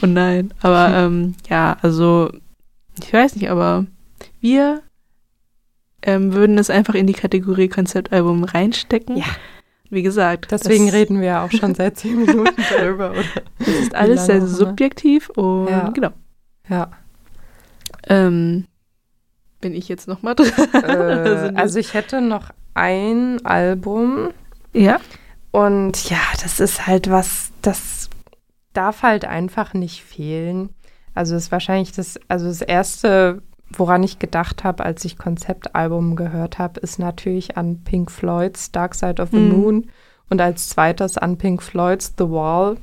Und 0.00 0.12
nein, 0.12 0.52
aber 0.62 0.90
ähm, 0.92 1.34
ja, 1.48 1.76
also 1.82 2.30
ich 3.00 3.12
weiß 3.12 3.36
nicht, 3.36 3.48
aber 3.48 3.86
wir 4.40 4.82
ähm, 6.02 6.32
würden 6.34 6.58
es 6.58 6.70
einfach 6.70 6.94
in 6.94 7.06
die 7.06 7.12
Kategorie 7.14 7.68
Konzeptalbum 7.68 8.44
reinstecken. 8.44 9.16
Ja. 9.16 9.24
Wie 9.88 10.02
gesagt. 10.02 10.50
Deswegen 10.50 10.88
reden 10.90 11.20
wir 11.20 11.26
ja 11.28 11.44
auch 11.44 11.50
schon 11.52 11.74
seit 11.74 11.96
zehn 11.98 12.16
Minuten 12.26 12.62
darüber, 12.70 13.12
oder? 13.12 13.22
Das 13.58 13.68
ist 13.68 13.94
alles 13.94 14.26
sehr 14.26 14.44
subjektiv 14.46 15.30
und 15.30 15.68
Ja. 15.68 15.88
genau. 15.90 16.10
Ja. 16.68 16.90
Ähm, 18.08 18.66
bin 19.60 19.74
ich 19.74 19.88
jetzt 19.88 20.06
noch 20.08 20.22
mal 20.22 20.34
dran? 20.34 20.48
Äh, 20.74 20.82
wir- 21.52 21.52
also 21.56 21.78
ich 21.78 21.94
hätte 21.94 22.20
noch 22.20 22.50
ein 22.74 23.44
Album 23.44 24.30
ja. 24.72 25.00
und 25.50 26.10
ja, 26.10 26.18
das 26.42 26.60
ist 26.60 26.86
halt 26.86 27.10
was, 27.10 27.50
das 27.62 28.10
darf 28.74 29.02
halt 29.02 29.24
einfach 29.24 29.72
nicht 29.72 30.02
fehlen. 30.02 30.70
Also 31.14 31.34
ist 31.36 31.50
wahrscheinlich 31.50 31.92
das, 31.92 32.18
also 32.28 32.46
das 32.46 32.60
erste, 32.60 33.42
woran 33.70 34.02
ich 34.02 34.18
gedacht 34.18 34.64
habe, 34.64 34.84
als 34.84 35.04
ich 35.04 35.18
Konzeptalbum 35.18 36.16
gehört 36.16 36.58
habe, 36.58 36.80
ist 36.80 36.98
natürlich 36.98 37.56
an 37.56 37.82
Pink 37.84 38.10
Floyds 38.10 38.72
Dark 38.72 38.94
Side 38.94 39.20
of 39.20 39.30
the 39.30 39.38
Mhm. 39.38 39.48
Moon 39.48 39.86
und 40.30 40.40
als 40.40 40.68
zweites 40.68 41.18
an 41.18 41.38
Pink 41.38 41.62
Floyds 41.62 42.14
The 42.18 42.28
Wall. 42.30 42.76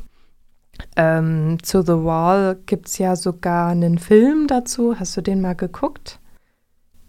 Ähm, 0.96 1.58
zu 1.62 1.82
The 1.84 2.04
Wall 2.04 2.58
gibt 2.66 2.88
es 2.88 2.98
ja 2.98 3.16
sogar 3.16 3.70
einen 3.70 4.00
Film 4.00 4.48
dazu. 4.48 5.00
Hast 5.00 5.16
du 5.16 5.22
den 5.22 5.40
mal 5.40 5.54
geguckt? 5.56 6.20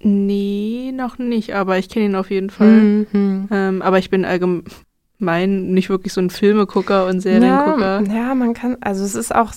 Nee, 0.01 0.93
noch 0.95 1.19
nicht, 1.19 1.55
aber 1.55 1.79
ich 1.79 1.89
kenne 1.89 2.05
ihn 2.07 2.15
auf 2.15 2.31
jeden 2.31 2.51
Fall. 2.51 3.07
Mhm. 3.13 3.49
Ähm, 3.51 3.81
aber 3.81 3.99
ich 3.99 4.11
bin 4.11 4.27
allgemein 4.27 5.73
nicht 5.73 5.89
wirklich 5.89 6.13
so 6.13 6.21
ein 6.21 6.29
Filmegucker 6.29 7.07
und 7.07 7.21
Seriengucker. 7.21 8.03
Ja, 8.03 8.15
ja, 8.15 8.35
man 8.35 8.53
kann, 8.53 8.77
also 8.83 9.03
es 9.03 9.15
ist 9.15 9.35
auch, 9.35 9.53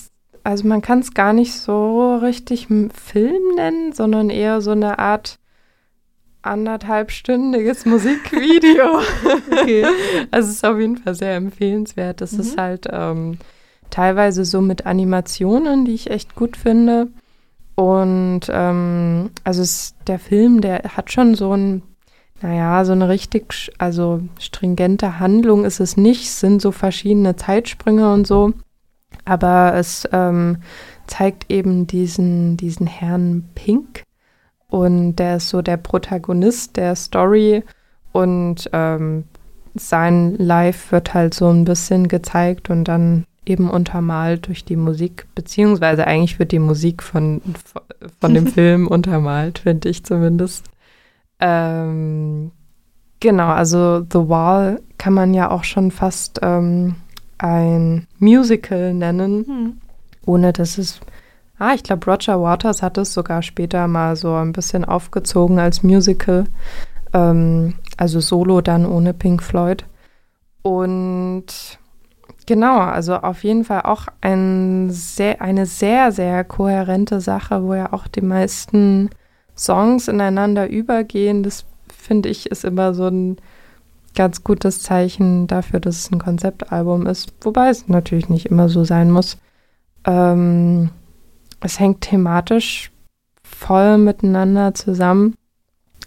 also 0.47 0.65
man 0.67 0.81
kann 0.81 0.99
es 0.99 1.13
gar 1.13 1.33
nicht 1.33 1.53
so 1.53 2.15
richtig 2.15 2.67
Film 2.67 3.55
nennen, 3.55 3.91
sondern 3.91 4.29
eher 4.29 4.61
so 4.61 4.71
eine 4.71 4.97
Art 4.97 5.39
anderthalbstündiges 6.41 7.85
Musikvideo. 7.85 9.01
Okay. 9.51 9.85
Also 10.31 10.49
es 10.49 10.55
ist 10.55 10.65
auf 10.65 10.79
jeden 10.79 10.97
Fall 10.97 11.15
sehr 11.15 11.35
empfehlenswert. 11.35 12.21
Es 12.21 12.33
Mhm. 12.33 12.39
ist 12.39 12.57
halt 12.57 12.87
ähm, 12.91 13.37
teilweise 13.89 14.45
so 14.45 14.61
mit 14.61 14.85
Animationen, 14.85 15.85
die 15.85 15.93
ich 15.93 16.09
echt 16.09 16.35
gut 16.35 16.55
finde. 16.55 17.07
Und 17.75 18.41
ähm, 18.49 19.29
also 19.43 19.61
es, 19.61 19.95
der 20.07 20.19
Film, 20.19 20.61
der 20.61 20.83
hat 20.95 21.11
schon 21.11 21.35
so 21.35 21.53
ein, 21.55 21.83
naja, 22.41 22.85
so 22.85 22.93
eine 22.93 23.09
richtig, 23.09 23.71
also 23.77 24.21
stringente 24.39 25.19
Handlung 25.19 25.65
ist 25.65 25.79
es 25.79 25.97
nicht. 25.97 26.23
Es 26.23 26.39
sind 26.39 26.61
so 26.61 26.71
verschiedene 26.71 27.35
Zeitsprünge 27.35 28.11
und 28.13 28.25
so. 28.25 28.53
Aber 29.25 29.73
es 29.75 30.07
ähm, 30.11 30.57
zeigt 31.07 31.51
eben 31.51 31.87
diesen, 31.87 32.57
diesen 32.57 32.87
Herrn 32.87 33.49
Pink. 33.55 34.03
Und 34.69 35.15
der 35.15 35.37
ist 35.37 35.49
so 35.49 35.61
der 35.61 35.77
Protagonist 35.77 36.77
der 36.77 36.95
Story. 36.95 37.63
Und 38.11 38.69
ähm, 38.73 39.25
sein 39.75 40.35
Live 40.35 40.91
wird 40.91 41.13
halt 41.13 41.33
so 41.33 41.49
ein 41.49 41.65
bisschen 41.65 42.07
gezeigt 42.07 42.69
und 42.69 42.85
dann 42.85 43.25
eben 43.45 43.69
untermalt 43.69 44.47
durch 44.47 44.65
die 44.65 44.75
Musik, 44.75 45.27
beziehungsweise 45.33 46.05
eigentlich 46.05 46.37
wird 46.37 46.51
die 46.51 46.59
Musik 46.59 47.01
von, 47.01 47.41
von 48.19 48.33
dem 48.33 48.47
Film 48.53 48.87
untermalt, 48.87 49.59
finde 49.59 49.89
ich 49.89 50.03
zumindest. 50.03 50.65
Ähm, 51.39 52.51
genau, 53.19 53.47
also 53.47 54.01
The 54.01 54.27
Wall 54.27 54.81
kann 54.97 55.13
man 55.13 55.33
ja 55.33 55.49
auch 55.49 55.63
schon 55.63 55.91
fast 55.91 56.39
ähm, 56.41 56.95
ein 57.37 58.07
Musical 58.19 58.93
nennen, 58.93 59.45
Hm. 59.45 59.77
ohne 60.25 60.53
dass 60.53 60.77
es. 60.77 60.99
Ah, 61.59 61.73
ich 61.73 61.81
glaube, 61.83 62.05
Roger 62.09 62.41
Waters 62.41 62.83
hat 62.83 62.97
es 62.99 63.13
sogar 63.13 63.41
später 63.41 63.87
mal 63.87 64.15
so 64.15 64.33
ein 64.35 64.51
bisschen 64.51 64.85
aufgezogen 64.85 65.57
als 65.59 65.81
Musical. 65.81 66.45
Ähm, 67.13 67.73
also 67.97 68.19
solo 68.19 68.61
dann 68.61 68.85
ohne 68.85 69.13
Pink 69.13 69.41
Floyd. 69.41 69.85
Und 70.61 71.45
genau, 72.45 72.79
also 72.79 73.15
auf 73.15 73.43
jeden 73.43 73.63
Fall 73.63 73.81
auch 73.83 74.07
ein 74.21 74.89
sehr, 74.91 75.41
eine 75.41 75.65
sehr, 75.65 76.11
sehr 76.11 76.43
kohärente 76.43 77.21
Sache, 77.21 77.63
wo 77.63 77.73
ja 77.73 77.93
auch 77.93 78.07
die 78.07 78.21
meisten 78.21 79.09
Songs 79.55 80.07
ineinander 80.07 80.69
übergehen. 80.69 81.41
Das 81.41 81.65
finde 81.97 82.29
ich 82.29 82.51
ist 82.51 82.65
immer 82.65 82.93
so 82.93 83.07
ein 83.07 83.37
ganz 84.17 84.43
gutes 84.43 84.81
Zeichen 84.81 85.47
dafür, 85.47 85.79
dass 85.79 85.99
es 85.99 86.11
ein 86.11 86.19
Konzeptalbum 86.19 87.05
ist. 87.05 87.33
Wobei 87.41 87.69
es 87.69 87.87
natürlich 87.87 88.29
nicht 88.29 88.47
immer 88.47 88.67
so 88.67 88.83
sein 88.83 89.11
muss. 89.11 89.37
Ähm, 90.05 90.89
es 91.61 91.79
hängt 91.79 92.01
thematisch 92.01 92.91
voll 93.43 93.97
miteinander 93.97 94.73
zusammen. 94.73 95.35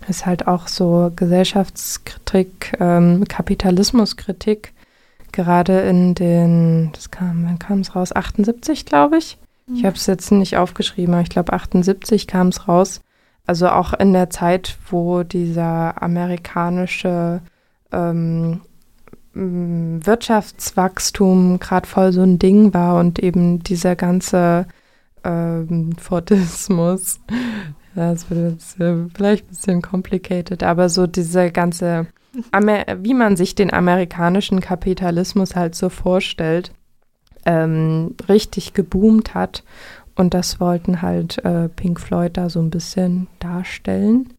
Ist 0.09 0.27
halt 0.27 0.47
auch 0.47 0.67
so 0.67 1.13
Gesellschaftskritik, 1.15 2.77
ähm, 2.81 3.25
Kapitalismuskritik, 3.29 4.73
gerade 5.33 5.81
in 5.81 6.15
den, 6.15 6.91
das 6.93 7.11
kam, 7.11 7.45
wann 7.45 7.59
kam 7.59 7.81
es 7.81 7.95
raus? 7.95 8.13
78, 8.13 8.87
glaube 8.87 9.19
ich. 9.19 9.39
Ich 9.73 9.85
habe 9.85 9.95
es 9.95 10.07
jetzt 10.07 10.33
nicht 10.33 10.57
aufgeschrieben, 10.57 11.15
aber 11.15 11.23
ich 11.23 11.29
glaube 11.29 11.53
78 11.53 12.27
kam 12.27 12.49
es 12.49 12.67
raus. 12.67 13.03
Also 13.47 13.69
auch 13.69 13.93
in 13.93 14.13
der 14.13 14.31
Zeit, 14.31 14.77
wo 14.91 15.23
dieser 15.23 16.03
amerikanische 16.03 17.41
ähm, 17.93 18.61
Wirtschaftswachstum 19.33 21.61
gerade 21.61 21.87
voll 21.87 22.13
so 22.13 22.23
ein 22.23 22.39
Ding 22.39 22.75
war 22.75 22.99
und 22.99 23.21
eben 23.21 23.63
dieser 23.63 23.95
ganze 23.95 24.67
ähm, 25.23 25.93
Fordismus, 25.99 27.21
das 27.95 28.31
wird 28.31 28.53
jetzt 28.53 28.81
äh, 28.81 29.07
vielleicht 29.15 29.47
ein 29.47 29.49
bisschen 29.49 29.83
complicated, 29.83 30.63
aber 30.63 30.89
so 30.89 31.07
diese 31.07 31.53
ganze, 31.53 32.07
Amer 32.53 32.85
wie 32.99 33.15
man 33.15 33.37
sich 33.37 33.55
den 33.55 33.73
amerikanischen 33.73 34.61
Kapitalismus 34.61 35.55
halt 35.55 35.75
so 35.75 35.89
vorstellt, 35.89 36.73
ähm, 37.47 38.17
richtig 38.29 38.75
geboomt 38.75 39.35
hat. 39.35 39.65
Und 40.17 40.35
das 40.35 40.61
wollten 40.61 41.03
halt 41.03 41.39
äh, 41.45 41.69
Pink 41.69 42.01
Floyd 42.01 42.37
da 42.37 42.51
so 42.51 42.61
ein 42.61 42.71
bisschen 42.71 43.29
darstellen. 43.39 44.35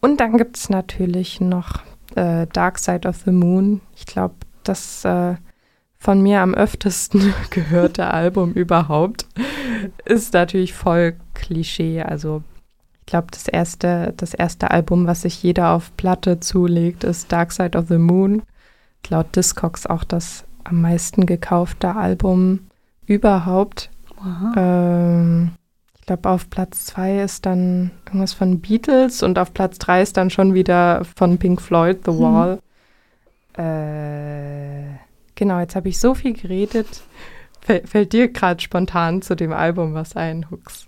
Und 0.00 0.20
dann 0.20 0.36
gibt 0.36 0.56
es 0.56 0.68
natürlich 0.68 1.40
noch 1.40 1.82
äh, 2.16 2.46
Dark 2.52 2.78
Side 2.78 3.08
of 3.08 3.22
the 3.24 3.32
Moon. 3.32 3.80
Ich 3.94 4.06
glaube, 4.06 4.34
das 4.64 5.04
äh, 5.04 5.36
von 5.98 6.22
mir 6.22 6.40
am 6.40 6.54
öftesten 6.54 7.32
gehörte 7.50 8.08
Album 8.08 8.52
überhaupt 8.52 9.26
ist 10.04 10.34
natürlich 10.34 10.74
voll 10.74 11.16
Klischee. 11.34 12.02
Also 12.02 12.42
ich 13.00 13.06
glaube, 13.06 13.28
das 13.30 13.48
erste, 13.48 14.14
das 14.16 14.34
erste 14.34 14.70
Album, 14.70 15.06
was 15.06 15.22
sich 15.22 15.42
jeder 15.42 15.70
auf 15.70 15.96
Platte 15.96 16.40
zulegt, 16.40 17.04
ist 17.04 17.30
Dark 17.30 17.52
Side 17.52 17.78
of 17.78 17.88
the 17.88 17.98
Moon. 17.98 18.42
Laut 19.08 19.36
Discogs 19.36 19.86
auch 19.86 20.02
das 20.02 20.44
am 20.64 20.80
meisten 20.80 21.26
gekaufte 21.26 21.94
Album 21.94 22.66
überhaupt. 23.06 23.90
Wow. 24.16 24.54
Ähm, 24.56 25.50
ich 26.06 26.08
glaube, 26.08 26.28
auf 26.30 26.48
Platz 26.50 26.86
zwei 26.86 27.18
ist 27.20 27.46
dann 27.46 27.90
irgendwas 28.06 28.32
von 28.32 28.60
Beatles 28.60 29.24
und 29.24 29.40
auf 29.40 29.52
Platz 29.52 29.76
drei 29.78 30.02
ist 30.02 30.16
dann 30.16 30.30
schon 30.30 30.54
wieder 30.54 31.04
von 31.16 31.36
Pink 31.36 31.60
Floyd, 31.60 31.98
The 32.04 32.12
Mhm. 32.12 32.20
Wall. 32.20 32.58
Äh, 33.58 34.98
genau, 35.34 35.58
jetzt 35.58 35.74
habe 35.74 35.88
ich 35.88 35.98
so 35.98 36.14
viel 36.14 36.34
geredet. 36.34 36.86
Fäll- 37.66 37.84
Fällt 37.88 38.12
dir 38.12 38.28
gerade 38.28 38.62
spontan 38.62 39.20
zu 39.20 39.34
dem 39.34 39.52
Album 39.52 39.94
was 39.94 40.14
ein, 40.14 40.48
Hux? 40.48 40.86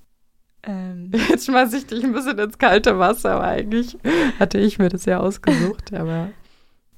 Ähm, 0.62 1.10
Jetzt 1.28 1.46
schmeiß 1.46 1.72
ich 1.72 1.86
dich 1.86 2.04
ein 2.04 2.12
bisschen 2.12 2.38
ins 2.38 2.58
kalte 2.58 3.00
Wasser, 3.00 3.32
aber 3.32 3.48
eigentlich 3.48 3.98
hatte 4.38 4.58
ich 4.58 4.78
mir 4.78 4.88
das 4.88 5.04
ja 5.04 5.18
ausgesucht, 5.18 5.92
aber 5.94 6.28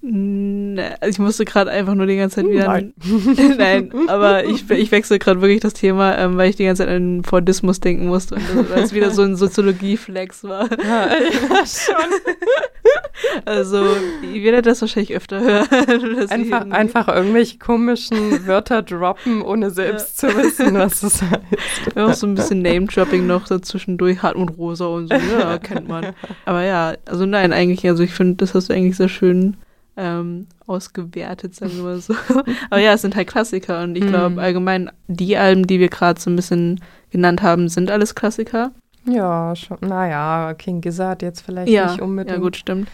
also 0.02 1.10
ich 1.10 1.18
musste 1.18 1.44
gerade 1.44 1.70
einfach 1.70 1.94
nur 1.94 2.06
die 2.06 2.16
ganze 2.16 2.36
Zeit 2.36 2.50
wieder. 2.50 2.68
Nein. 2.68 2.94
Nein, 3.58 3.92
aber 4.08 4.44
ich, 4.44 4.68
ich 4.70 4.90
wechsle 4.92 5.18
gerade 5.18 5.42
wirklich 5.42 5.60
das 5.60 5.74
Thema, 5.74 6.16
ähm, 6.16 6.38
weil 6.38 6.48
ich 6.48 6.56
die 6.56 6.64
ganze 6.64 6.84
Zeit 6.84 6.94
an 6.94 7.22
Fordismus 7.22 7.80
denken 7.80 8.06
musste 8.06 8.36
weil 8.70 8.82
es 8.82 8.94
wieder 8.94 9.10
so 9.10 9.22
ein 9.22 9.36
Soziologie-Flex 9.36 10.44
war. 10.44 10.68
ja, 10.84 11.08
ja, 11.08 11.66
schon. 11.66 11.94
Also, 13.44 13.84
ihr 14.32 14.42
werdet 14.42 14.66
das 14.66 14.80
wahrscheinlich 14.80 15.14
öfter 15.14 15.40
hören. 15.40 16.28
Einfach, 16.30 16.70
einfach 16.70 17.08
irgendwelche 17.08 17.58
komischen 17.58 18.46
Wörter 18.46 18.82
droppen, 18.82 19.42
ohne 19.42 19.70
selbst 19.70 20.18
zu 20.18 20.26
wissen, 20.28 20.74
was 20.74 21.02
es 21.02 21.20
heißt. 21.22 21.94
Ja, 21.94 22.06
auch 22.06 22.14
so 22.14 22.26
ein 22.26 22.34
bisschen 22.34 22.62
Name-Dropping 22.62 23.26
noch 23.26 23.46
dazwischendurch, 23.46 24.22
Hartmut 24.22 24.56
Rosa 24.56 24.86
und 24.86 25.08
so, 25.08 25.14
ja, 25.38 25.58
kennt 25.58 25.86
man. 25.86 26.14
Aber 26.46 26.64
ja, 26.64 26.94
also 27.04 27.26
nein, 27.26 27.52
eigentlich, 27.52 27.86
also 27.86 28.02
ich 28.02 28.12
finde, 28.12 28.36
das 28.36 28.54
hast 28.54 28.70
du 28.70 28.74
eigentlich 28.74 28.96
sehr 28.96 29.10
schön 29.10 29.56
ähm, 30.00 30.46
ausgewertet, 30.66 31.54
sagen 31.54 31.76
wir 31.76 31.82
mal 31.82 32.00
so. 32.00 32.14
Aber 32.70 32.80
ja, 32.80 32.92
es 32.94 33.02
sind 33.02 33.14
halt 33.16 33.28
Klassiker 33.28 33.82
und 33.82 33.96
ich 33.96 34.06
glaube 34.06 34.30
Mhm. 34.30 34.38
allgemein, 34.38 34.90
die 35.08 35.36
Alben, 35.36 35.66
die 35.66 35.78
wir 35.80 35.88
gerade 35.88 36.18
so 36.20 36.30
ein 36.30 36.36
bisschen 36.36 36.80
genannt 37.10 37.42
haben, 37.42 37.68
sind 37.68 37.90
alles 37.90 38.14
Klassiker. 38.14 38.70
Ja, 39.06 39.54
schon. 39.56 39.78
Naja, 39.80 40.54
King 40.54 40.80
Gizzard 40.80 41.22
jetzt 41.22 41.40
vielleicht 41.42 41.70
ja, 41.70 41.90
nicht 41.92 42.00
unbedingt. 42.00 42.36
ja, 42.36 42.40
gut, 42.42 42.56
stimmt. 42.56 42.88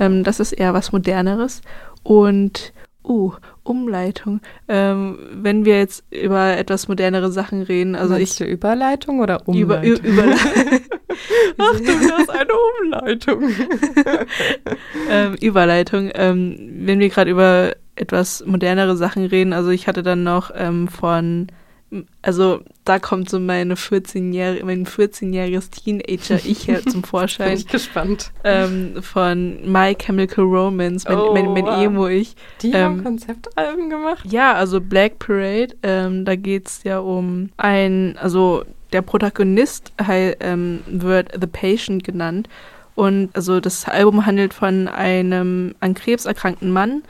Ähm, 0.00 0.24
das 0.24 0.40
ist 0.40 0.52
eher 0.52 0.72
was 0.74 0.92
Moderneres. 0.92 1.60
Und, 2.02 2.72
uh, 3.04 3.32
Umleitung. 3.64 4.40
Ähm, 4.68 5.18
wenn 5.32 5.64
wir 5.64 5.78
jetzt 5.78 6.04
über 6.10 6.56
etwas 6.56 6.88
modernere 6.88 7.30
Sachen 7.32 7.62
reden, 7.62 7.94
also 7.96 8.14
Meinst 8.14 8.32
ich 8.32 8.38
du 8.38 8.44
Überleitung 8.50 9.20
oder 9.20 9.46
Umleitung? 9.48 10.04
über, 10.04 10.24
Achtung, 11.56 12.08
das 12.08 12.20
ist 12.20 12.30
eine 12.30 12.52
Umleitung. 12.82 13.42
ähm, 15.10 15.34
Überleitung. 15.40 16.10
Ähm, 16.14 16.56
wenn 16.80 17.00
wir 17.00 17.08
gerade 17.08 17.30
über 17.30 17.74
etwas 17.96 18.44
modernere 18.46 18.96
Sachen 18.96 19.24
reden. 19.26 19.52
Also 19.52 19.70
ich 19.70 19.88
hatte 19.88 20.02
dann 20.02 20.22
noch 20.22 20.50
ähm, 20.54 20.88
von 20.88 21.48
also 22.20 22.60
da 22.84 22.98
kommt 22.98 23.30
so 23.30 23.40
meine 23.40 23.74
14-jährige, 23.74 24.64
mein 24.64 24.84
14-jähriges 24.84 25.70
Teenager-Ich 25.70 26.68
zum 26.90 27.02
Vorschein. 27.02 27.48
Bin 27.48 27.58
ich 27.58 27.66
gespannt. 27.66 28.30
Ähm, 28.44 29.02
von 29.02 29.70
My 29.70 29.94
Chemical 29.94 30.44
Romance, 30.44 31.06
mein, 31.08 31.18
oh, 31.18 31.32
mein, 31.32 31.46
mein 31.52 31.64
wow. 31.64 31.82
Emo-Ich. 31.82 32.36
Die 32.60 32.72
ähm, 32.72 32.74
haben 32.74 33.04
Konzeptalben 33.04 33.88
gemacht? 33.88 34.24
Ja, 34.30 34.52
also 34.52 34.80
Black 34.80 35.18
Parade, 35.18 35.76
ähm, 35.82 36.24
da 36.26 36.36
geht 36.36 36.68
es 36.68 36.82
ja 36.84 36.98
um 36.98 37.50
ein, 37.56 38.18
also 38.18 38.64
der 38.92 39.02
Protagonist 39.02 39.92
ähm, 40.08 40.80
wird 40.86 41.32
The 41.38 41.46
Patient 41.46 42.04
genannt. 42.04 42.48
Und 42.94 43.30
also 43.34 43.60
das 43.60 43.86
Album 43.86 44.26
handelt 44.26 44.52
von 44.54 44.88
einem 44.88 45.74
an 45.80 45.94
Krebs 45.94 46.24
erkrankten 46.26 46.72
Mann 46.72 47.02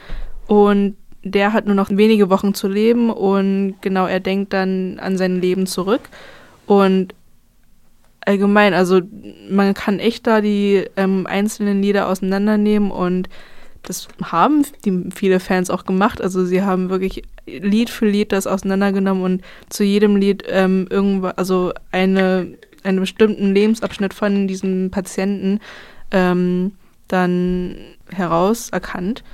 und 0.46 0.96
der 1.22 1.52
hat 1.52 1.66
nur 1.66 1.74
noch 1.74 1.90
wenige 1.90 2.30
Wochen 2.30 2.54
zu 2.54 2.68
leben 2.68 3.10
und 3.10 3.76
genau, 3.80 4.06
er 4.06 4.20
denkt 4.20 4.52
dann 4.52 4.98
an 5.00 5.16
sein 5.16 5.40
Leben 5.40 5.66
zurück. 5.66 6.02
Und 6.66 7.14
allgemein, 8.20 8.74
also 8.74 9.00
man 9.50 9.74
kann 9.74 9.98
echt 9.98 10.26
da 10.26 10.40
die 10.40 10.84
ähm, 10.96 11.26
einzelnen 11.26 11.82
Lieder 11.82 12.08
auseinandernehmen 12.08 12.90
und 12.90 13.28
das 13.88 14.06
haben 14.22 14.66
die 14.84 15.08
viele 15.14 15.40
Fans 15.40 15.70
auch 15.70 15.84
gemacht. 15.84 16.20
Also 16.20 16.44
sie 16.44 16.62
haben 16.62 16.90
wirklich 16.90 17.22
Lied 17.46 17.88
für 17.88 18.06
Lied 18.06 18.32
das 18.32 18.46
auseinandergenommen 18.46 19.22
und 19.22 19.42
zu 19.70 19.82
jedem 19.82 20.16
Lied 20.16 20.44
ähm, 20.46 20.86
irgendwas, 20.90 21.38
also 21.38 21.72
eine, 21.90 22.48
einen 22.84 23.00
bestimmten 23.00 23.54
Lebensabschnitt 23.54 24.12
von 24.12 24.46
diesem 24.46 24.90
Patienten 24.90 25.60
ähm, 26.10 26.72
dann 27.08 27.76
herauserkannt, 28.10 29.24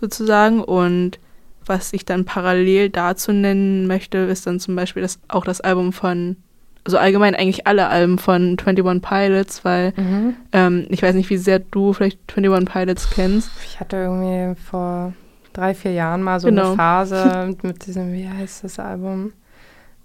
sozusagen. 0.00 0.62
Und 0.62 1.18
was 1.66 1.92
ich 1.92 2.04
dann 2.04 2.24
parallel 2.24 2.90
dazu 2.90 3.32
nennen 3.32 3.88
möchte, 3.88 4.18
ist 4.18 4.46
dann 4.46 4.60
zum 4.60 4.76
Beispiel 4.76 5.02
das, 5.02 5.18
auch 5.26 5.44
das 5.44 5.60
Album 5.60 5.92
von, 5.92 6.36
also 6.84 6.98
allgemein 6.98 7.34
eigentlich 7.34 7.66
alle 7.66 7.88
Alben 7.88 8.18
von 8.18 8.56
21 8.58 9.02
Pilots, 9.02 9.64
weil 9.64 9.92
mhm. 9.96 10.36
ähm, 10.52 10.86
ich 10.90 11.02
weiß 11.02 11.14
nicht, 11.14 11.30
wie 11.30 11.38
sehr 11.38 11.58
du 11.58 11.92
vielleicht 11.92 12.18
21 12.28 12.70
Pilots 12.70 13.10
kennst. 13.10 13.50
Ich 13.64 13.80
hatte 13.80 13.96
irgendwie 13.96 14.60
vor 14.60 15.14
drei, 15.54 15.74
vier 15.74 15.92
Jahren 15.92 16.22
mal 16.22 16.40
so 16.40 16.48
genau. 16.48 16.68
eine 16.68 16.76
Phase 16.76 17.56
mit 17.62 17.86
diesem, 17.86 18.12
wie 18.12 18.28
heißt 18.28 18.64
das 18.64 18.78
Album, 18.78 19.32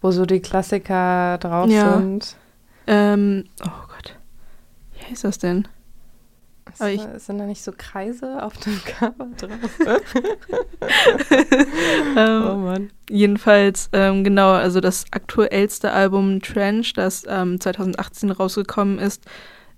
wo 0.01 0.11
so 0.11 0.25
die 0.25 0.39
Klassiker 0.39 1.37
drauf 1.39 1.69
ja. 1.69 1.97
sind. 1.97 2.37
Ähm, 2.87 3.43
oh 3.63 3.87
Gott, 3.87 4.15
wie 4.93 5.11
heißt 5.11 5.25
das 5.25 5.37
denn? 5.37 5.67
Aber 6.77 6.91
ich, 6.91 7.01
sind 7.17 7.37
da 7.37 7.45
nicht 7.45 7.63
so 7.63 7.71
Kreise 7.75 8.43
auf 8.43 8.57
dem 8.57 8.79
Cover 8.85 9.27
drauf? 9.37 9.79
ähm, 12.15 12.47
oh 12.47 12.57
Mann. 12.57 12.91
Jedenfalls, 13.09 13.89
ähm, 13.93 14.23
genau, 14.23 14.51
also 14.51 14.79
das 14.79 15.05
aktuellste 15.11 15.91
Album 15.91 16.41
Trench, 16.41 16.93
das 16.93 17.25
ähm, 17.27 17.59
2018 17.59 18.31
rausgekommen 18.31 18.99
ist, 18.99 19.25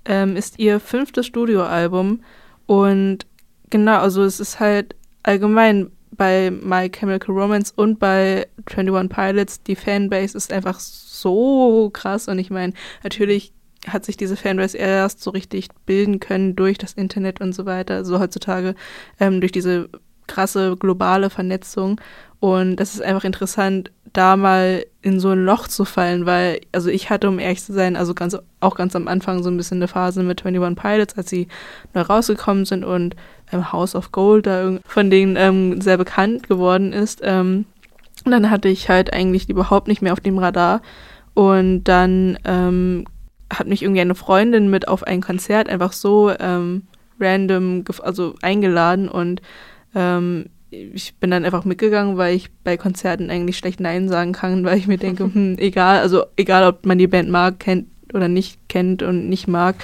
ähm, 0.05 0.35
ist 0.35 0.59
ihr 0.59 0.79
fünftes 0.79 1.27
Studioalbum. 1.27 2.23
Und 2.65 3.25
genau, 3.69 3.99
also 3.99 4.23
es 4.23 4.39
ist 4.39 4.59
halt 4.59 4.95
allgemein 5.23 5.91
bei 6.11 6.51
My 6.51 6.89
Chemical 6.89 7.35
Romance 7.35 7.73
und 7.75 7.99
bei 7.99 8.47
21 8.65 9.09
Pilots, 9.09 9.63
die 9.63 9.75
Fanbase 9.75 10.37
ist 10.37 10.51
einfach 10.51 10.79
so 10.79 11.89
krass. 11.91 12.27
Und 12.27 12.39
ich 12.39 12.49
meine, 12.49 12.73
natürlich 13.03 13.53
hat 13.87 14.05
sich 14.05 14.17
diese 14.17 14.35
Fanbase 14.35 14.77
erst 14.77 15.21
so 15.21 15.31
richtig 15.31 15.69
bilden 15.85 16.19
können 16.19 16.55
durch 16.55 16.77
das 16.77 16.93
Internet 16.93 17.41
und 17.41 17.53
so 17.53 17.65
weiter, 17.65 18.05
so 18.05 18.13
also 18.13 18.23
heutzutage 18.23 18.75
ähm, 19.19 19.41
durch 19.41 19.51
diese 19.51 19.89
krasse 20.27 20.75
globale 20.77 21.29
Vernetzung. 21.29 21.99
Und 22.39 22.77
das 22.77 22.93
ist 22.93 23.01
einfach 23.01 23.23
interessant, 23.23 23.91
da 24.13 24.35
mal 24.35 24.83
in 25.01 25.19
so 25.19 25.29
ein 25.29 25.45
Loch 25.45 25.67
zu 25.67 25.85
fallen, 25.85 26.25
weil, 26.25 26.61
also 26.71 26.89
ich 26.89 27.09
hatte, 27.09 27.27
um 27.27 27.39
ehrlich 27.39 27.63
zu 27.63 27.73
sein, 27.73 27.95
also 27.95 28.13
ganz, 28.13 28.37
auch 28.59 28.75
ganz 28.75 28.95
am 28.95 29.07
Anfang 29.07 29.43
so 29.43 29.49
ein 29.49 29.57
bisschen 29.57 29.77
eine 29.77 29.87
Phase 29.87 30.23
mit 30.23 30.45
21 30.45 30.81
Pilots, 30.81 31.17
als 31.17 31.29
sie 31.29 31.47
neu 31.93 32.01
rausgekommen 32.01 32.65
sind 32.65 32.83
und 32.83 33.15
ähm, 33.51 33.71
House 33.71 33.95
of 33.95 34.11
Gold 34.11 34.47
da 34.47 34.79
von 34.85 35.09
denen 35.09 35.35
ähm, 35.37 35.81
sehr 35.81 35.97
bekannt 35.97 36.47
geworden 36.47 36.93
ist. 36.93 37.21
Ähm, 37.23 37.65
und 38.25 38.31
dann 38.31 38.49
hatte 38.49 38.69
ich 38.69 38.89
halt 38.89 39.13
eigentlich 39.13 39.49
überhaupt 39.49 39.87
nicht 39.87 40.01
mehr 40.01 40.13
auf 40.13 40.19
dem 40.19 40.37
Radar. 40.37 40.81
Und 41.33 41.85
dann 41.85 42.37
ähm, 42.43 43.05
hat 43.51 43.67
mich 43.67 43.83
irgendwie 43.83 44.01
eine 44.01 44.15
Freundin 44.15 44.69
mit 44.69 44.87
auf 44.87 45.03
ein 45.03 45.21
Konzert 45.21 45.69
einfach 45.69 45.93
so 45.93 46.31
ähm, 46.39 46.83
random 47.19 47.83
also 48.01 48.35
eingeladen 48.41 49.09
und 49.09 49.41
ähm, 49.95 50.45
ich 50.71 51.15
bin 51.15 51.31
dann 51.31 51.43
einfach 51.43 51.65
mitgegangen, 51.65 52.17
weil 52.17 52.35
ich 52.35 52.49
bei 52.63 52.77
Konzerten 52.77 53.29
eigentlich 53.29 53.57
schlecht 53.57 53.81
Nein 53.81 54.07
sagen 54.07 54.31
kann, 54.31 54.63
weil 54.63 54.77
ich 54.77 54.87
mir 54.87 54.97
denke, 54.97 55.23
hm, 55.33 55.57
egal, 55.59 55.99
also 55.99 56.23
egal, 56.37 56.67
ob 56.67 56.85
man 56.85 56.97
die 56.97 57.07
Band 57.07 57.29
mag, 57.29 57.59
kennt 57.59 57.87
oder 58.13 58.27
nicht 58.27 58.57
kennt 58.69 59.03
und 59.03 59.29
nicht 59.29 59.47
mag, 59.47 59.75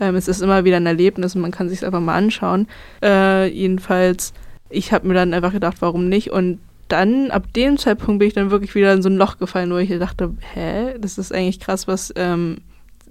ähm, 0.00 0.16
es 0.16 0.28
ist 0.28 0.42
immer 0.42 0.64
wieder 0.64 0.76
ein 0.76 0.86
Erlebnis 0.86 1.34
und 1.34 1.42
man 1.42 1.50
kann 1.52 1.68
sich 1.68 1.84
einfach 1.84 2.00
mal 2.00 2.16
anschauen. 2.16 2.66
Äh, 3.02 3.48
jedenfalls, 3.48 4.32
ich 4.68 4.92
habe 4.92 5.06
mir 5.06 5.14
dann 5.14 5.34
einfach 5.34 5.52
gedacht, 5.52 5.76
warum 5.80 6.08
nicht 6.08 6.30
und 6.30 6.58
dann, 6.88 7.30
ab 7.30 7.50
dem 7.54 7.78
Zeitpunkt 7.78 8.18
bin 8.18 8.28
ich 8.28 8.34
dann 8.34 8.50
wirklich 8.50 8.74
wieder 8.74 8.92
in 8.92 9.00
so 9.00 9.08
ein 9.08 9.16
Loch 9.16 9.38
gefallen, 9.38 9.72
wo 9.72 9.78
ich 9.78 9.88
dachte, 9.98 10.34
hä, 10.52 10.98
das 10.98 11.16
ist 11.16 11.32
eigentlich 11.32 11.58
krass, 11.58 11.88
was 11.88 12.12
ähm, 12.16 12.58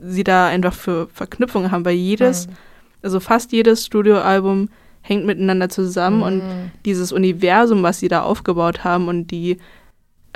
sie 0.01 0.23
da 0.23 0.47
einfach 0.47 0.73
für 0.73 1.07
Verknüpfungen 1.13 1.71
haben, 1.71 1.85
weil 1.85 1.95
jedes, 1.95 2.47
mhm. 2.47 2.53
also 3.03 3.19
fast 3.19 3.51
jedes 3.51 3.85
Studioalbum 3.85 4.69
hängt 5.01 5.25
miteinander 5.25 5.69
zusammen 5.69 6.17
mhm. 6.17 6.23
und 6.23 6.41
dieses 6.85 7.11
Universum, 7.11 7.83
was 7.83 7.99
sie 7.99 8.07
da 8.07 8.21
aufgebaut 8.21 8.83
haben 8.83 9.07
und 9.07 9.27
die 9.27 9.57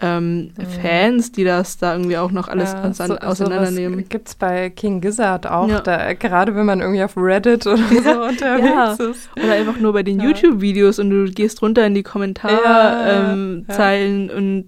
ähm, 0.02 0.52
mhm. 0.58 0.66
Fans, 0.82 1.32
die 1.32 1.46
das 1.46 1.78
da 1.78 1.94
irgendwie 1.94 2.18
auch 2.18 2.32
noch 2.32 2.50
alles 2.50 2.74
ja, 2.74 2.94
so, 2.94 3.18
auseinandernehmen. 3.18 4.00
So 4.00 4.06
gibt 4.10 4.28
es 4.28 4.36
bei 4.36 4.70
King 4.70 5.00
Gizzard 5.00 5.48
auch, 5.48 5.70
ja. 5.70 5.80
da, 5.80 6.14
gerade 6.14 6.54
wenn 6.56 6.66
man 6.66 6.82
irgendwie 6.82 7.04
auf 7.04 7.16
Reddit 7.16 7.66
oder 7.66 7.78
so 8.04 8.24
unterwegs 8.24 9.00
ja. 9.00 9.04
ist. 9.10 9.30
Oder 9.42 9.54
einfach 9.54 9.80
nur 9.80 9.94
bei 9.94 10.04
den 10.04 10.20
YouTube-Videos 10.20 11.00
und 11.00 11.10
du 11.10 11.32
gehst 11.32 11.62
runter 11.62 11.88
in 11.88 11.96
die 11.96 12.04
Kommentarzeilen 12.04 14.30
ähm, 14.30 14.36
und 14.36 14.66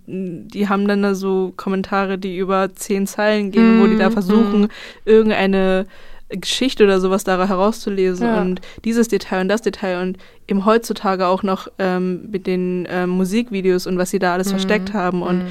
die 0.47 0.69
haben 0.69 0.88
dann 0.88 1.03
da 1.03 1.13
so 1.13 1.51
Kommentare, 1.57 2.17
die 2.17 2.38
über 2.38 2.73
zehn 2.73 3.05
Zeilen 3.05 3.51
gehen, 3.51 3.78
mhm. 3.78 3.82
wo 3.82 3.88
die 3.88 3.97
da 3.97 4.07
mhm, 4.09 4.13
versuchen, 4.13 4.61
mhm. 4.61 4.69
irgendeine 5.03 5.88
Geschichte 6.30 6.84
oder 6.84 6.99
sowas 6.99 7.23
da 7.23 7.47
herauszulesen 7.47 8.28
ja. 8.28 8.41
und 8.41 8.61
dieses 8.84 9.07
Detail 9.07 9.41
und 9.41 9.47
das 9.49 9.61
Detail 9.61 10.01
und 10.01 10.17
eben 10.47 10.65
heutzutage 10.65 11.25
auch 11.28 11.43
noch 11.43 11.67
ähm, 11.80 12.30
mit 12.30 12.47
den 12.47 12.88
ähm, 12.89 13.11
Musikvideos 13.11 13.88
und 13.88 13.97
was 13.97 14.09
sie 14.09 14.19
da 14.19 14.34
alles 14.34 14.47
mhm. 14.47 14.51
versteckt 14.51 14.93
haben 14.93 15.21
und 15.21 15.39
mhm. 15.39 15.47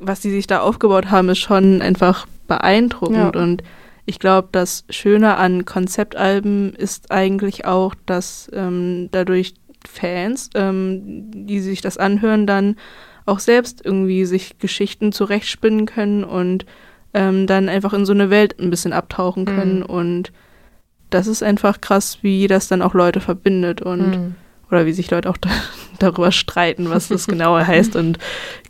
was 0.00 0.20
sie 0.22 0.30
sich 0.30 0.46
da 0.46 0.60
aufgebaut 0.60 1.10
haben, 1.10 1.28
ist 1.28 1.38
schon 1.38 1.82
einfach 1.82 2.26
beeindruckend 2.48 3.34
ja. 3.36 3.40
und 3.40 3.62
ich 4.06 4.18
glaube, 4.18 4.48
das 4.52 4.84
Schöne 4.88 5.36
an 5.36 5.66
Konzeptalben 5.66 6.74
ist 6.74 7.10
eigentlich 7.12 7.66
auch, 7.66 7.94
dass 8.06 8.50
ähm, 8.54 9.10
dadurch 9.12 9.52
Fans, 9.86 10.48
ähm, 10.54 11.30
die 11.46 11.60
sich 11.60 11.82
das 11.82 11.98
anhören, 11.98 12.46
dann 12.46 12.76
auch 13.26 13.38
selbst 13.38 13.84
irgendwie 13.84 14.24
sich 14.24 14.58
Geschichten 14.58 15.12
zurechtspinnen 15.12 15.84
können 15.84 16.24
und 16.24 16.64
ähm, 17.18 17.48
dann 17.48 17.68
einfach 17.68 17.92
in 17.92 18.06
so 18.06 18.12
eine 18.12 18.30
Welt 18.30 18.54
ein 18.60 18.70
bisschen 18.70 18.92
abtauchen 18.92 19.44
können. 19.44 19.80
Mhm. 19.80 19.86
Und 19.86 20.32
das 21.10 21.26
ist 21.26 21.42
einfach 21.42 21.80
krass, 21.80 22.18
wie 22.22 22.46
das 22.46 22.68
dann 22.68 22.80
auch 22.80 22.94
Leute 22.94 23.20
verbindet 23.20 23.82
und 23.82 24.10
mhm. 24.10 24.34
oder 24.70 24.86
wie 24.86 24.92
sich 24.92 25.10
Leute 25.10 25.28
auch 25.28 25.36
da, 25.36 25.50
darüber 25.98 26.30
streiten, 26.30 26.90
was 26.90 27.08
das 27.08 27.26
genau 27.26 27.58
heißt. 27.58 27.96
Und 27.96 28.18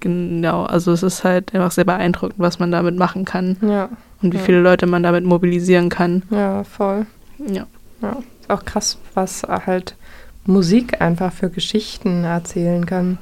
genau, 0.01 0.64
also 0.64 0.92
es 0.92 1.03
ist 1.03 1.24
halt 1.24 1.55
einfach 1.55 1.72
sehr 1.72 1.84
beeindruckend, 1.84 2.38
was 2.38 2.59
man 2.59 2.72
damit 2.72 2.96
machen 2.96 3.26
kann. 3.26 3.59
Ja. 3.61 3.90
Und 4.22 4.32
wie 4.32 4.38
ja. 4.38 4.42
viele 4.42 4.61
Leute 4.61 4.86
man 4.86 5.03
damit 5.03 5.24
mobilisieren 5.24 5.90
kann. 5.90 6.22
Ja, 6.30 6.64
voll. 6.64 7.05
Ja. 7.38 7.66
ja. 8.01 8.16
Ist 8.40 8.51
auch 8.51 8.64
krass, 8.64 8.99
was 9.12 9.42
halt 9.42 9.94
Musik 10.46 11.03
einfach 11.03 11.34
für 11.34 11.51
Geschichten 11.51 12.24
erzählen 12.24 12.86
kann. 12.86 13.18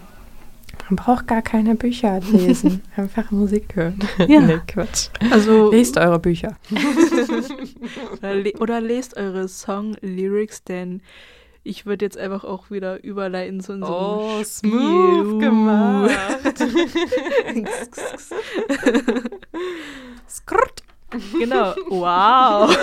Man 0.89 0.97
braucht 0.97 1.27
gar 1.27 1.43
keine 1.43 1.74
Bücher 1.74 2.20
lesen, 2.20 2.83
einfach 2.97 3.31
Musik 3.31 3.74
hören. 3.74 3.99
Ja. 4.29 4.41
nee, 4.41 4.61
Quatsch. 4.66 5.09
Also 5.31 5.70
lest 5.70 5.97
eure 5.97 6.18
Bücher. 6.18 6.57
oder, 8.18 8.35
le 8.35 8.53
oder, 8.59 8.81
lest 8.81 9.16
eure 9.16 9.49
Song-Lyrics, 9.49 10.64
denn 10.64 11.03
ich 11.64 11.85
würde 11.87 12.05
jetzt 12.05 12.16
einfach 12.16 12.45
auch 12.45 12.70
wieder 12.70 13.03
überleiten 13.03 13.61
zu 13.61 13.72
unserem 13.72 13.93
oh, 13.93 14.45
Spiel. 14.45 14.70
smooth 14.70 15.41
gemacht. 15.41 16.59
Skrrt. 20.29 20.83
Genau. 21.39 21.74
Wow. 21.89 22.77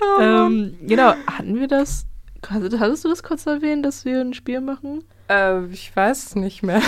oh, 0.00 0.20
ähm, 0.20 0.76
genau, 0.82 1.14
hatten 1.26 1.60
wir 1.60 1.68
das 1.68 2.06
Hattest 2.50 3.04
du 3.04 3.08
das 3.08 3.22
kurz 3.22 3.46
erwähnt, 3.46 3.84
dass 3.84 4.04
wir 4.04 4.20
ein 4.20 4.34
Spiel 4.34 4.60
machen? 4.60 5.02
Äh, 5.28 5.64
ich 5.66 5.94
weiß 5.94 6.26
es 6.26 6.36
nicht 6.36 6.62
mehr. 6.62 6.80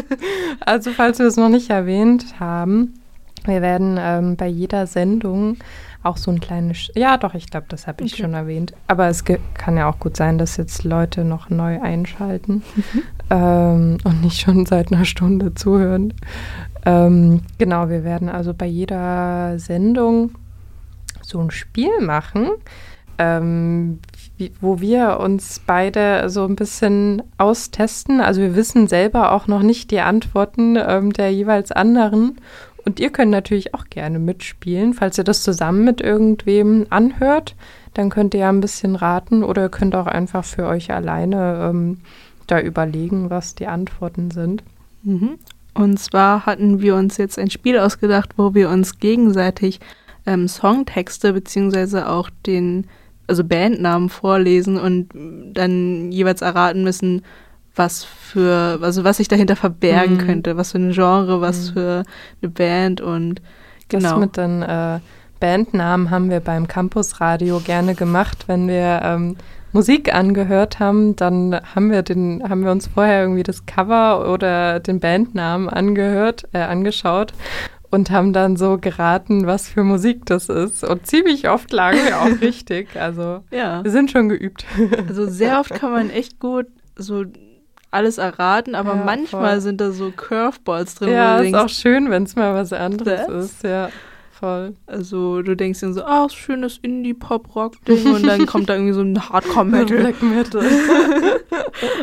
also, 0.60 0.90
falls 0.92 1.18
wir 1.18 1.26
es 1.26 1.36
noch 1.36 1.48
nicht 1.48 1.70
erwähnt 1.70 2.40
haben, 2.40 2.94
wir 3.44 3.60
werden 3.60 3.96
ähm, 4.00 4.36
bei 4.36 4.46
jeder 4.46 4.86
Sendung 4.86 5.58
auch 6.02 6.16
so 6.18 6.30
ein 6.30 6.40
kleines, 6.40 6.90
ja 6.94 7.16
doch, 7.16 7.34
ich 7.34 7.50
glaube, 7.50 7.66
das 7.68 7.86
habe 7.86 8.04
ich 8.04 8.12
Okay. 8.12 8.22
schon 8.22 8.34
erwähnt. 8.34 8.74
Aber 8.86 9.08
es 9.08 9.24
kann 9.24 9.76
ja 9.76 9.88
auch 9.88 9.98
gut 9.98 10.16
sein, 10.16 10.38
dass 10.38 10.56
jetzt 10.56 10.84
Leute 10.84 11.24
noch 11.24 11.50
neu 11.50 11.80
einschalten 11.80 12.62
ähm, 13.30 13.98
und 14.04 14.22
nicht 14.22 14.40
schon 14.40 14.66
seit 14.66 14.92
einer 14.92 15.04
Stunde 15.06 15.54
zuhören. 15.54 16.12
Ähm, 16.86 17.40
genau, 17.58 17.88
wir 17.88 18.04
werden 18.04 18.28
also 18.28 18.52
bei 18.52 18.66
jeder 18.66 19.58
Sendung 19.58 20.32
so 21.22 21.40
ein 21.40 21.50
Spiel 21.50 22.00
machen, 22.00 22.50
ähm, 23.16 24.00
wie, 24.36 24.52
wo 24.60 24.80
wir 24.80 25.20
uns 25.20 25.60
beide 25.64 26.28
so 26.28 26.44
ein 26.44 26.56
bisschen 26.56 27.22
austesten. 27.38 28.20
Also 28.20 28.40
wir 28.40 28.56
wissen 28.56 28.88
selber 28.88 29.32
auch 29.32 29.46
noch 29.46 29.62
nicht 29.62 29.90
die 29.90 30.00
Antworten 30.00 30.76
ähm, 30.76 31.12
der 31.12 31.32
jeweils 31.32 31.72
anderen. 31.72 32.38
Und 32.84 33.00
ihr 33.00 33.10
könnt 33.10 33.30
natürlich 33.30 33.74
auch 33.74 33.86
gerne 33.88 34.18
mitspielen. 34.18 34.92
Falls 34.92 35.16
ihr 35.16 35.24
das 35.24 35.42
zusammen 35.42 35.84
mit 35.84 36.00
irgendwem 36.00 36.86
anhört, 36.90 37.54
dann 37.94 38.10
könnt 38.10 38.34
ihr 38.34 38.40
ja 38.40 38.48
ein 38.48 38.60
bisschen 38.60 38.96
raten 38.96 39.42
oder 39.42 39.62
ihr 39.62 39.68
könnt 39.70 39.94
auch 39.94 40.06
einfach 40.06 40.44
für 40.44 40.66
euch 40.66 40.92
alleine 40.92 41.70
ähm, 41.70 41.98
da 42.46 42.60
überlegen, 42.60 43.30
was 43.30 43.54
die 43.54 43.66
Antworten 43.66 44.30
sind. 44.30 44.62
Mhm. 45.02 45.38
Und 45.74 45.98
zwar 45.98 46.46
hatten 46.46 46.80
wir 46.80 46.94
uns 46.94 47.16
jetzt 47.16 47.38
ein 47.38 47.50
Spiel 47.50 47.78
ausgedacht, 47.78 48.30
wo 48.36 48.54
wir 48.54 48.68
uns 48.68 48.98
gegenseitig 48.98 49.80
ähm, 50.26 50.48
Songtexte 50.48 51.32
beziehungsweise 51.32 52.08
auch 52.08 52.30
den, 52.46 52.86
also 53.26 53.44
Bandnamen 53.44 54.08
vorlesen 54.08 54.78
und 54.78 55.08
dann 55.54 56.12
jeweils 56.12 56.42
erraten 56.42 56.84
müssen, 56.84 57.22
was 57.76 58.04
für, 58.04 58.78
also 58.82 59.02
was 59.04 59.16
sich 59.16 59.28
dahinter 59.28 59.56
verbergen 59.56 60.14
Mhm. 60.16 60.26
könnte, 60.26 60.56
was 60.56 60.72
für 60.72 60.78
ein 60.78 60.92
Genre, 60.92 61.40
was 61.40 61.70
Mhm. 61.70 61.72
für 61.74 62.02
eine 62.42 62.50
Band 62.50 63.00
und 63.00 63.40
Das 63.88 64.02
genau. 64.02 64.18
mit 64.18 64.36
den 64.36 64.62
äh, 64.62 65.00
Bandnamen 65.40 66.10
haben 66.10 66.30
wir 66.30 66.40
beim 66.40 66.68
Campusradio 66.68 67.60
gerne 67.60 67.94
gemacht, 67.94 68.44
wenn 68.46 68.68
wir 68.68 69.00
ähm, 69.02 69.36
Musik 69.72 70.14
angehört 70.14 70.78
haben, 70.78 71.16
dann 71.16 71.60
haben 71.74 71.90
wir 71.90 72.02
den, 72.02 72.42
haben 72.48 72.62
wir 72.64 72.70
uns 72.70 72.86
vorher 72.86 73.22
irgendwie 73.22 73.42
das 73.42 73.66
Cover 73.66 74.30
oder 74.32 74.78
den 74.78 75.00
Bandnamen 75.00 75.68
angehört, 75.68 76.44
äh, 76.52 76.58
angeschaut 76.60 77.34
und 77.94 78.10
haben 78.10 78.32
dann 78.32 78.56
so 78.56 78.76
geraten, 78.78 79.46
was 79.46 79.68
für 79.68 79.84
Musik 79.84 80.26
das 80.26 80.48
ist. 80.48 80.84
Und 80.84 81.06
ziemlich 81.06 81.48
oft 81.48 81.72
lagen 81.72 81.98
wir 82.04 82.20
auch 82.20 82.40
richtig. 82.40 82.88
Also 82.96 83.40
ja. 83.50 83.82
wir 83.84 83.90
sind 83.90 84.10
schon 84.10 84.28
geübt. 84.28 84.64
Also 85.08 85.26
sehr 85.26 85.60
oft 85.60 85.72
kann 85.74 85.90
man 85.92 86.10
echt 86.10 86.38
gut 86.40 86.66
so 86.96 87.24
alles 87.90 88.18
erraten, 88.18 88.74
aber 88.74 88.96
Ja, 88.96 89.02
manchmal 89.04 89.52
voll. 89.52 89.60
sind 89.60 89.80
da 89.80 89.92
so 89.92 90.10
Curveballs 90.10 90.96
drin, 90.96 91.10
ja, 91.10 91.36
ist 91.36 91.44
denkst, 91.44 91.58
auch 91.60 91.68
schön, 91.68 92.10
wenn 92.10 92.24
es 92.24 92.34
mal 92.34 92.52
was 92.54 92.72
anderes 92.72 93.26
Das? 93.28 93.44
ist. 93.52 93.62
Ja, 93.62 93.88
voll. 94.32 94.74
Also 94.88 95.42
du 95.42 95.54
denkst 95.54 95.78
dann 95.80 95.94
so, 95.94 96.02
ah, 96.04 96.28
schönes 96.28 96.78
Indie-Pop-Rock-Ding 96.82 98.12
und 98.12 98.26
dann 98.26 98.46
kommt 98.52 98.68
da 98.68 98.74
irgendwie 98.74 98.94
so 98.94 99.02
ein 99.02 99.16
Hardcore-Metal. 99.28 99.96
Black 99.98 100.22
Metal. 100.22 100.64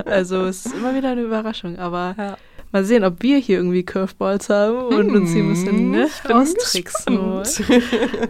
Also 0.06 0.44
es 0.46 0.66
ist 0.66 0.76
immer 0.76 0.94
wieder 0.96 1.10
eine 1.12 1.22
Überraschung. 1.22 1.78
Aber 1.80 2.16
Ja. 2.18 2.38
Mal 2.72 2.84
sehen, 2.86 3.04
ob 3.04 3.22
wir 3.22 3.38
hier 3.38 3.58
irgendwie 3.58 3.84
Curveballs 3.84 4.50
haben 4.50 4.78
und 4.94 5.12
uns 5.16 5.32
hier 5.32 5.44
ein 5.44 5.50
bisschen 5.50 5.92
ne, 5.92 6.08
austricksen 6.30 7.18
wollen. 7.20 7.82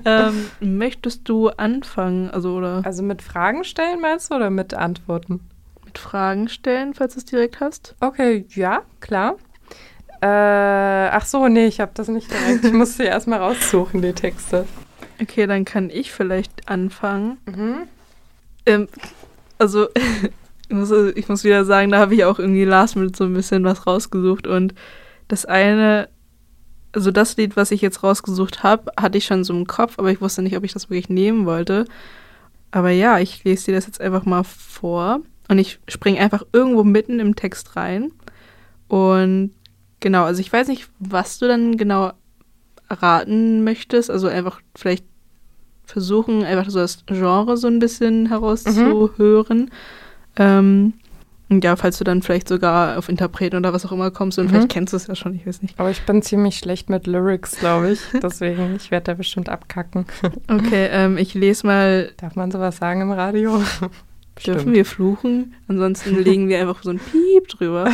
ähm, 0.06 0.46
Möchtest 0.60 1.28
du 1.30 1.50
anfangen, 1.50 2.30
also 2.32 2.56
oder 2.56 2.82
Also 2.86 3.04
mit 3.04 3.22
Fragen 3.22 3.64
stellen 3.64 4.00
meinst 4.02 4.32
du 4.32 4.36
oder 4.36 4.50
mit 4.50 4.74
Antworten? 4.74 5.42
mit 5.86 5.98
Fragen 5.98 6.48
stellen, 6.48 6.94
falls 6.94 7.14
du 7.16 7.20
es 7.20 7.26
direkt 7.26 7.60
hast? 7.60 7.96
Okay, 8.00 8.46
ja, 8.56 8.84
klar. 9.02 9.36
Äh, 10.22 10.28
ach 10.28 11.26
so, 11.26 11.48
nee, 11.50 11.66
ich 11.68 11.80
habe 11.82 11.92
das 11.96 12.08
nicht 12.08 12.32
direkt. 12.32 12.64
Ich 12.64 12.72
musste 12.72 13.04
erstmal 13.04 13.40
raussuchen, 13.40 14.02
die 14.02 14.14
Texte. 14.14 14.66
Okay, 15.22 15.48
dann 15.48 15.66
kann 15.66 15.90
ich 15.90 16.12
vielleicht 16.14 16.70
anfangen. 16.70 17.40
Mhm. 17.46 17.76
Ähm, 18.66 18.88
also, 19.58 19.88
ich 20.72 20.78
muss, 20.78 20.92
ich 20.92 21.28
muss 21.28 21.44
wieder 21.44 21.66
sagen, 21.66 21.92
da 21.92 22.00
habe 22.00 22.16
ich 22.16 22.24
auch 22.24 22.40
irgendwie 22.40 22.64
last 22.64 22.96
minute 22.96 23.18
so 23.18 23.26
ein 23.26 23.34
bisschen 23.34 23.66
was 23.66 23.86
rausgesucht 23.86 24.48
und 24.48 24.74
das 25.28 25.46
eine, 25.46 26.08
also 26.94 27.12
das 27.12 27.36
Lied, 27.36 27.58
was 27.58 27.72
ich 27.72 27.82
jetzt 27.82 28.04
rausgesucht 28.04 28.64
habe, 28.64 28.90
hatte 28.98 29.18
ich 29.18 29.26
schon 29.26 29.44
so 29.44 29.54
im 29.54 29.68
Kopf, 29.68 30.00
aber 30.00 30.12
ich 30.12 30.22
wusste 30.22 30.42
nicht, 30.42 30.56
ob 30.56 30.64
ich 30.64 30.72
das 30.72 30.90
wirklich 30.90 31.10
nehmen 31.10 31.46
wollte. 31.46 31.86
Aber 32.72 32.90
ja, 32.90 33.20
ich 33.20 33.44
lese 33.44 33.66
dir 33.66 33.76
das 33.76 33.86
jetzt 33.86 34.00
einfach 34.00 34.24
mal 34.24 34.44
vor 34.44 35.20
und 35.50 35.58
ich 35.58 35.80
springe 35.90 36.22
einfach 36.22 36.44
irgendwo 36.54 36.86
mitten 36.86 37.20
im 37.20 37.36
Text 37.36 37.76
rein. 37.76 38.14
Und 38.88 39.52
genau, 40.00 40.24
also 40.24 40.40
ich 40.40 40.54
weiß 40.54 40.70
nicht, 40.70 40.90
was 41.00 41.38
du 41.38 41.50
dann 41.50 41.76
genau 41.76 42.14
raten 42.90 43.66
möchtest, 43.66 44.10
also 44.10 44.30
einfach 44.30 44.62
vielleicht 44.74 45.06
versuchen, 45.84 46.46
einfach 46.46 46.70
so 46.70 46.80
das 46.80 47.06
Genre 47.08 47.58
so 47.58 47.68
ein 47.68 47.80
bisschen 47.80 48.28
herauszuhören. 48.28 49.70
Ähm, 50.38 50.94
und 51.50 51.64
ja, 51.66 51.76
falls 51.76 51.98
du 51.98 52.06
dann 52.06 52.22
vielleicht 52.22 52.48
sogar 52.48 52.98
auf 52.98 53.10
Interpreten 53.10 53.58
oder 53.58 53.74
was 53.74 53.86
auch 53.86 53.92
immer 53.92 54.10
kommst 54.10 54.40
und 54.40 54.46
Mhm. 54.46 54.50
vielleicht 54.50 54.70
kennst 54.70 54.94
du 54.94 54.98
es 54.98 55.08
ja 55.08 55.16
schon, 55.16 55.36
ich 55.36 55.46
weiß 55.46 55.62
nicht. 55.62 55.78
Aber 55.80 55.90
ich 55.92 56.02
bin 56.04 56.22
ziemlich 56.22 56.58
schlecht 56.58 56.90
mit 56.90 57.08
Lyrics, 57.08 57.58
glaube 57.60 57.92
ich. 57.92 58.00
Deswegen, 58.24 58.76
ich 58.78 58.90
werde 58.90 59.04
da 59.06 59.14
bestimmt 59.16 59.50
abkacken. 59.50 60.06
Okay, 60.48 60.88
ähm, 60.92 61.18
ich 61.18 61.34
lese 61.34 61.68
mal, 61.68 62.12
Darf 62.18 62.36
man 62.36 62.52
sowas 62.52 62.78
sagen 62.78 63.02
im 63.02 63.12
Radio? 63.12 63.62
dürfen 64.46 64.74
wir 64.74 64.86
fluchen? 64.86 65.54
Ansonsten 65.68 66.18
legen 66.24 66.48
wir 66.48 66.60
einfach 66.62 66.82
so 66.84 66.90
ein 66.92 67.00
Piep 67.00 67.48
drüber. 67.50 67.90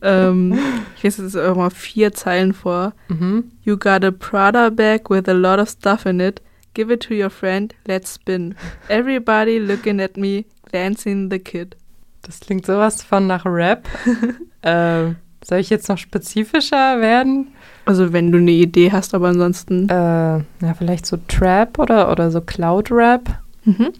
ähm, 0.00 0.56
ich 0.96 1.02
lese 1.02 1.22
jetzt 1.24 1.36
einfach 1.36 1.56
mal 1.56 1.70
vier 1.70 2.12
Zeilen 2.12 2.54
vor. 2.54 2.92
Mhm. 3.08 3.50
You 3.62 3.76
got 3.76 4.04
a 4.04 4.10
Prada 4.12 4.70
bag 4.70 5.10
with 5.10 5.28
a 5.28 5.32
lot 5.32 5.58
of 5.58 5.68
stuff 5.68 6.06
in 6.06 6.20
it. 6.20 6.40
Give 6.74 6.92
it 6.92 7.00
to 7.08 7.14
your 7.14 7.30
friend, 7.30 7.74
let's 7.86 8.14
spin. 8.14 8.54
Everybody 8.88 9.58
looking 9.58 9.98
at 10.00 10.16
me, 10.16 10.44
glancing 10.70 11.30
the 11.30 11.38
kid. 11.38 11.76
Das 12.22 12.40
klingt 12.40 12.66
sowas 12.66 13.02
von 13.02 13.26
nach 13.26 13.44
Rap. 13.46 13.88
äh, 14.62 15.12
soll 15.44 15.58
ich 15.58 15.70
jetzt 15.70 15.88
noch 15.88 15.98
spezifischer 15.98 17.00
werden? 17.00 17.48
Also 17.84 18.12
wenn 18.12 18.32
du 18.32 18.38
eine 18.38 18.50
Idee 18.50 18.90
hast, 18.90 19.14
aber 19.14 19.28
ansonsten. 19.28 19.88
Äh, 19.88 19.92
ja, 19.92 20.74
vielleicht 20.76 21.06
so 21.06 21.18
Trap 21.28 21.78
oder, 21.78 22.10
oder 22.10 22.30
so 22.30 22.40
Cloud-Rap. 22.40 23.38
Mhm. 23.64 23.92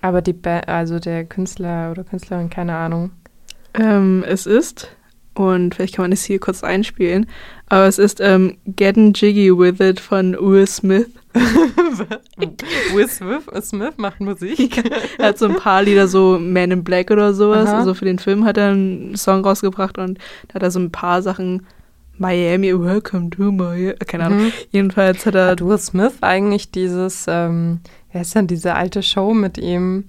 Aber 0.00 0.22
die 0.22 0.32
ba 0.32 0.60
also 0.60 0.98
der 0.98 1.24
Künstler 1.24 1.90
oder 1.90 2.04
Künstlerin, 2.04 2.50
keine 2.50 2.76
Ahnung. 2.76 3.10
Ähm, 3.74 4.24
es 4.26 4.46
ist, 4.46 4.88
und 5.40 5.74
vielleicht 5.74 5.94
kann 5.94 6.04
man 6.04 6.12
es 6.12 6.24
hier 6.24 6.38
kurz 6.38 6.62
einspielen, 6.62 7.26
aber 7.66 7.86
es 7.86 7.98
ist 7.98 8.20
ähm, 8.20 8.58
Getting 8.66 9.14
Jiggy 9.14 9.56
With 9.56 9.80
It 9.80 9.98
von 9.98 10.36
Will 10.38 10.66
Smith. 10.66 11.06
Will 12.92 13.08
Smith, 13.08 13.44
Smith 13.62 13.94
macht 13.96 14.20
Musik. 14.20 14.82
Er 15.18 15.28
hat 15.28 15.38
so 15.38 15.46
ein 15.46 15.56
paar 15.56 15.82
Lieder, 15.82 16.08
so 16.08 16.38
Man 16.38 16.72
in 16.72 16.84
Black 16.84 17.10
oder 17.10 17.32
sowas. 17.32 17.68
Aha. 17.68 17.78
Also 17.78 17.94
für 17.94 18.04
den 18.04 18.18
Film 18.18 18.44
hat 18.44 18.58
er 18.58 18.70
einen 18.70 19.16
Song 19.16 19.44
rausgebracht 19.44 19.98
und 19.98 20.18
da 20.48 20.54
hat 20.54 20.62
er 20.62 20.70
so 20.70 20.80
ein 20.80 20.90
paar 20.90 21.22
Sachen. 21.22 21.66
Miami, 22.18 22.78
welcome 22.78 23.30
to 23.30 23.50
Miami. 23.50 23.94
Keine 24.06 24.24
Ahnung. 24.24 24.38
Mhm. 24.40 24.52
Jedenfalls 24.72 25.24
hat 25.24 25.34
er. 25.34 25.46
Hat 25.46 25.64
Will 25.64 25.78
Smith 25.78 26.14
eigentlich 26.20 26.70
dieses, 26.70 27.24
ähm, 27.28 27.80
wer 28.12 28.20
ist 28.20 28.34
denn 28.34 28.46
diese 28.46 28.74
alte 28.74 29.02
Show 29.02 29.32
mit 29.32 29.56
ihm? 29.56 30.04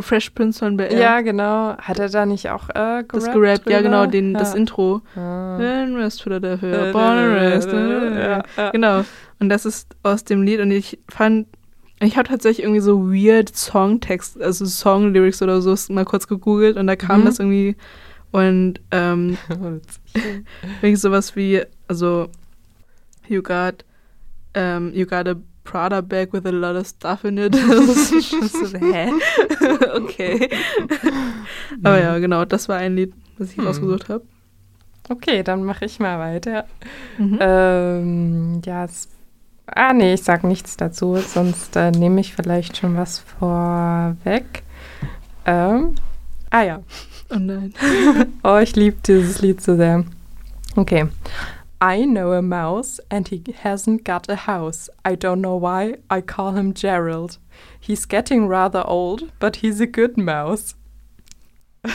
Fresh 0.00 0.30
Prince 0.30 0.58
von 0.58 0.76
Bel 0.76 0.92
Ja, 0.98 1.20
genau. 1.20 1.76
Hat 1.78 1.98
er 1.98 2.08
da 2.08 2.26
nicht 2.26 2.50
auch 2.50 2.68
äh, 2.70 2.72
gerappt? 2.72 3.14
das 3.14 3.30
gerappt, 3.32 3.68
ja 3.70 3.80
genau, 3.82 4.06
den, 4.06 4.34
das 4.34 4.52
Ja. 4.52 4.58
Intro. 4.58 5.02
Ah. 5.16 5.56
In 5.58 5.96
West 5.96 6.22
Philadelphia, 6.22 6.88
Äh, 6.88 6.92
born 6.92 7.18
and 7.18 7.64
ja, 8.18 8.42
ja. 8.56 8.70
Genau. 8.70 9.04
Und 9.40 9.48
das 9.48 9.64
ist 9.66 9.94
aus 10.02 10.24
dem 10.24 10.42
Lied 10.42 10.60
und 10.60 10.70
ich 10.70 10.98
fand, 11.08 11.46
ich 12.00 12.16
habe 12.16 12.28
tatsächlich 12.28 12.64
irgendwie 12.64 12.80
so 12.80 13.08
weird 13.12 13.54
Songtext, 13.56 14.40
also 14.40 14.64
Songlyrics 14.66 15.42
oder 15.42 15.60
so 15.62 15.74
mal 15.92 16.04
kurz 16.04 16.26
gegoogelt 16.28 16.76
und 16.76 16.86
da 16.86 16.96
kam 16.96 17.20
Mhm. 17.20 17.24
das 17.26 17.38
irgendwie 17.38 17.76
und 18.32 18.80
ähm, 18.90 19.36
wirklich 20.80 21.00
sowas 21.00 21.36
wie, 21.36 21.62
also 21.88 22.28
you 23.28 23.42
got, 23.42 23.84
um, 24.56 24.92
you 24.92 25.06
got 25.06 25.28
a 25.28 25.34
Prada 25.64 26.02
bag 26.02 26.32
with 26.32 26.46
a 26.46 26.50
lot 26.50 26.76
of 26.76 26.86
stuff 26.86 27.24
in 27.24 27.38
it. 27.38 27.54
das 27.54 28.12
ist 28.12 28.28
schon 28.28 28.48
so, 28.48 28.78
hä? 28.78 29.10
okay. 29.96 30.48
Aber 31.82 32.00
ja, 32.00 32.18
genau, 32.18 32.44
das 32.44 32.68
war 32.68 32.76
ein 32.78 32.94
Lied, 32.96 33.12
was 33.38 33.50
ich 33.50 33.56
Mhm. 33.56 33.66
rausgesucht 33.66 34.08
habe. 34.08 34.24
Okay, 35.08 35.42
dann 35.42 35.64
mache 35.64 35.84
ich 35.84 35.98
mal 36.00 36.18
weiter. 36.18 36.64
Mhm. 37.18 37.38
Ähm, 37.40 38.62
ja, 38.64 38.84
es, 38.84 39.08
ah 39.66 39.92
nee, 39.92 40.14
ich 40.14 40.22
sag 40.22 40.44
nichts 40.44 40.76
dazu, 40.76 41.16
sonst 41.16 41.76
äh, 41.76 41.90
nehme 41.90 42.20
ich 42.20 42.34
vielleicht 42.34 42.76
schon 42.76 42.96
was 42.96 43.18
vorweg. 43.18 44.62
Ähm, 45.46 45.94
ah 46.50 46.62
ja, 46.62 46.80
Oh 47.30 47.38
nein. 47.38 47.74
oh, 48.42 48.58
ich 48.58 48.76
liebe 48.76 48.96
dieses 49.06 49.40
Lied 49.42 49.60
so 49.62 49.76
sehr. 49.76 50.04
Okay. 50.76 51.06
I 51.84 52.06
know 52.06 52.32
a 52.32 52.40
mouse 52.40 52.98
and 53.10 53.28
he 53.28 53.44
hasn't 53.54 54.04
got 54.04 54.26
a 54.30 54.36
house. 54.36 54.88
I 55.04 55.16
don't 55.16 55.42
know 55.42 55.56
why 55.56 55.96
I 56.08 56.22
call 56.22 56.52
him 56.52 56.72
Gerald. 56.72 57.36
He's 57.78 58.06
getting 58.06 58.48
rather 58.48 58.82
old, 58.86 59.30
but 59.38 59.56
he's 59.56 59.82
a 59.82 59.86
good 59.86 60.16
mouse. 60.16 60.74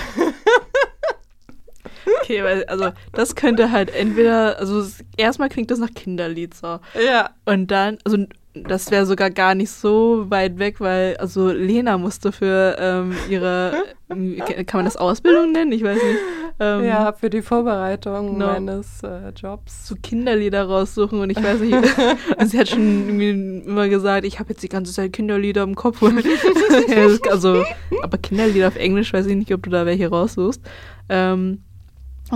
Okay, 2.21 2.43
weil, 2.43 2.63
also, 2.65 2.91
das 3.11 3.35
könnte 3.35 3.71
halt 3.71 3.91
entweder, 3.91 4.57
also, 4.57 4.83
erstmal 5.17 5.49
klingt 5.49 5.69
das 5.69 5.79
nach 5.79 5.93
Kinderlied 5.93 6.53
so. 6.53 6.79
Ja. 6.93 7.31
Und 7.45 7.67
dann, 7.67 7.97
also, 8.03 8.25
das 8.67 8.91
wäre 8.91 9.05
sogar 9.05 9.29
gar 9.29 9.55
nicht 9.55 9.71
so 9.71 10.25
weit 10.29 10.59
weg, 10.59 10.79
weil, 10.79 11.17
also 11.17 11.51
Lena 11.51 11.97
musste 11.97 12.31
für 12.31 12.75
ähm, 12.79 13.15
ihre, 13.29 13.83
kann 14.65 14.79
man 14.79 14.85
das 14.85 14.97
Ausbildung 14.97 15.51
nennen? 15.51 15.71
Ich 15.71 15.83
weiß 15.83 15.95
nicht. 15.95 16.19
Ähm, 16.61 16.83
ja, 16.83 17.13
für 17.13 17.29
die 17.29 17.41
Vorbereitung 17.41 18.37
no, 18.37 18.47
meines 18.47 19.01
äh, 19.03 19.29
Jobs. 19.35 19.87
So 19.87 19.95
Kinderlieder 19.95 20.65
raussuchen 20.65 21.21
und 21.21 21.29
ich 21.29 21.41
weiß 21.41 21.61
nicht, 21.61 21.73
also 22.37 22.51
sie 22.51 22.59
hat 22.59 22.67
schon 22.67 23.19
immer 23.21 23.87
gesagt, 23.87 24.25
ich 24.25 24.39
habe 24.39 24.49
jetzt 24.49 24.61
die 24.61 24.69
ganze 24.69 24.91
Zeit 24.91 25.13
Kinderlieder 25.13 25.63
im 25.63 25.75
Kopf. 25.75 26.03
also, 27.29 27.63
aber 28.01 28.17
Kinderlieder 28.17 28.67
auf 28.67 28.75
Englisch, 28.75 29.13
weiß 29.13 29.27
ich 29.27 29.37
nicht, 29.37 29.53
ob 29.53 29.63
du 29.63 29.69
da 29.69 29.85
welche 29.85 30.09
raussuchst. 30.09 30.61
Ähm, 31.07 31.63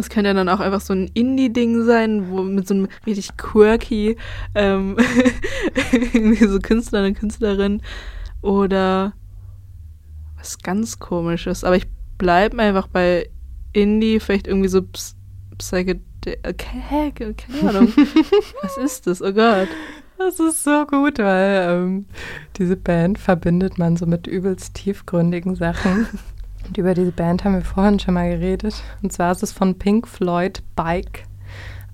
das 0.02 0.10
könnte 0.10 0.30
ja 0.30 0.34
dann 0.34 0.50
auch 0.50 0.60
einfach 0.60 0.82
so 0.82 0.94
ein 0.94 1.10
Indie-Ding 1.14 1.84
sein, 1.84 2.30
wo 2.30 2.42
mit 2.44 2.68
so 2.68 2.74
einem 2.74 2.88
richtig 3.06 3.38
quirky, 3.38 4.18
ähm, 4.56 4.98
irgendwie 5.92 6.46
so 6.48 6.60
Künstler 6.60 7.06
und 7.06 7.18
Künstlerin 7.18 7.82
oder 8.42 9.14
was 10.38 10.58
ganz 10.60 11.00
komisches. 11.00 11.64
Aber 11.64 11.76
ich 11.76 11.88
bleibe 12.18 12.60
einfach 12.60 12.88
bei 12.88 13.30
Indie, 13.72 14.20
vielleicht 14.20 14.48
irgendwie 14.48 14.70
so 14.70 14.82
Psychedelic. 15.58 16.04
Okay, 16.48 17.12
keine 17.12 17.70
Ahnung. 17.70 17.94
was 18.62 18.78
ist 18.78 19.08
das? 19.08 19.22
Oh 19.22 19.34
Gott. 19.34 19.68
Das 20.18 20.40
ist 20.40 20.64
so 20.64 20.86
gut, 20.86 21.20
weil 21.20 21.68
ähm, 21.70 22.06
diese 22.58 22.78
Band 22.78 23.20
verbindet 23.20 23.78
man 23.78 23.98
so 23.98 24.06
mit 24.06 24.26
übelst 24.28 24.74
tiefgründigen 24.76 25.56
Sachen. 25.56 26.08
Und 26.68 26.78
über 26.78 26.94
diese 26.94 27.12
Band 27.12 27.44
haben 27.44 27.56
wir 27.56 27.62
vorhin 27.62 28.00
schon 28.00 28.14
mal 28.14 28.30
geredet. 28.30 28.76
Und 29.02 29.12
zwar 29.12 29.32
ist 29.32 29.44
es 29.44 29.52
von 29.52 29.78
Pink 29.78 30.08
Floyd 30.08 30.64
Bike 30.76 31.24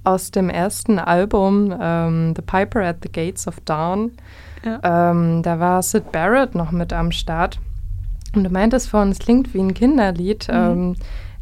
aus 0.03 0.31
dem 0.31 0.49
ersten 0.49 0.99
Album 0.99 1.75
ähm, 1.79 2.33
The 2.35 2.41
Piper 2.41 2.81
at 2.81 2.97
the 3.03 3.11
Gates 3.11 3.47
of 3.47 3.59
Dawn. 3.61 4.11
Ja. 4.63 5.11
Ähm, 5.11 5.43
da 5.43 5.59
war 5.59 5.81
Sid 5.81 6.11
Barrett 6.11 6.55
noch 6.55 6.71
mit 6.71 6.93
am 6.93 7.11
Start. 7.11 7.59
Und 8.35 8.43
du 8.43 8.49
meintest 8.49 8.89
vorhin, 8.89 9.11
es 9.11 9.19
klingt 9.19 9.53
wie 9.53 9.59
ein 9.59 9.73
Kinderlied. 9.73 10.47
Mhm. 10.49 10.55
Ähm, 10.55 10.95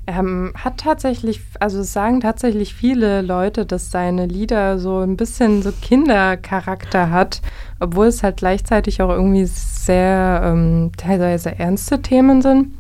er 0.06 0.24
hat 0.64 0.78
tatsächlich, 0.78 1.42
also 1.60 1.82
es 1.82 1.92
sagen 1.92 2.22
tatsächlich 2.22 2.74
viele 2.74 3.22
Leute, 3.22 3.66
dass 3.66 3.92
seine 3.92 4.26
Lieder 4.26 4.80
so 4.80 5.00
ein 5.00 5.18
bisschen 5.18 5.62
so 5.62 5.74
Kindercharakter 5.82 7.12
hat, 7.12 7.42
obwohl 7.82 8.08
es 8.08 8.24
halt 8.24 8.38
gleichzeitig 8.38 9.02
auch 9.02 9.10
irgendwie 9.10 9.46
sehr 9.46 10.42
ähm, 10.46 10.92
teilweise 10.96 11.60
ernste 11.60 12.02
Themen 12.02 12.42
sind. 12.42 12.74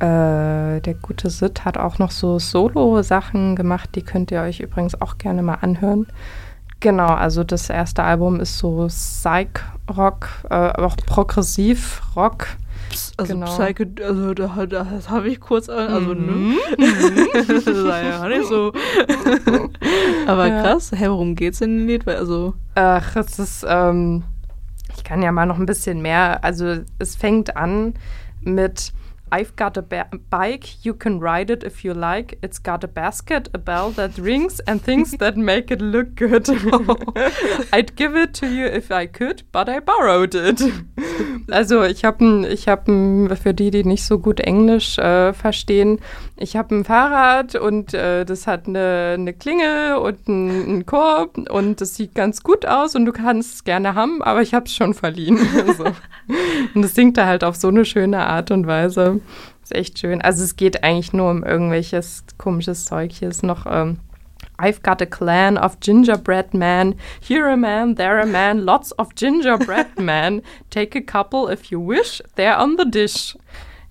Äh, 0.00 0.80
der 0.80 0.94
gute 1.02 1.28
Sid 1.28 1.64
hat 1.64 1.76
auch 1.76 1.98
noch 1.98 2.12
so 2.12 2.38
Solo-Sachen 2.38 3.56
gemacht, 3.56 3.90
die 3.94 4.02
könnt 4.02 4.30
ihr 4.30 4.42
euch 4.42 4.60
übrigens 4.60 5.00
auch 5.00 5.18
gerne 5.18 5.42
mal 5.42 5.58
anhören. 5.60 6.06
Genau, 6.80 7.08
also 7.08 7.42
das 7.42 7.68
erste 7.68 8.04
Album 8.04 8.38
ist 8.38 8.58
so 8.58 8.86
Psych-Rock, 8.86 10.28
äh, 10.50 10.54
auch 10.54 10.96
Progressiv-Rock. 10.96 12.46
Also 13.16 13.34
genau. 13.34 13.46
Psyche, 13.46 13.88
also 14.00 14.34
da, 14.34 14.66
das 14.66 15.10
habe 15.10 15.28
ich 15.28 15.40
kurz, 15.40 15.68
also 15.68 16.14
mhm. 16.14 16.54
ne? 16.76 16.76
das 17.64 17.66
war 17.66 18.02
ja 18.02 18.28
nicht 18.28 18.46
so. 18.46 18.72
Aber 20.28 20.46
ja. 20.46 20.62
krass, 20.62 20.92
hä, 20.92 21.08
worum 21.08 21.34
geht's 21.34 21.60
in 21.60 21.78
dem 21.78 21.86
Lied? 21.88 22.06
Weil 22.06 22.16
also 22.16 22.54
Ach, 22.76 23.16
es 23.16 23.40
ist, 23.40 23.66
ähm, 23.68 24.22
ich 24.96 25.02
kann 25.02 25.22
ja 25.22 25.32
mal 25.32 25.46
noch 25.46 25.58
ein 25.58 25.66
bisschen 25.66 26.00
mehr, 26.00 26.44
also 26.44 26.76
es 27.00 27.16
fängt 27.16 27.56
an 27.56 27.94
mit 28.42 28.92
I've 29.30 29.54
got 29.56 29.76
a 29.76 29.82
bike, 29.82 30.84
you 30.84 30.94
can 30.94 31.20
ride 31.20 31.50
it 31.50 31.64
if 31.64 31.84
you 31.84 31.94
like. 31.94 32.38
It's 32.42 32.58
got 32.58 32.84
a 32.84 32.88
basket, 32.88 33.48
a 33.54 33.58
bell 33.58 33.90
that 33.92 34.18
rings, 34.18 34.60
and 34.60 34.82
things 34.82 35.12
that 35.18 35.36
make 35.52 35.70
it 35.70 35.80
look 35.80 36.14
good. 36.14 36.48
I'd 37.72 37.94
give 37.96 38.16
it 38.16 38.34
to 38.34 38.46
you 38.46 38.66
if 38.66 38.90
I 38.90 39.06
could, 39.06 39.42
but 39.52 39.68
I 39.68 39.80
borrowed 39.80 40.34
it. 40.34 40.62
Also 41.50 41.82
ich 41.82 42.04
habe 42.04 42.46
ich 42.48 42.68
hab 42.68 42.86
für 42.86 43.54
die, 43.54 43.70
die 43.70 43.84
nicht 43.84 44.04
so 44.04 44.18
gut 44.18 44.38
Englisch 44.40 44.98
äh, 44.98 45.32
verstehen, 45.32 45.98
ich 46.38 46.56
habe 46.56 46.74
ein 46.74 46.84
Fahrrad 46.84 47.54
und 47.54 47.94
äh, 47.94 48.24
das 48.24 48.46
hat 48.46 48.66
eine, 48.66 49.14
eine 49.18 49.32
Klingel 49.32 49.96
und 49.96 50.28
einen 50.28 50.86
Korb 50.86 51.36
und 51.50 51.80
das 51.80 51.96
sieht 51.96 52.14
ganz 52.14 52.42
gut 52.42 52.64
aus 52.64 52.94
und 52.94 53.04
du 53.04 53.12
kannst 53.12 53.54
es 53.54 53.64
gerne 53.64 53.94
haben, 53.94 54.22
aber 54.22 54.42
ich 54.42 54.54
habe 54.54 54.66
es 54.66 54.74
schon 54.74 54.94
verliehen. 54.94 55.36
so. 55.76 55.84
Und 56.74 56.82
das 56.82 56.94
singt 56.94 57.18
er 57.18 57.26
halt 57.26 57.44
auf 57.44 57.56
so 57.56 57.68
eine 57.68 57.84
schöne 57.84 58.26
Art 58.26 58.50
und 58.50 58.66
Weise. 58.66 59.20
Ist 59.62 59.74
echt 59.74 59.98
schön. 59.98 60.22
Also 60.22 60.44
es 60.44 60.56
geht 60.56 60.84
eigentlich 60.84 61.12
nur 61.12 61.30
um 61.30 61.42
irgendwelches 61.42 62.24
komisches 62.38 62.84
Zeug. 62.84 63.12
Hier 63.12 63.28
ist 63.28 63.42
noch 63.42 63.66
ähm, 63.68 63.98
I've 64.58 64.82
got 64.82 65.00
a 65.00 65.06
clan 65.06 65.56
of 65.56 65.78
gingerbread 65.80 66.52
men. 66.52 66.94
Here 67.20 67.48
a 67.48 67.56
man, 67.56 67.94
there 67.94 68.20
a 68.20 68.26
man, 68.26 68.64
lots 68.64 68.92
of 68.92 69.14
gingerbread 69.14 69.98
men. 69.98 70.42
Take 70.70 70.96
a 70.96 71.02
couple 71.02 71.48
if 71.48 71.70
you 71.70 71.80
wish, 71.80 72.20
they're 72.36 72.58
on 72.58 72.76
the 72.76 72.84
dish. 72.84 73.36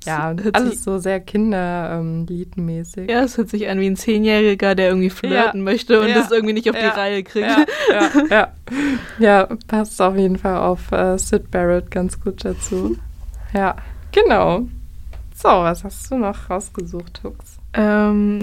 Ja, 0.08 0.34
alles 0.54 0.84
so 0.84 0.98
sehr 0.98 1.20
Kinderliedmäßig. 1.20 3.10
Ähm, 3.10 3.10
ja, 3.10 3.24
es 3.24 3.38
hört 3.38 3.50
sich 3.50 3.70
an 3.70 3.80
wie 3.80 3.88
ein 3.88 3.96
Zehnjähriger, 3.96 4.74
der 4.74 4.90
irgendwie 4.90 5.10
flirten 5.10 5.60
ja, 5.60 5.64
möchte 5.64 6.02
und 6.02 6.08
ja, 6.10 6.16
das 6.16 6.32
irgendwie 6.32 6.54
nicht 6.54 6.70
auf 6.70 6.76
ja, 6.76 6.82
die 6.82 7.00
Reihe 7.00 7.24
kriegt. 7.24 7.48
Ja, 7.48 7.66
ja, 8.30 8.54
ja. 9.20 9.48
passt 9.68 10.02
auf 10.02 10.16
jeden 10.16 10.38
Fall 10.38 10.58
auf 10.58 10.92
äh, 10.92 11.18
Sid 11.18 11.52
Barrett 11.52 11.92
ganz 11.92 12.20
gut 12.20 12.44
dazu. 12.44 12.98
Ja, 13.54 13.76
genau. 14.12 14.68
So, 15.36 15.50
was 15.50 15.84
hast 15.84 16.10
du 16.10 16.18
noch 16.18 16.50
rausgesucht, 16.50 17.22
Hux? 17.24 17.58
Ähm, 17.74 18.40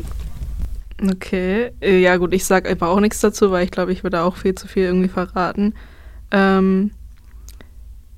okay. 1.03 1.73
Äh, 1.81 1.99
ja, 1.99 2.17
gut, 2.19 2.33
ich 2.33 2.45
sag 2.45 2.69
einfach 2.69 2.89
auch 2.89 3.01
nichts 3.01 3.21
dazu, 3.21 3.51
weil 3.51 3.65
ich 3.65 3.71
glaube, 3.71 3.93
ich 3.93 4.05
würde 4.05 4.23
auch 4.23 4.37
viel 4.37 4.55
zu 4.55 4.69
viel 4.69 4.85
irgendwie 4.85 5.09
verraten. 5.09 5.75
Ähm, 6.31 6.93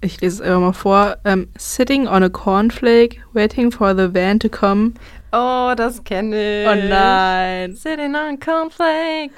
ich 0.00 0.20
lese 0.20 0.36
es 0.36 0.40
einfach 0.40 0.60
mal 0.60 0.72
vor. 0.72 1.16
Um, 1.24 1.32
ähm, 1.32 1.48
sitting 1.56 2.06
on 2.06 2.22
a 2.22 2.28
cornflake, 2.28 3.20
waiting 3.32 3.70
for 3.70 3.94
the 3.94 4.12
van 4.12 4.38
to 4.40 4.48
come. 4.48 4.94
Oh, 5.32 5.74
das 5.76 6.02
kenne 6.04 6.62
ich. 6.62 6.68
Oh 6.68 6.74
nein. 6.74 7.74
Sitting 7.74 8.14
on 8.14 8.34
a 8.34 8.36
cornflake, 8.36 9.30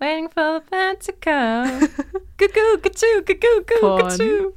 waiting 0.00 0.28
for 0.28 0.60
the 0.60 0.70
van 0.70 0.98
to 1.00 1.12
come. 1.20 1.88
Cuckoo, 2.38 2.78
cuckoo, 2.82 3.22
cuckoo, 3.24 3.62
cuckoo. 3.64 4.52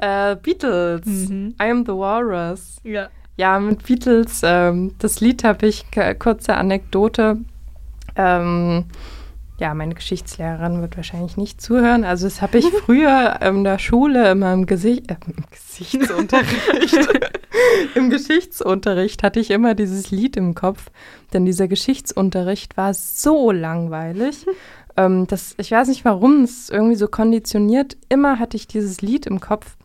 Äh, 0.00 0.36
Beatles. 0.36 1.06
Mhm. 1.06 1.54
I 1.60 1.70
am 1.70 1.84
the 1.84 1.92
Walrus. 1.92 2.80
Ja. 2.84 3.08
Ja, 3.36 3.58
mit 3.58 3.84
Beatles. 3.86 4.40
Ähm, 4.44 4.94
das 4.98 5.20
Lied 5.20 5.44
habe 5.44 5.66
ich, 5.66 5.84
kurze 6.18 6.54
Anekdote. 6.54 7.38
Ähm, 8.16 8.86
ja, 9.58 9.74
meine 9.74 9.94
Geschichtslehrerin 9.94 10.80
wird 10.80 10.96
wahrscheinlich 10.96 11.36
nicht 11.36 11.60
zuhören. 11.60 12.04
Also 12.04 12.26
das 12.26 12.42
habe 12.42 12.58
ich 12.58 12.66
früher 12.66 13.40
in 13.42 13.64
der 13.64 13.78
Schule 13.78 14.30
in 14.30 14.38
meinem 14.38 14.66
Gesicht, 14.66 15.10
äh, 15.10 15.16
im 15.26 15.44
Gesichtsunterricht, 15.50 17.08
im 17.96 18.10
Geschichtsunterricht 18.10 19.22
hatte 19.22 19.40
ich 19.40 19.50
immer 19.50 19.74
dieses 19.74 20.10
Lied 20.10 20.36
im 20.36 20.54
Kopf, 20.54 20.90
denn 21.32 21.44
dieser 21.44 21.66
Geschichtsunterricht 21.66 22.76
war 22.76 22.94
so 22.94 23.50
langweilig. 23.50 24.46
ähm, 24.96 25.26
das, 25.26 25.54
ich 25.58 25.72
weiß 25.72 25.88
nicht 25.88 26.04
warum, 26.04 26.44
es 26.44 26.70
irgendwie 26.70 26.96
so 26.96 27.08
konditioniert. 27.08 27.96
Immer 28.08 28.38
hatte 28.38 28.56
ich 28.56 28.68
dieses 28.68 29.00
Lied 29.00 29.26
im 29.26 29.40
Kopf 29.40 29.77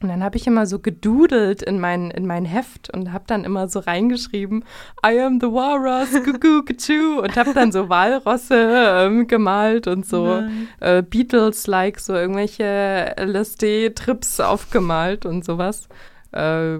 und 0.00 0.08
dann 0.08 0.22
habe 0.22 0.36
ich 0.36 0.46
immer 0.46 0.66
so 0.66 0.78
gedudelt 0.78 1.62
in 1.62 1.80
mein, 1.80 2.10
in 2.10 2.26
mein 2.26 2.44
Heft 2.44 2.92
und 2.94 3.12
habe 3.12 3.24
dann 3.26 3.44
immer 3.44 3.68
so 3.68 3.80
reingeschrieben, 3.80 4.64
I 5.04 5.18
am 5.20 5.40
the 5.40 5.48
walrus, 5.48 6.12
gugu, 6.24 6.62
gugu, 6.62 7.20
und 7.20 7.36
habe 7.36 7.52
dann 7.52 7.72
so 7.72 7.88
Walrosse 7.88 8.54
ähm, 8.54 9.26
gemalt 9.26 9.86
und 9.86 10.06
so 10.06 10.42
äh, 10.80 11.02
Beatles-like, 11.02 11.98
so 11.98 12.14
irgendwelche 12.14 13.14
LSD-Trips 13.18 14.40
aufgemalt 14.40 15.26
und 15.26 15.44
sowas. 15.44 15.88
Äh, 16.32 16.78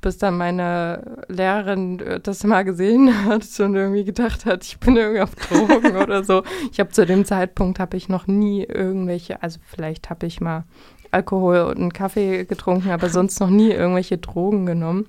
bis 0.00 0.18
dann 0.18 0.38
meine 0.38 1.24
Lehrerin 1.28 2.20
das 2.22 2.44
mal 2.44 2.64
gesehen 2.64 3.24
hat 3.24 3.44
und 3.58 3.74
irgendwie 3.74 4.04
gedacht 4.04 4.46
hat, 4.46 4.64
ich 4.64 4.78
bin 4.78 4.96
irgendwie 4.96 5.20
auf 5.20 5.34
Drogen 5.34 5.96
oder 6.02 6.24
so. 6.24 6.42
Ich 6.70 6.80
habe 6.80 6.90
zu 6.90 7.04
dem 7.04 7.24
Zeitpunkt 7.24 7.78
habe 7.78 7.96
ich 7.96 8.08
noch 8.08 8.26
nie 8.26 8.64
irgendwelche, 8.64 9.42
also 9.42 9.58
vielleicht 9.66 10.10
habe 10.10 10.26
ich 10.26 10.40
mal 10.40 10.64
Alkohol 11.10 11.60
und 11.62 11.78
einen 11.78 11.92
Kaffee 11.92 12.44
getrunken, 12.44 12.90
aber 12.90 13.08
sonst 13.08 13.40
noch 13.40 13.50
nie 13.50 13.70
irgendwelche 13.70 14.18
Drogen 14.18 14.66
genommen. 14.66 15.06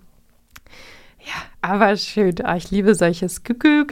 Ja, 1.20 1.41
aber 1.62 1.95
schön. 1.97 2.36
Ah, 2.43 2.55
ich 2.55 2.72
liebe 2.72 2.95
solches 2.95 3.43
Kükü, 3.43 3.86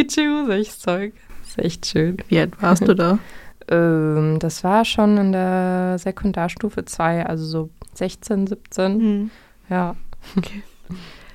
solches 0.48 0.80
Zeug. 0.80 1.14
Ist 1.46 1.60
echt 1.60 1.86
schön. 1.86 2.18
Wie 2.30 2.40
alt 2.40 2.62
warst 2.62 2.88
du 2.88 2.96
da? 2.96 3.20
ähm, 3.68 4.40
das 4.40 4.64
war 4.64 4.86
schon 4.86 5.18
in 5.18 5.32
der 5.32 5.98
Sekundarstufe 6.00 6.86
2, 6.86 7.26
also 7.26 7.46
so 7.46 7.70
16, 7.94 8.48
17. 8.48 8.98
Mhm. 8.98 9.32
Ja. 9.70 9.96
Okay. 10.36 10.64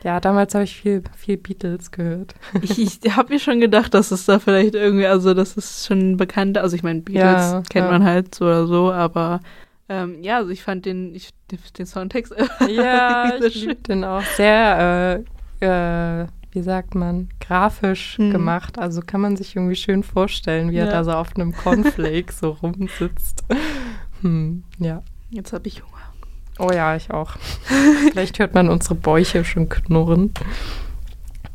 Ja, 0.02 0.18
damals 0.18 0.54
habe 0.54 0.64
ich 0.64 0.76
viel, 0.76 1.02
viel 1.16 1.36
Beatles 1.36 1.90
gehört. 1.90 2.34
Ich, 2.62 2.78
ich 2.78 3.16
habe 3.16 3.34
mir 3.34 3.38
schon 3.38 3.60
gedacht, 3.60 3.92
dass 3.92 4.10
es 4.10 4.24
da 4.24 4.38
vielleicht 4.38 4.74
irgendwie, 4.74 5.06
also 5.06 5.34
das 5.34 5.56
ist 5.56 5.86
schon 5.86 6.16
bekannt. 6.16 6.56
Also 6.56 6.74
ich 6.74 6.82
meine, 6.82 7.00
Beatles 7.00 7.52
ja, 7.52 7.62
kennt 7.68 7.86
ja. 7.86 7.90
man 7.90 8.04
halt 8.04 8.34
so 8.34 8.46
oder 8.46 8.66
so, 8.66 8.90
aber 8.90 9.40
ähm, 9.90 10.22
ja, 10.22 10.36
also 10.36 10.50
ich 10.50 10.62
fand 10.62 10.86
den, 10.86 11.14
ich, 11.14 11.30
den 11.76 11.84
Soundtext 11.84 12.32
ja, 12.68 13.34
ich 13.44 13.56
liebe 13.56 13.82
den 13.82 14.04
auch 14.04 14.22
sehr, 14.36 15.24
äh, 15.60 16.22
äh, 16.22 16.26
wie 16.52 16.62
sagt 16.62 16.94
man, 16.94 17.28
grafisch 17.40 18.16
hm. 18.16 18.30
gemacht. 18.30 18.78
Also 18.78 19.02
kann 19.02 19.20
man 19.20 19.36
sich 19.36 19.56
irgendwie 19.56 19.76
schön 19.76 20.02
vorstellen, 20.02 20.70
wie 20.70 20.76
ja. 20.76 20.84
er 20.84 20.92
da 20.92 21.04
so 21.04 21.12
auf 21.12 21.34
einem 21.34 21.52
Cornflake 21.52 22.32
so 22.32 22.50
rumsitzt. 22.50 23.44
Hm, 24.22 24.64
ja. 24.78 25.02
Jetzt 25.30 25.54
habe 25.54 25.66
ich 25.66 25.82
Hunger. 25.82 26.09
Oh 26.60 26.70
ja, 26.70 26.94
ich 26.94 27.10
auch. 27.10 27.36
Vielleicht 28.10 28.38
hört 28.38 28.52
man 28.52 28.68
unsere 28.68 28.94
Bäuche 28.94 29.44
schon 29.44 29.70
knurren. 29.70 30.34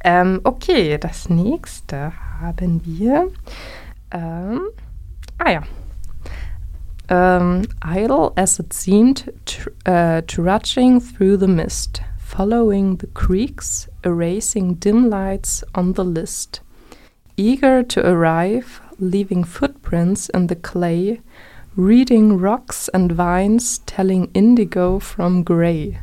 Ähm, 0.03 0.41
okay, 0.43 0.97
das 0.97 1.29
nächste 1.29 2.11
haben 2.41 2.81
wir. 2.83 3.27
Ähm, 4.09 4.61
ah 5.37 5.51
ja. 5.51 5.61
Um, 7.07 7.67
idle 7.83 8.33
as 8.35 8.57
it 8.57 8.73
seemed, 8.73 9.31
tr 9.45 9.69
uh, 9.87 10.21
trudging 10.21 10.99
through 10.99 11.37
the 11.37 11.47
mist, 11.47 12.01
following 12.17 12.97
the 12.97 13.07
creeks, 13.13 13.87
erasing 14.03 14.79
dim 14.79 15.07
lights 15.07 15.63
on 15.75 15.93
the 15.93 16.03
list, 16.03 16.61
eager 17.37 17.83
to 17.83 18.01
arrive, 18.01 18.81
leaving 18.97 19.43
footprints 19.43 20.29
in 20.29 20.47
the 20.47 20.55
clay, 20.55 21.21
reading 21.77 22.39
rocks 22.39 22.89
and 22.89 23.17
vines, 23.17 23.83
telling 23.85 24.29
indigo 24.33 24.99
from 24.99 25.43
grey. 25.43 25.97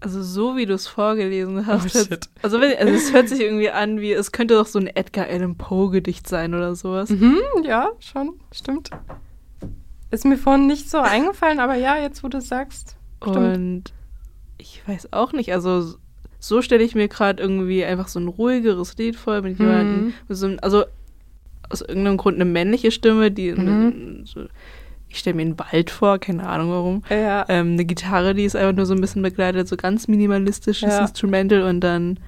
Also 0.00 0.22
so 0.22 0.56
wie 0.56 0.66
du 0.66 0.74
es 0.74 0.86
vorgelesen 0.86 1.66
hast. 1.66 1.86
Oh, 1.86 1.88
shit. 1.88 2.28
Also, 2.42 2.58
also 2.58 2.92
es 2.92 3.12
hört 3.12 3.28
sich 3.28 3.40
irgendwie 3.40 3.70
an, 3.70 4.00
wie 4.00 4.12
es 4.12 4.30
könnte 4.30 4.54
doch 4.54 4.66
so 4.66 4.78
ein 4.78 4.86
Edgar 4.86 5.26
Allan 5.26 5.56
Poe 5.56 5.90
Gedicht 5.90 6.28
sein 6.28 6.54
oder 6.54 6.76
sowas. 6.76 7.10
Mhm, 7.10 7.40
ja, 7.64 7.90
schon, 7.98 8.34
stimmt. 8.52 8.90
Ist 10.10 10.24
mir 10.24 10.36
vorhin 10.36 10.66
nicht 10.66 10.88
so 10.88 10.98
eingefallen, 10.98 11.58
aber 11.58 11.74
ja, 11.74 11.96
jetzt 11.96 12.22
wo 12.22 12.28
du 12.28 12.38
es 12.38 12.48
sagst. 12.48 12.96
Stimmt. 13.20 13.36
Und 13.36 13.84
ich 14.58 14.86
weiß 14.86 15.12
auch 15.12 15.32
nicht, 15.32 15.52
also 15.52 15.96
so 16.38 16.62
stelle 16.62 16.84
ich 16.84 16.94
mir 16.94 17.08
gerade 17.08 17.42
irgendwie 17.42 17.84
einfach 17.84 18.08
so 18.08 18.20
ein 18.20 18.28
ruhigeres 18.28 18.96
Lied 18.98 19.16
vor 19.16 19.40
mit 19.40 19.58
jemandem, 19.58 20.04
mhm. 20.04 20.12
so 20.28 20.46
also 20.60 20.84
aus 21.68 21.80
irgendeinem 21.80 22.16
Grund 22.16 22.36
eine 22.36 22.44
männliche 22.44 22.90
Stimme, 22.90 23.30
die 23.30 23.52
mhm. 23.52 24.22
so, 24.24 24.46
ich 25.08 25.18
stelle 25.18 25.36
mir 25.36 25.42
einen 25.42 25.58
Wald 25.58 25.90
vor, 25.90 26.18
keine 26.18 26.46
Ahnung 26.46 26.70
warum. 26.70 27.02
Ja. 27.10 27.44
Ähm, 27.48 27.72
eine 27.72 27.84
Gitarre, 27.84 28.34
die 28.34 28.44
ist 28.44 28.56
einfach 28.56 28.76
nur 28.76 28.86
so 28.86 28.94
ein 28.94 29.00
bisschen 29.00 29.22
begleitet, 29.22 29.68
so 29.68 29.76
ganz 29.76 30.08
minimalistisches 30.08 30.92
ja. 30.92 31.00
Instrumental 31.00 31.62
und 31.62 31.80
dann. 31.80 32.18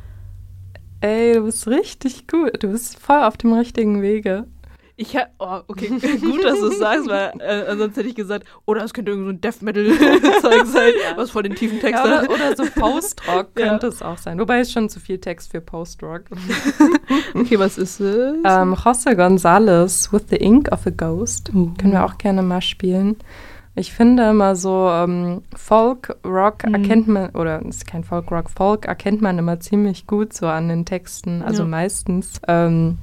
Ey, 1.01 1.34
du 1.34 1.45
bist 1.45 1.68
richtig 1.68 2.26
gut. 2.26 2.62
Du 2.62 2.68
bist 2.68 2.99
voll 2.99 3.22
auf 3.22 3.36
dem 3.36 3.53
richtigen 3.53 4.03
Wege. 4.03 4.47
Ich 5.01 5.16
hab, 5.16 5.30
oh, 5.38 5.61
okay, 5.68 5.88
gut, 6.20 6.42
dass 6.42 6.59
du 6.59 6.66
es 6.66 6.78
sagst, 6.80 7.09
weil 7.09 7.30
äh, 7.40 7.76
sonst 7.76 7.96
hätte 7.96 8.09
ich 8.09 8.16
gesagt, 8.16 8.44
oder 8.66 8.82
es 8.82 8.92
könnte 8.92 9.12
irgend 9.12 9.26
so 9.26 9.30
ein 9.30 9.40
Death 9.40 9.62
Metal-Zeug 9.62 10.66
sein, 10.66 10.92
ja. 11.05 11.16
was 11.16 11.30
vor 11.30 11.44
den 11.44 11.55
tiefen 11.55 11.78
Text 11.78 12.05
ja, 12.05 12.22
oder, 12.22 12.28
oder, 12.28 12.57
so 12.57 12.64
Post-Rock 12.64 13.46
könnte 13.55 13.86
ja. 13.86 13.92
es 13.92 14.03
auch 14.03 14.18
sein. 14.18 14.40
Wobei 14.40 14.59
es 14.59 14.72
schon 14.72 14.88
zu 14.88 14.99
viel 14.99 15.18
Text 15.18 15.53
für 15.53 15.61
Post-Rock. 15.61 16.22
okay, 17.34 17.61
was 17.61 17.78
ist 17.78 18.01
es? 18.01 18.34
Ähm, 18.44 18.74
José 18.74 19.14
González 19.14 20.12
with 20.12 20.24
the 20.30 20.36
Ink 20.36 20.72
of 20.72 20.84
a 20.84 20.90
Ghost. 20.90 21.55
Uh. 21.55 21.72
Können 21.78 21.92
wir 21.92 22.05
auch 22.05 22.18
gerne 22.18 22.42
mal 22.42 22.61
spielen. 22.61 23.18
Ich 23.76 23.92
finde 23.92 24.30
immer 24.30 24.57
so 24.57 24.90
ähm, 24.90 25.42
Folk, 25.55 26.16
Rock 26.24 26.66
mhm. 26.66 26.74
erkennt 26.74 27.07
man, 27.07 27.30
oder 27.30 27.64
ist 27.64 27.86
kein 27.86 28.03
Folk, 28.03 28.32
Rock, 28.32 28.51
Folk 28.51 28.86
erkennt 28.86 29.22
man 29.22 29.38
immer 29.38 29.61
ziemlich 29.61 30.09
gut 30.09 30.32
so 30.32 30.49
an 30.49 30.66
den 30.66 30.84
Texten, 30.84 31.42
also 31.44 31.64
meistens. 31.64 32.40
Ähm, 32.49 32.99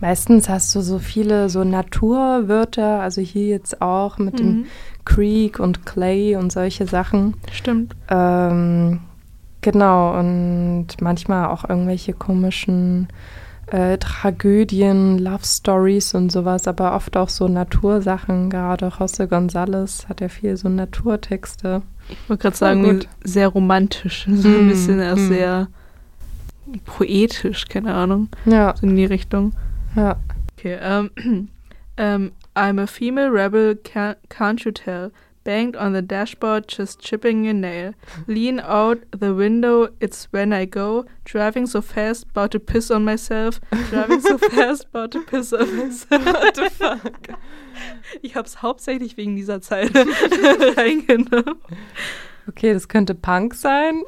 Meistens 0.00 0.48
hast 0.48 0.74
du 0.74 0.80
so 0.80 0.98
viele 0.98 1.48
so 1.48 1.64
Naturwörter, 1.64 3.00
also 3.00 3.20
hier 3.20 3.48
jetzt 3.48 3.82
auch 3.82 4.18
mit 4.18 4.34
mhm. 4.34 4.38
dem 4.38 4.66
Creek 5.04 5.58
und 5.58 5.86
Clay 5.86 6.36
und 6.36 6.52
solche 6.52 6.86
Sachen. 6.86 7.34
Stimmt. 7.52 7.96
Ähm, 8.08 9.00
genau, 9.60 10.18
und 10.18 10.86
manchmal 11.00 11.48
auch 11.48 11.68
irgendwelche 11.68 12.12
komischen 12.12 13.08
äh, 13.70 13.98
Tragödien, 13.98 15.18
Love 15.18 15.44
Stories 15.44 16.14
und 16.14 16.30
sowas, 16.30 16.68
aber 16.68 16.94
oft 16.94 17.16
auch 17.16 17.28
so 17.28 17.48
Natursachen. 17.48 18.50
Gerade 18.50 18.88
José 18.88 19.26
González 19.26 20.08
hat 20.08 20.20
ja 20.20 20.28
viel 20.28 20.56
so 20.56 20.68
Naturtexte. 20.68 21.82
Ich 22.08 22.28
wollte 22.28 22.42
gerade 22.42 22.56
sagen, 22.56 23.00
sehr 23.22 23.48
romantisch, 23.48 24.26
so 24.32 24.48
ein 24.48 24.66
mm, 24.66 24.68
bisschen 24.68 25.00
erst 25.00 25.22
mm. 25.22 25.28
sehr 25.28 25.68
poetisch, 26.84 27.66
keine 27.68 27.94
Ahnung. 27.94 28.28
Ja. 28.46 28.74
So 28.80 28.86
in 28.86 28.96
die 28.96 29.04
Richtung. 29.04 29.52
Ja. 29.98 30.16
Okay, 30.56 30.76
um, 30.78 31.10
um, 31.98 32.32
I'm 32.56 32.78
a 32.78 32.86
female 32.86 33.30
rebel, 33.30 33.74
can't, 33.74 34.16
can't 34.28 34.64
you 34.64 34.70
tell? 34.70 35.10
Banged 35.42 35.74
on 35.74 35.92
the 35.92 36.02
dashboard, 36.02 36.68
just 36.68 37.00
chipping 37.00 37.48
a 37.48 37.52
nail. 37.52 37.94
Lean 38.28 38.60
out 38.60 38.98
the 39.10 39.34
window, 39.34 39.88
it's 40.00 40.28
when 40.30 40.52
I 40.52 40.66
go. 40.66 41.06
Driving 41.24 41.66
so 41.66 41.80
fast, 41.80 42.26
about 42.30 42.52
to 42.52 42.60
piss 42.60 42.92
on 42.92 43.04
myself. 43.04 43.60
Driving 43.90 44.20
so 44.20 44.38
fast, 44.50 44.84
about 44.84 45.10
to 45.12 45.24
piss 45.24 45.52
on 45.52 45.76
myself. 45.76 46.24
What 46.26 46.54
the 46.54 46.70
fuck? 46.70 47.28
Ich 48.22 48.34
hab's 48.34 48.60
hauptsächlich 48.60 49.16
wegen 49.16 49.36
dieser 49.36 49.60
Zeile 49.60 49.90
reingenommen. 50.76 51.60
Okay, 52.48 52.72
das 52.72 52.88
könnte 52.88 53.14
Punk 53.14 53.54
sein. 53.54 54.02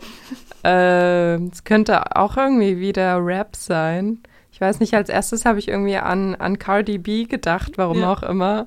äh, 0.65 1.35
es 1.37 1.63
könnte 1.63 2.17
auch 2.17 2.37
irgendwie 2.37 2.79
wieder 2.81 3.25
Rap 3.25 3.55
sein. 3.55 4.23
Ich 4.61 4.67
weiß 4.67 4.79
nicht, 4.81 4.93
als 4.93 5.09
erstes 5.09 5.47
habe 5.47 5.59
ich 5.59 5.69
irgendwie 5.69 5.97
an, 5.97 6.35
an 6.35 6.59
Cardi 6.59 6.99
B 6.99 7.25
gedacht, 7.25 7.79
warum 7.79 8.01
ja. 8.01 8.13
auch 8.13 8.23
immer. 8.23 8.67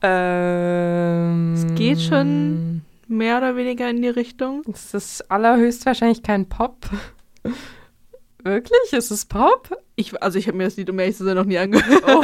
Ähm, 0.00 1.54
es 1.54 1.74
geht 1.74 2.00
schon 2.00 2.82
mehr 3.08 3.38
oder 3.38 3.56
weniger 3.56 3.90
in 3.90 4.00
die 4.00 4.10
Richtung. 4.10 4.62
Es 4.72 4.94
ist 4.94 5.28
allerhöchstwahrscheinlich 5.28 6.22
kein 6.22 6.48
Pop. 6.48 6.88
Wirklich? 8.44 8.92
Ist 8.92 9.10
es 9.10 9.24
Pop? 9.24 9.76
Ich, 9.96 10.22
also 10.22 10.38
ich 10.38 10.46
habe 10.46 10.56
mir 10.56 10.66
das 10.66 10.76
Lied 10.76 10.88
um 10.88 10.96
ehrlich 11.00 11.16
zu 11.16 11.24
sein 11.24 11.34
noch 11.34 11.46
nie 11.46 11.58
angehört. 11.58 12.04
Oh. 12.06 12.22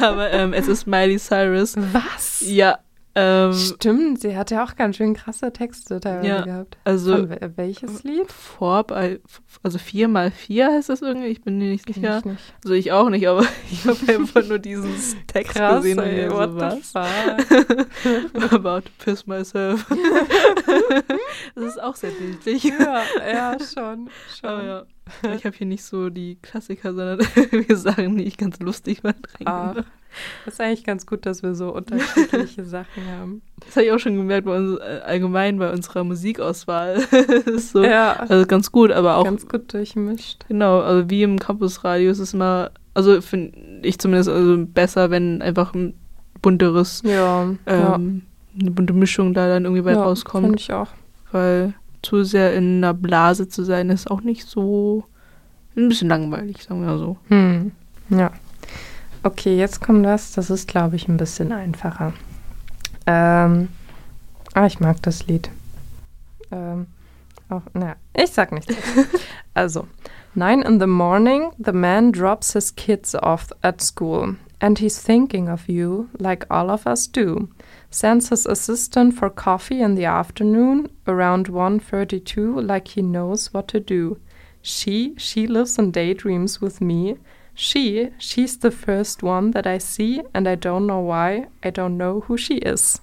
Aber 0.04 0.32
ähm, 0.32 0.52
es 0.52 0.66
ist 0.66 0.84
Miley 0.84 1.20
Cyrus. 1.20 1.76
Was? 1.92 2.42
Ja, 2.44 2.80
ähm, 3.18 3.54
Stimmt, 3.54 4.20
sie 4.20 4.36
hat 4.36 4.50
ja 4.50 4.62
auch 4.62 4.76
ganz 4.76 4.96
schön 4.96 5.14
krasse 5.14 5.50
Texte 5.50 6.00
teilweise 6.00 6.28
ja, 6.28 6.44
gehabt. 6.44 6.76
Also 6.84 7.16
Von 7.16 7.36
welches 7.56 8.04
Lied? 8.04 8.30
Vorb, 8.30 8.92
also 8.92 9.78
4 9.78 10.08
mal 10.08 10.30
4 10.30 10.72
heißt 10.72 10.90
das 10.90 11.00
irgendwie, 11.00 11.28
ich 11.28 11.40
bin 11.40 11.56
mir 11.56 11.70
nicht 11.70 11.86
sicher. 11.86 12.18
Ich 12.18 12.24
nicht. 12.26 12.54
Also 12.62 12.74
ich 12.74 12.92
auch 12.92 13.08
nicht, 13.08 13.26
aber 13.26 13.46
ich 13.70 13.86
habe 13.86 13.98
einfach 14.12 14.46
nur 14.46 14.58
diesen 14.58 14.94
Text 15.28 15.54
Krass, 15.54 15.76
gesehen 15.82 15.98
ey, 15.98 16.28
und 16.28 16.32
so 16.32 16.56
was. 16.56 16.94
About 18.52 18.80
to 18.82 18.90
piss 18.98 19.26
myself. 19.26 19.86
das 21.54 21.64
ist 21.64 21.82
auch 21.82 21.96
sehr 21.96 22.10
bildlich. 22.10 22.64
Ja, 22.64 23.02
ja, 23.26 23.56
schon. 23.58 24.10
schon. 24.38 24.50
Aber 24.50 24.64
ja. 24.64 24.86
Ich 25.34 25.46
habe 25.46 25.56
hier 25.56 25.66
nicht 25.66 25.84
so 25.84 26.10
die 26.10 26.36
Klassiker, 26.42 26.92
sondern 26.92 27.20
wir 27.50 27.76
Sachen, 27.76 28.18
die 28.18 28.24
ich 28.24 28.36
ganz 28.36 28.58
lustig 28.58 29.00
fand. 29.02 29.26
Das 30.44 30.54
ist 30.54 30.60
eigentlich 30.60 30.84
ganz 30.84 31.06
gut, 31.06 31.26
dass 31.26 31.42
wir 31.42 31.54
so 31.54 31.74
unterschiedliche 31.74 32.64
Sachen 32.66 33.06
haben. 33.10 33.42
Das 33.60 33.76
habe 33.76 33.86
ich 33.86 33.92
auch 33.92 33.98
schon 33.98 34.16
gemerkt 34.16 34.46
bei 34.46 34.56
uns, 34.56 34.78
äh, 34.78 35.00
allgemein 35.04 35.58
bei 35.58 35.72
unserer 35.72 36.04
Musikauswahl. 36.04 36.96
ist 37.46 37.72
so, 37.72 37.82
ja. 37.82 38.14
Also 38.28 38.46
ganz 38.46 38.72
gut, 38.72 38.90
aber 38.90 39.16
auch. 39.16 39.24
Ganz 39.24 39.48
gut 39.48 39.72
durchmischt. 39.72 40.44
Genau, 40.48 40.80
also 40.80 41.08
wie 41.10 41.22
im 41.22 41.38
Campusradio 41.38 42.10
ist 42.10 42.18
es 42.18 42.34
immer, 42.34 42.70
also 42.94 43.20
finde 43.20 43.58
ich 43.82 43.98
zumindest 43.98 44.28
also 44.28 44.64
besser, 44.66 45.10
wenn 45.10 45.42
einfach 45.42 45.74
ein 45.74 45.94
bunteres, 46.42 47.02
ja, 47.04 47.42
ähm, 47.42 47.58
ja. 47.66 47.94
eine 47.94 48.70
bunte 48.70 48.92
Mischung 48.92 49.34
da 49.34 49.48
dann 49.48 49.64
irgendwie 49.64 49.82
bei 49.82 49.92
ja, 49.92 50.02
rauskommt. 50.02 50.44
Finde 50.44 50.58
ich 50.60 50.72
auch. 50.72 50.88
Weil 51.32 51.74
zu 52.02 52.22
sehr 52.22 52.54
in 52.54 52.76
einer 52.76 52.94
Blase 52.94 53.48
zu 53.48 53.64
sein, 53.64 53.90
ist 53.90 54.10
auch 54.10 54.20
nicht 54.20 54.46
so 54.46 55.04
ein 55.76 55.88
bisschen 55.88 56.08
langweilig, 56.08 56.62
sagen 56.62 56.80
wir 56.80 56.86
mal 56.86 56.98
so. 56.98 57.16
Hm. 57.28 57.72
Ja. 58.10 58.30
Okay, 59.22 59.56
jetzt 59.56 59.80
kommt 59.80 60.04
das. 60.04 60.32
Das 60.32 60.50
ist, 60.50 60.68
glaube 60.68 60.96
ich, 60.96 61.08
ein 61.08 61.16
bisschen 61.16 61.52
einfacher. 61.52 62.12
Ähm, 63.06 63.68
ah, 64.54 64.66
ich 64.66 64.80
mag 64.80 65.02
das 65.02 65.26
Lied. 65.26 65.50
Ähm, 66.50 66.86
auch, 67.48 67.62
naja, 67.74 67.96
ich 68.14 68.30
sag 68.30 68.52
nichts. 68.52 68.74
also, 69.54 69.86
nine 70.34 70.62
in 70.62 70.80
the 70.80 70.86
morning, 70.86 71.52
the 71.58 71.72
man 71.72 72.12
drops 72.12 72.52
his 72.52 72.74
kids 72.74 73.14
off 73.14 73.52
at 73.62 73.80
school. 73.80 74.36
And 74.58 74.78
he's 74.78 74.98
thinking 74.98 75.48
of 75.48 75.68
you, 75.68 76.08
like 76.18 76.46
all 76.50 76.70
of 76.70 76.86
us 76.86 77.06
do. 77.06 77.48
Sends 77.90 78.30
his 78.30 78.46
assistant 78.46 79.14
for 79.14 79.28
coffee 79.28 79.82
in 79.82 79.96
the 79.96 80.06
afternoon, 80.06 80.88
around 81.06 81.48
1.32, 81.48 82.66
like 82.66 82.88
he 82.88 83.02
knows 83.02 83.52
what 83.52 83.68
to 83.68 83.80
do. 83.80 84.18
She, 84.62 85.14
she 85.18 85.46
lives 85.46 85.78
in 85.78 85.92
daydreams 85.92 86.60
with 86.60 86.80
me, 86.80 87.18
She, 87.58 88.10
she's 88.18 88.58
the 88.58 88.70
first 88.70 89.22
one 89.22 89.52
that 89.52 89.66
I 89.66 89.78
see 89.78 90.20
and 90.34 90.46
I 90.46 90.56
don't 90.56 90.86
know 90.86 91.00
why, 91.00 91.48
I 91.64 91.70
don't 91.70 91.96
know 91.96 92.20
who 92.28 92.36
she 92.36 92.58
is. 92.58 93.00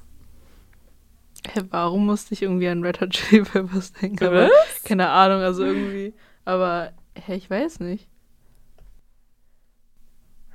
Hey, 1.47 1.63
warum 1.71 2.05
musste 2.05 2.33
ich 2.33 2.43
irgendwie 2.43 2.67
an 2.67 2.83
Red 2.83 3.01
Hot 3.01 3.09
Chili 3.09 3.43
Peppers 3.43 3.91
denken? 3.93 4.23
Aber, 4.23 4.49
keine 4.85 5.09
Ahnung, 5.09 5.41
also 5.41 5.65
irgendwie. 5.65 6.13
Aber, 6.45 6.91
hey, 7.15 7.35
ich 7.35 7.49
weiß 7.49 7.79
nicht. 7.79 8.07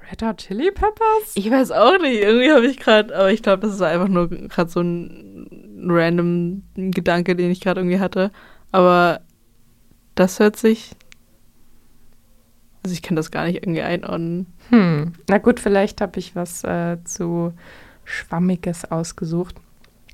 Red 0.08 0.22
Hot 0.22 0.38
Chili 0.38 0.70
Peppers? 0.70 1.34
Ich 1.34 1.50
weiß 1.50 1.72
auch 1.72 1.98
nicht. 1.98 2.22
Irgendwie 2.22 2.52
habe 2.52 2.66
ich 2.66 2.78
gerade, 2.78 3.14
aber 3.14 3.32
ich 3.32 3.42
glaube, 3.42 3.66
das 3.66 3.74
ist 3.74 3.82
einfach 3.82 4.08
nur 4.08 4.28
gerade 4.28 4.70
so 4.70 4.80
ein 4.80 5.84
random 5.88 6.62
Gedanke, 6.76 7.34
den 7.34 7.50
ich 7.50 7.60
gerade 7.60 7.80
irgendwie 7.80 7.98
hatte. 7.98 8.30
Aber 8.70 9.22
das 10.14 10.38
hört 10.38 10.56
sich 10.56 10.92
also 12.88 12.94
ich 12.94 13.02
kann 13.02 13.16
das 13.16 13.30
gar 13.30 13.44
nicht 13.44 13.56
irgendwie 13.56 13.82
einordnen. 13.82 14.46
Hm. 14.70 15.12
Na 15.28 15.36
gut, 15.36 15.60
vielleicht 15.60 16.00
habe 16.00 16.18
ich 16.18 16.34
was 16.34 16.64
äh, 16.64 16.96
zu 17.04 17.52
Schwammiges 18.04 18.90
ausgesucht. 18.90 19.56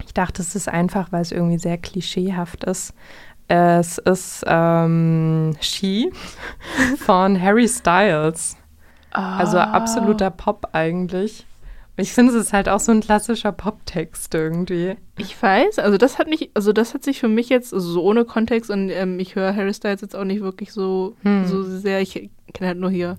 Ich 0.05 0.13
dachte, 0.13 0.43
es 0.43 0.57
ist 0.57 0.69
einfach, 0.69 1.13
weil 1.13 1.23
es 1.23 1.31
irgendwie 1.31 1.59
sehr 1.59 1.79
klischeehaft 1.79 2.65
ist. 2.65 2.93
Es 3.47 3.99
ist 3.99 4.43
ähm, 4.49 5.55
She 5.61 6.11
von 6.99 7.41
Harry 7.41 7.69
Styles. 7.69 8.57
Ah. 9.13 9.37
Also 9.37 9.59
absoluter 9.59 10.31
Pop 10.31 10.71
eigentlich. 10.73 11.47
Ich 11.97 12.13
finde, 12.13 12.33
es 12.33 12.47
ist 12.47 12.53
halt 12.53 12.69
auch 12.69 12.81
so 12.81 12.91
ein 12.91 13.01
klassischer 13.01 13.53
Poptext 13.53 14.35
irgendwie. 14.35 14.97
Ich 15.17 15.41
weiß, 15.41 15.79
also 15.79 15.97
das 15.97 16.19
hat 16.19 16.29
mich, 16.29 16.51
also 16.55 16.73
das 16.73 16.93
hat 16.93 17.05
sich 17.05 17.21
für 17.21 17.29
mich 17.29 17.49
jetzt 17.49 17.73
also 17.73 17.89
so 17.89 18.03
ohne 18.03 18.25
Kontext 18.25 18.71
und 18.71 18.91
ähm, 18.91 19.21
ich 19.21 19.37
höre 19.37 19.55
Harry 19.55 19.73
Styles 19.73 20.01
jetzt 20.01 20.17
auch 20.17 20.25
nicht 20.25 20.43
wirklich 20.43 20.73
so, 20.73 21.15
hm. 21.23 21.47
so 21.47 21.63
sehr. 21.63 22.01
Ich 22.01 22.31
kenne 22.53 22.69
halt 22.69 22.79
nur 22.79 22.91
hier 22.91 23.17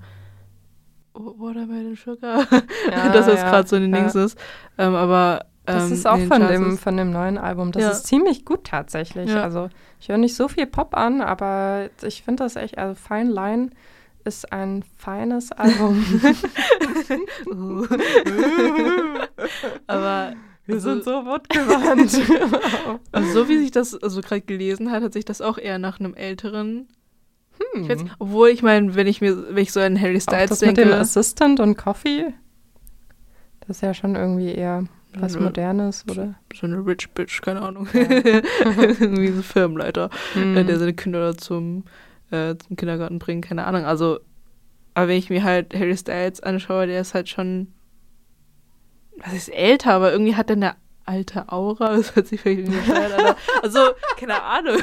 Watermelon 1.14 1.96
Sugar, 1.96 2.46
ja, 2.92 3.10
dass 3.14 3.26
das 3.28 3.42
ja, 3.42 3.50
gerade 3.50 3.68
so 3.68 3.78
in 3.78 3.84
den 3.84 3.94
ja. 3.94 4.00
Dings 4.02 4.16
ist. 4.16 4.38
Ähm, 4.78 4.94
aber 4.94 5.46
ähm, 5.68 5.76
das 5.76 5.92
ist 5.92 6.06
auch 6.06 6.20
von 6.20 6.46
dem, 6.48 6.78
von 6.78 6.98
dem 6.98 7.12
neuen 7.12 7.38
Album. 7.38 7.72
Das 7.72 7.84
ja. 7.84 7.90
ist 7.92 8.08
ziemlich 8.08 8.44
gut 8.44 8.66
tatsächlich. 8.66 9.32
Also 9.32 9.70
ich 10.02 10.10
höre 10.10 10.18
nicht 10.18 10.36
so 10.36 10.50
viel 10.50 10.68
Pop 10.68 10.98
an, 10.98 11.22
aber 11.22 11.90
ich 12.04 12.24
finde 12.24 12.44
das 12.44 12.58
echt, 12.58 12.78
also 12.78 12.96
Fine 12.96 13.32
Line 13.32 13.70
ist 14.26 14.52
ein 14.52 14.84
feines 14.98 15.52
Album. 15.52 16.04
Aber 19.88 20.34
wir 20.66 20.76
also, 20.76 20.94
sind 20.94 21.04
so 21.04 21.26
wortgewandt. 21.26 22.20
also 23.12 23.34
so 23.34 23.50
wie 23.50 23.58
sich 23.58 23.72
das 23.72 23.96
also 23.96 24.22
gerade 24.22 24.42
gelesen 24.42 24.92
hat, 24.92 25.04
hat 25.04 25.14
sich 25.14 25.26
das 25.26 25.42
auch 25.42 25.58
eher 25.58 25.78
nach 25.78 26.00
einem 26.00 26.16
älteren. 26.16 26.88
Hm. 27.74 27.84
Ich 27.84 27.90
weiß, 27.90 28.06
obwohl 28.20 28.50
ich 28.50 28.64
meine, 28.64 28.96
wenn 28.96 29.08
ich 29.08 29.22
mir, 29.22 29.56
wenn 29.56 29.64
ich 29.64 29.72
so 29.72 29.80
an 29.80 30.02
Harry 30.02 30.20
Styles 30.20 30.46
auch 30.46 30.50
das 30.50 30.60
denke. 30.60 30.82
Mit 30.82 30.94
dem 30.94 31.00
Assistant 31.00 31.60
und 31.60 31.78
Coffee, 31.78 32.34
das 33.62 33.78
ist 33.78 33.82
ja 33.82 33.94
schon 33.94 34.16
irgendwie 34.16 34.54
eher 34.54 34.86
was 35.18 35.40
Modernes, 35.40 36.04
oder? 36.10 36.36
So 36.54 36.68
eine 36.68 36.86
Rich 36.86 37.12
Bitch, 37.12 37.42
keine 37.42 37.62
Ahnung. 37.62 37.88
Ja. 37.94 38.02
Irgendwie 38.02 39.30
so 39.30 39.38
ein 39.38 39.44
Firmenleiter, 39.44 40.10
hm. 40.34 40.68
der 40.68 40.78
seine 40.78 40.94
Kinder 40.94 41.38
zum 41.38 41.86
äh, 42.32 42.56
zum 42.56 42.76
Kindergarten 42.76 43.20
bringen, 43.20 43.42
keine 43.42 43.66
Ahnung. 43.66 43.86
Also, 43.86 44.20
aber 44.94 45.10
wenn 45.10 45.18
ich 45.18 45.30
mir 45.30 45.44
halt 45.44 45.74
Harry 45.74 45.96
Styles 45.98 46.40
anschaue, 46.42 46.88
der 46.88 47.02
ist 47.02 47.14
halt 47.14 47.30
schon, 47.30 47.74
was 49.18 49.34
ist 49.34 49.50
älter, 49.50 49.94
aber 49.94 50.12
irgendwie 50.12 50.36
hat 50.36 50.50
er 50.50 50.56
eine 50.56 50.76
alte 51.06 51.52
Aura. 51.52 51.96
Das 51.98 52.16
hört 52.16 52.28
sich 52.28 52.42
vielleicht 52.42 52.68
nicht 52.70 52.90
an. 52.90 53.36
Also, 53.62 53.80
keine 54.18 54.42
Ahnung. 54.42 54.78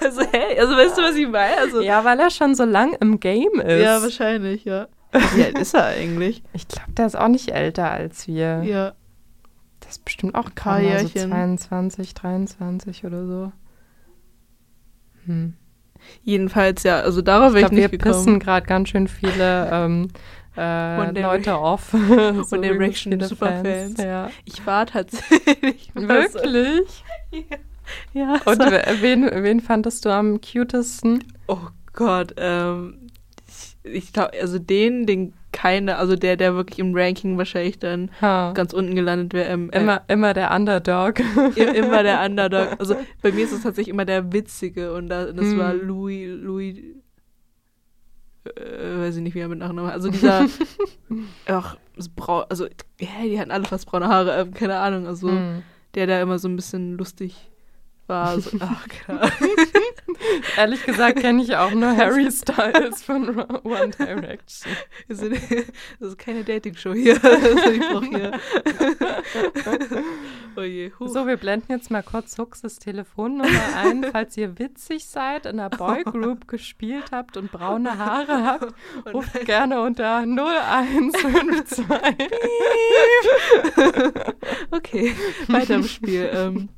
also, 0.00 0.22
hey, 0.30 0.58
also 0.58 0.76
weißt 0.76 0.98
du, 0.98 1.02
was 1.02 1.16
ich 1.16 1.28
meine? 1.28 1.58
Also, 1.58 1.80
ja, 1.80 2.04
weil 2.04 2.18
er 2.20 2.30
schon 2.30 2.54
so 2.54 2.64
lang 2.64 2.94
im 3.00 3.20
Game 3.20 3.60
ist. 3.60 3.82
Ja, 3.82 4.02
wahrscheinlich, 4.02 4.64
ja. 4.64 4.88
Wie 5.34 5.44
alt 5.44 5.58
ist 5.58 5.74
er 5.74 5.84
eigentlich? 5.84 6.42
Ich 6.54 6.68
glaube, 6.68 6.92
der 6.92 7.06
ist 7.06 7.16
auch 7.16 7.28
nicht 7.28 7.50
älter 7.50 7.90
als 7.90 8.26
wir. 8.26 8.62
Ja. 8.62 8.94
Das 9.80 9.92
ist 9.92 10.04
bestimmt 10.04 10.34
auch 10.34 10.48
Jährchen. 10.80 11.08
So 11.08 11.28
22, 11.28 12.14
23 12.14 13.04
oder 13.04 13.26
so. 13.26 13.52
Hm. 15.26 15.54
Jedenfalls, 16.24 16.82
ja, 16.82 17.00
also 17.00 17.22
darauf 17.22 17.54
wäre 17.54 17.66
ich, 17.66 17.72
nicht 17.72 17.92
wir 17.92 17.98
gekommen. 17.98 18.14
Wir 18.14 18.18
pissen 18.18 18.38
gerade 18.40 18.66
ganz 18.66 18.88
schön 18.88 19.08
viele 19.08 19.70
ähm, 19.72 20.08
äh, 20.56 21.20
Leute 21.20 21.58
off. 21.58 21.90
so 21.92 22.44
Von 22.44 22.62
den 22.62 22.76
Reaction 22.76 23.18
Superfans. 23.20 23.98
Ja. 23.98 24.30
Ich 24.44 24.64
war 24.66 24.86
tatsächlich. 24.86 25.90
Wirklich? 25.94 27.04
ja. 27.30 27.56
ja. 28.12 28.40
Und 28.44 28.60
wen, 29.00 29.30
wen 29.32 29.60
fandest 29.60 30.04
du 30.04 30.10
am 30.10 30.40
cutesten? 30.40 31.24
Oh 31.48 31.68
Gott, 31.92 32.34
ähm, 32.36 33.10
ich, 33.48 33.76
ich 33.82 34.12
glaube, 34.12 34.32
also 34.40 34.58
den, 34.58 35.06
den 35.06 35.34
keine, 35.52 35.98
also 35.98 36.16
der, 36.16 36.36
der 36.36 36.54
wirklich 36.54 36.78
im 36.78 36.94
Ranking 36.94 37.38
wahrscheinlich 37.38 37.78
dann 37.78 38.10
ha. 38.20 38.52
ganz 38.52 38.72
unten 38.72 38.94
gelandet 38.94 39.34
wäre. 39.34 39.50
Ähm, 39.50 39.70
immer, 39.70 40.02
äh, 40.08 40.12
immer 40.12 40.34
der 40.34 40.50
Underdog. 40.52 41.20
immer 41.56 42.02
der 42.02 42.20
Underdog. 42.24 42.80
Also 42.80 42.96
bei 43.20 43.30
mir 43.32 43.44
ist 43.44 43.52
es 43.52 43.62
tatsächlich 43.62 43.92
immer 43.92 44.04
der 44.04 44.32
Witzige 44.32 44.94
und 44.94 45.08
da, 45.08 45.26
das 45.26 45.46
hm. 45.46 45.58
war 45.58 45.74
Louis, 45.74 46.28
Louis, 46.40 46.78
äh, 48.44 48.98
weiß 48.98 49.16
ich 49.16 49.22
nicht, 49.22 49.34
wie 49.34 49.40
er 49.40 49.48
mit 49.48 49.58
Nachnamen 49.58 49.90
Also 49.90 50.10
dieser, 50.10 50.46
ach, 51.46 51.76
braun, 52.16 52.44
also, 52.48 52.66
ja, 52.98 53.08
die 53.24 53.38
hatten 53.38 53.50
alle 53.50 53.64
fast 53.64 53.86
braune 53.86 54.08
Haare, 54.08 54.40
äh, 54.40 54.46
keine 54.46 54.78
Ahnung, 54.78 55.06
also 55.06 55.28
hm. 55.30 55.62
der 55.94 56.06
da 56.06 56.20
immer 56.20 56.38
so 56.38 56.48
ein 56.48 56.56
bisschen 56.56 56.96
lustig 56.96 57.51
war. 58.12 58.38
So, 58.38 58.50
ach, 58.60 58.86
Ahnung. 59.08 59.30
Ehrlich 60.56 60.84
gesagt 60.84 61.20
kenne 61.20 61.42
ich 61.42 61.56
auch 61.56 61.72
nur 61.72 61.96
Harry 61.96 62.30
Styles 62.30 63.02
von 63.02 63.38
One 63.64 63.90
Direction. 63.98 64.72
Das 65.08 65.20
ist 66.10 66.18
keine 66.18 66.44
Dating-Show 66.44 66.94
hier. 66.94 67.18
Also 67.22 68.02
hier. 68.02 68.40
oh 70.56 70.62
je, 70.62 70.90
so, 71.00 71.26
wir 71.26 71.36
blenden 71.36 71.72
jetzt 71.72 71.90
mal 71.90 72.02
kurz 72.02 72.36
Huxes 72.38 72.78
Telefonnummer 72.78 73.48
ein, 73.76 74.04
falls 74.10 74.36
ihr 74.36 74.58
witzig 74.58 75.06
seid, 75.06 75.46
in 75.46 75.60
einer 75.60 75.70
Boygroup 75.70 76.48
gespielt 76.48 77.12
habt 77.12 77.36
und 77.36 77.52
braune 77.52 77.98
Haare 77.98 78.44
habt. 78.44 78.74
Ruft 79.12 79.44
gerne 79.44 79.80
unter 79.82 80.20
0152. 80.22 81.84
okay, 84.70 85.14
weiter 85.48 85.74
im 85.76 85.84
Spiel. 85.84 86.30
Ähm, 86.32 86.68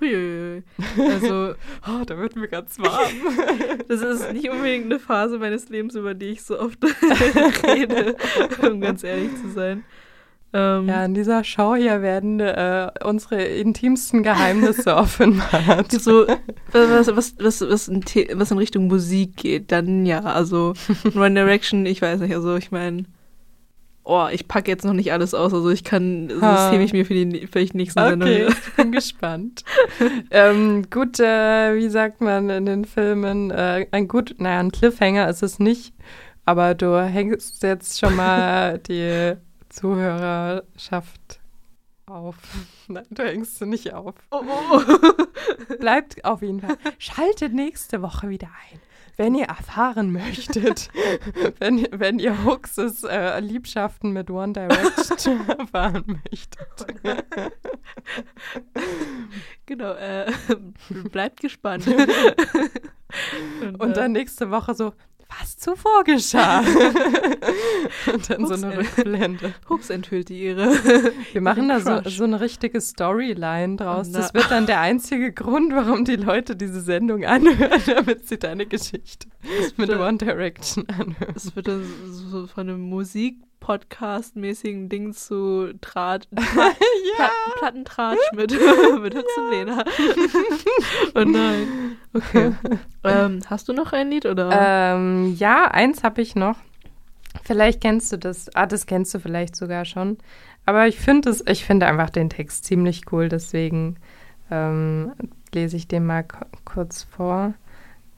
Huiuiui. 0.00 0.62
Also, 0.98 1.54
oh, 1.86 2.04
da 2.06 2.18
wird 2.18 2.36
mir 2.36 2.48
ganz 2.48 2.78
warm. 2.78 3.10
das 3.88 4.00
ist 4.00 4.32
nicht 4.32 4.48
unbedingt 4.50 4.86
eine 4.86 4.98
Phase 4.98 5.38
meines 5.38 5.68
Lebens, 5.68 5.94
über 5.94 6.14
die 6.14 6.26
ich 6.26 6.42
so 6.42 6.58
oft 6.58 6.78
rede, 7.66 8.16
um 8.62 8.80
ganz 8.80 9.04
ehrlich 9.04 9.30
zu 9.36 9.50
sein. 9.50 9.84
Ähm, 10.54 10.88
ja, 10.88 11.04
in 11.04 11.12
dieser 11.12 11.44
Show 11.44 11.76
hier 11.76 12.00
werden 12.00 12.40
äh, 12.40 12.90
unsere 13.04 13.42
intimsten 13.42 14.22
Geheimnisse 14.22 14.96
offenbart. 14.96 15.92
So, 15.92 16.26
was, 16.72 17.14
was, 17.14 17.34
was, 17.38 17.60
was, 17.60 17.88
in, 17.88 18.02
was 18.32 18.50
in 18.50 18.56
Richtung 18.58 18.86
Musik 18.86 19.36
geht, 19.36 19.72
dann 19.72 20.06
ja. 20.06 20.20
Also 20.20 20.72
One 21.14 21.34
Direction, 21.34 21.84
ich 21.84 22.00
weiß 22.00 22.20
nicht, 22.20 22.34
also 22.34 22.56
ich 22.56 22.70
meine 22.70 23.04
oh, 24.08 24.26
ich 24.32 24.48
packe 24.48 24.70
jetzt 24.70 24.84
noch 24.84 24.94
nicht 24.94 25.12
alles 25.12 25.34
aus, 25.34 25.52
also 25.52 25.68
ich 25.68 25.84
kann, 25.84 26.28
das 26.28 26.72
hebe 26.72 26.82
ich 26.82 26.92
mir 26.92 27.04
für 27.04 27.12
die 27.14 27.46
vielleicht 27.46 27.74
nächsten 27.74 28.00
okay, 28.00 28.10
Sendung. 28.10 28.28
Okay, 28.28 28.48
ich 28.48 28.74
bin 28.74 28.92
gespannt. 28.92 29.64
ähm, 30.30 30.86
gut, 30.90 31.20
äh, 31.20 31.76
wie 31.76 31.88
sagt 31.90 32.20
man 32.22 32.48
in 32.48 32.64
den 32.64 32.84
Filmen, 32.86 33.50
äh, 33.50 33.86
ein 33.90 34.08
gut, 34.08 34.36
naja, 34.38 34.60
ein 34.60 34.72
Cliffhanger 34.72 35.28
ist 35.28 35.42
es 35.42 35.58
nicht, 35.58 35.92
aber 36.46 36.74
du 36.74 36.98
hängst 36.98 37.62
jetzt 37.62 38.00
schon 38.00 38.16
mal 38.16 38.78
die 38.88 39.34
Zuhörerschaft 39.68 41.40
auf. 42.06 42.36
Nein, 42.88 43.04
du 43.10 43.22
hängst 43.22 43.60
du 43.60 43.66
nicht 43.66 43.92
auf. 43.92 44.14
Oh, 44.30 44.40
oh. 44.42 44.80
Bleibt 45.78 46.24
auf 46.24 46.40
jeden 46.40 46.60
Fall. 46.60 46.78
Schaltet 46.96 47.52
nächste 47.52 48.00
Woche 48.00 48.30
wieder 48.30 48.48
ein 48.72 48.80
wenn 49.18 49.34
ihr 49.34 49.46
erfahren 49.46 50.12
möchtet, 50.12 50.88
wenn, 51.58 51.86
wenn 51.90 52.18
ihr 52.18 52.44
Huxes 52.44 53.02
äh, 53.04 53.40
Liebschaften 53.40 54.12
mit 54.12 54.30
One 54.30 54.52
Direction 54.52 55.46
erfahren 55.58 56.22
möchtet. 56.24 56.86
genau, 59.66 59.92
äh, 59.92 60.32
bleibt 61.12 61.40
gespannt. 61.40 61.86
Und, 63.60 63.80
Und 63.80 63.96
dann 63.96 64.14
äh, 64.14 64.20
nächste 64.20 64.50
Woche 64.50 64.74
so, 64.74 64.92
was 65.28 65.56
zuvor 65.56 66.04
geschah. 66.04 66.60
und 68.12 68.30
dann 68.30 68.42
Hups, 68.42 68.48
so 68.60 68.66
eine 68.66 68.78
Rückblende. 68.78 69.54
Hups 69.68 69.90
enthüllt 69.90 70.28
die 70.28 70.42
ihre. 70.42 70.70
Wir 71.32 71.40
machen 71.40 71.68
da 71.68 71.80
so, 71.80 72.08
so, 72.08 72.24
eine 72.24 72.40
richtige 72.40 72.80
Storyline 72.80 73.76
draus. 73.76 74.10
Das 74.10 74.34
wird 74.34 74.50
dann 74.50 74.66
der 74.66 74.80
einzige 74.80 75.32
Grund, 75.32 75.74
warum 75.74 76.04
die 76.04 76.16
Leute 76.16 76.56
diese 76.56 76.80
Sendung 76.80 77.24
anhören, 77.24 77.82
damit 77.86 78.26
sie 78.26 78.38
deine 78.38 78.66
Geschichte 78.66 79.28
mit 79.76 79.90
One 79.90 80.18
Direction 80.18 80.86
anhören. 80.88 81.34
Es 81.34 81.54
wird 81.54 81.68
dann 81.68 81.84
so 82.06 82.46
von 82.46 82.68
einem 82.68 82.80
Musik 82.80 83.36
Podcast-mäßigen 83.60 84.88
Ding 84.88 85.12
zu 85.12 85.72
Draht, 85.80 86.28
ja. 86.36 86.42
Pla 87.16 87.30
Plattentratsch 87.58 88.32
mit, 88.32 88.52
mit 89.02 89.14
Hux 89.14 89.26
ja. 89.36 89.42
und 89.42 89.50
Lena. 89.50 89.84
oh 91.14 91.24
nein. 91.24 91.96
Okay. 92.14 92.52
ähm, 93.04 93.40
hast 93.46 93.68
du 93.68 93.72
noch 93.72 93.92
ein 93.92 94.10
Lied 94.10 94.26
oder? 94.26 94.50
Ähm, 94.52 95.34
ja, 95.36 95.70
eins 95.70 96.04
habe 96.04 96.22
ich 96.22 96.34
noch. 96.34 96.56
Vielleicht 97.44 97.80
kennst 97.80 98.12
du 98.12 98.18
das. 98.18 98.54
Ah, 98.54 98.66
das 98.66 98.86
kennst 98.86 99.14
du 99.14 99.20
vielleicht 99.20 99.56
sogar 99.56 99.84
schon. 99.84 100.18
Aber 100.66 100.86
ich 100.86 100.98
finde 100.98 101.30
es, 101.30 101.42
ich 101.46 101.64
finde 101.64 101.86
einfach 101.86 102.10
den 102.10 102.30
Text 102.30 102.64
ziemlich 102.64 103.10
cool, 103.10 103.28
deswegen 103.28 103.96
ähm, 104.50 105.12
lese 105.54 105.76
ich 105.76 105.88
den 105.88 106.06
mal 106.06 106.24
kurz 106.64 107.04
vor. 107.04 107.54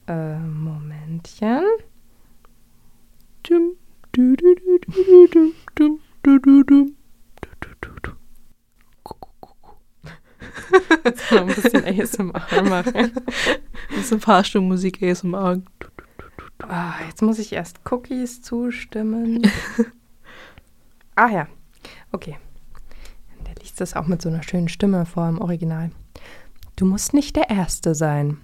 Äh, 0.07 0.37
Momentchen. 0.37 1.63
Dum, 3.47 3.71
Jetzt 11.03 11.31
noch 11.31 11.41
ein 11.41 11.47
bisschen 11.47 11.85
ASMR 11.85 12.63
machen. 12.63 13.11
Das 13.95 14.11
ist 14.11 14.23
Fahrstuhlmusik 14.23 15.01
ASMR. 15.03 15.61
Ah, 16.59 16.93
jetzt 17.07 17.21
muss 17.21 17.39
ich 17.39 17.53
erst 17.53 17.79
Cookies 17.89 18.41
zustimmen. 18.41 19.41
ah 21.15 21.29
ja, 21.29 21.47
okay. 22.11 22.37
Der 23.45 23.55
liest 23.61 23.81
das 23.81 23.95
auch 23.95 24.07
mit 24.07 24.21
so 24.21 24.29
einer 24.29 24.43
schönen 24.43 24.69
Stimme 24.69 25.05
vor 25.05 25.27
im 25.27 25.41
Original. 25.41 25.91
Du 26.75 26.85
musst 26.85 27.13
nicht 27.13 27.35
der 27.35 27.49
Erste 27.49 27.95
sein. 27.95 28.37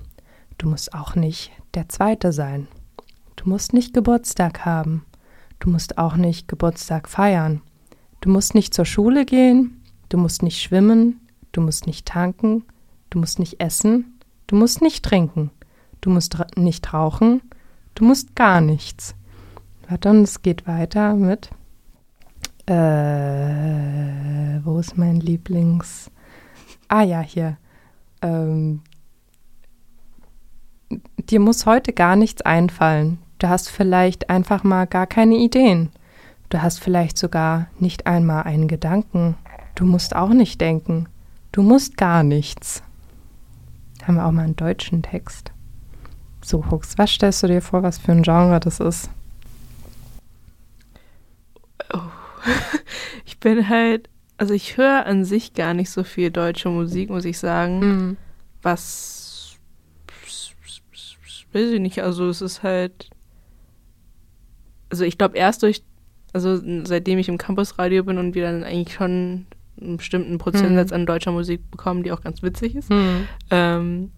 Du 0.58 0.68
musst 0.70 0.94
auch 0.94 1.16
nicht 1.16 1.52
der 1.76 1.88
Zweite 1.90 2.32
sein. 2.32 2.68
Du 3.36 3.48
musst 3.48 3.74
nicht 3.74 3.94
Geburtstag 3.94 4.66
haben. 4.66 5.06
Du 5.60 5.70
musst 5.70 5.98
auch 5.98 6.16
nicht 6.16 6.48
Geburtstag 6.48 7.10
feiern. 7.10 7.62
Du 8.22 8.30
musst 8.30 8.56
nicht 8.56 8.74
zur 8.74 8.86
Schule 8.86 9.26
gehen. 9.26 9.84
Du 10.10 10.18
musst 10.18 10.44
nicht 10.44 10.62
schwimmen. 10.62 11.22
Du 11.52 11.62
musst 11.62 11.88
nicht 11.88 12.06
tanken. 12.06 12.64
Du 13.10 13.20
musst 13.20 13.40
nicht 13.40 13.60
essen. 13.60 14.20
Du 14.48 14.56
musst 14.56 14.82
nicht 14.82 15.04
trinken. 15.04 15.52
Du 16.02 16.10
musst 16.10 16.38
nicht 16.56 16.94
rauchen. 16.94 17.42
Du 17.96 18.06
musst 18.06 18.36
gar 18.36 18.62
nichts. 18.62 19.16
Warte, 19.90 20.10
und 20.10 20.24
es 20.24 20.42
geht 20.42 20.68
weiter 20.68 21.16
mit. 21.16 21.50
Äh, 22.66 22.74
wo 24.66 24.78
ist 24.80 24.98
mein 24.98 25.20
Lieblings. 25.20 26.12
Ah 26.90 27.04
ja, 27.04 27.22
hier. 27.22 27.58
Ähm, 28.22 28.82
dir 31.18 31.40
muss 31.40 31.66
heute 31.66 31.94
gar 31.94 32.16
nichts 32.16 32.42
einfallen. 32.42 33.20
Du 33.40 33.48
hast 33.50 33.70
vielleicht 33.70 34.30
einfach 34.30 34.64
mal 34.64 34.86
gar 34.86 35.06
keine 35.06 35.36
Ideen. 35.36 35.90
Du 36.50 36.62
hast 36.62 36.80
vielleicht 36.80 37.18
sogar 37.18 37.68
nicht 37.80 38.08
einmal 38.08 38.44
einen 38.44 38.68
Gedanken. 38.68 39.36
Du 39.76 39.86
musst 39.86 40.16
auch 40.16 40.30
nicht 40.30 40.60
denken. 40.60 41.08
Du 41.52 41.62
musst 41.62 41.98
gar 41.98 42.24
nichts. 42.24 42.82
Haben 44.04 44.16
wir 44.16 44.26
auch 44.26 44.32
mal 44.32 44.44
einen 44.44 44.56
deutschen 44.56 45.04
Text. 45.04 45.52
So, 46.44 46.72
Hux, 46.72 46.98
was 46.98 47.12
stellst 47.12 47.44
du 47.44 47.48
dir 47.48 47.62
vor, 47.62 47.84
was 47.84 47.98
für 47.98 48.14
ein 48.14 48.24
Genre 48.24 48.60
das 48.60 48.80
ist? 48.80 49.10
Oh. 51.94 52.00
Ich 53.26 53.40
bin 53.40 53.70
halt, 53.70 54.10
also 54.38 54.56
ich 54.56 54.78
höre 54.78 55.06
an 55.06 55.24
sich 55.24 55.54
gar 55.54 55.76
nicht 55.76 55.92
so 55.92 56.04
viel 56.04 56.32
deutsche 56.32 56.70
Musik, 56.70 57.12
muss 57.12 57.24
ich 57.24 57.38
sagen. 57.38 57.80
Mhm. 57.80 58.18
Was 58.64 59.58
weiß 61.54 61.72
ich 61.72 61.80
nicht, 61.80 62.02
also 62.02 62.30
es 62.30 62.42
ist 62.42 62.64
halt, 62.64 63.10
also 64.90 65.04
ich 65.04 65.18
glaube 65.18 65.38
erst 65.38 65.64
durch, 65.64 65.84
also 66.34 66.60
seitdem 66.86 67.20
ich 67.20 67.30
im 67.30 67.38
Campusradio 67.38 68.04
bin 68.04 68.18
und 68.18 68.36
wir 68.36 68.44
dann 68.44 68.64
eigentlich 68.64 68.96
schon 68.96 69.46
einen 69.80 69.98
bestimmten 69.98 70.38
Prozentsatz 70.38 70.90
mhm. 70.90 70.96
an 70.96 71.06
deutscher 71.06 71.32
Musik 71.32 71.70
bekommen, 71.72 72.04
die 72.04 72.12
auch 72.12 72.22
ganz 72.22 72.42
witzig 72.42 72.76
ist. 72.76 72.90
Mhm. 72.90 73.28
Ähm, 73.52 74.12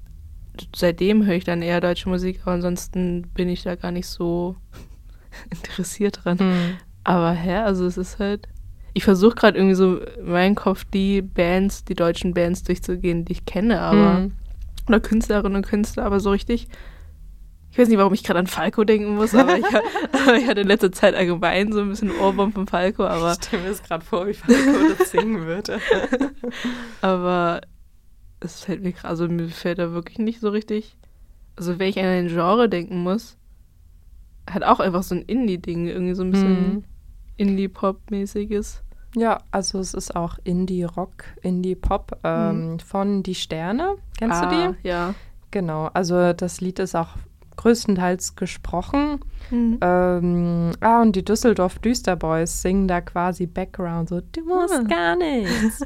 seitdem 0.76 1.26
höre 1.26 1.36
ich 1.36 1.44
dann 1.44 1.62
eher 1.62 1.82
deutsche 1.82 2.10
Musik, 2.10 2.42
aber 2.44 2.54
ansonsten 2.54 3.24
bin 3.34 3.50
ich 3.50 3.64
da 3.64 3.76
gar 3.76 3.92
nicht 3.92 4.08
so 4.08 4.56
interessiert 5.50 6.22
dran. 6.24 6.38
Mhm. 6.40 6.78
Aber 7.04 7.32
hä, 7.32 7.58
also 7.58 7.86
es 7.86 7.98
ist 7.98 8.20
halt. 8.20 8.48
Ich 8.94 9.04
versuche 9.04 9.36
gerade 9.36 9.58
irgendwie 9.58 9.76
so 9.76 10.00
in 10.00 10.32
meinem 10.32 10.56
Kopf 10.56 10.84
die 10.84 11.22
Bands, 11.22 11.86
die 11.86 11.94
deutschen 11.94 12.34
Bands 12.34 12.64
durchzugehen, 12.64 13.26
die 13.26 13.34
ich 13.34 13.46
kenne, 13.46 13.82
aber. 13.82 14.20
Mhm. 14.20 14.32
Oder 14.88 15.00
Künstlerinnen 15.00 15.58
und 15.58 15.68
Künstler, 15.68 16.06
aber 16.06 16.20
so 16.20 16.32
richtig. 16.32 16.68
Ich 17.72 17.78
weiß 17.78 17.88
nicht, 17.88 17.98
warum 17.98 18.14
ich 18.14 18.24
gerade 18.24 18.40
an 18.40 18.48
Falco 18.48 18.84
denken 18.84 19.16
muss, 19.16 19.36
aber 19.36 19.58
ich, 19.58 19.66
ich, 20.38 20.48
hatte 20.48 20.62
in 20.62 20.68
letzter 20.68 20.92
Zeit 20.92 21.14
allgemein 21.16 21.72
so 21.72 21.82
ein 21.82 21.90
bisschen 21.90 22.12
Ohrwurm 22.12 22.52
von 22.52 22.68
Falco, 22.68 23.06
aber. 23.06 23.34
Ich 23.34 23.46
stelle 23.46 23.64
mir 23.64 23.70
das 23.70 23.84
gerade 23.84 24.04
vor, 24.04 24.28
wie 24.28 24.34
Falco 24.34 24.94
das 24.98 25.12
singen 25.12 25.46
würde. 25.46 25.80
aber 27.02 27.62
es 28.40 28.64
fällt 28.64 28.82
mir 28.82 28.92
gerade, 28.92 29.10
also 29.10 29.28
mir 29.28 29.50
fällt 29.50 29.80
da 29.80 29.92
wirklich 29.92 30.18
nicht 30.18 30.40
so 30.40 30.50
richtig. 30.50 30.98
Also 31.56 31.78
wenn 31.78 31.90
ich 31.90 32.00
an 32.00 32.06
ein 32.06 32.28
Genre 32.28 32.70
denken 32.70 33.04
muss, 33.04 33.38
hat 34.50 34.64
auch 34.64 34.80
einfach 34.80 35.04
so 35.04 35.16
ein 35.16 35.22
Indie-Ding, 35.22 35.88
irgendwie 35.88 36.16
so 36.16 36.24
ein 36.24 36.32
bisschen 36.32 36.74
mhm. 36.74 36.84
Indie-Pop-mäßiges. 37.38 38.84
Ja, 39.16 39.40
also 39.52 39.80
es 39.80 39.94
ist 39.94 40.16
auch 40.16 40.38
Indie-Rock, 40.44 41.24
Indie-Pop 41.42 42.20
ähm, 42.24 42.74
mhm. 42.74 42.80
von 42.80 43.24
Die 43.24 43.36
Sterne. 43.36 43.96
Kennst 44.18 44.42
ah, 44.42 44.46
du 44.46 44.74
die? 44.74 44.88
Ja. 44.88 45.16
Genau, 45.52 45.90
also 45.94 46.34
das 46.34 46.62
Lied 46.62 46.80
ist 46.80 46.96
auch 46.96 47.10
größtenteils 47.60 48.36
gesprochen. 48.36 49.20
Mhm. 49.52 49.80
Ähm, 49.82 50.72
ah, 50.80 51.02
und 51.02 51.16
die 51.16 51.26
Düsseldorf 51.26 51.80
Düsterboys 51.80 52.62
singen 52.62 52.88
da 52.88 53.02
quasi 53.02 53.48
Background, 53.48 54.10
so, 54.10 54.22
du 54.22 54.42
musst 54.46 54.74
ah. 54.74 54.84
gar 54.84 55.16
nichts. 55.16 55.82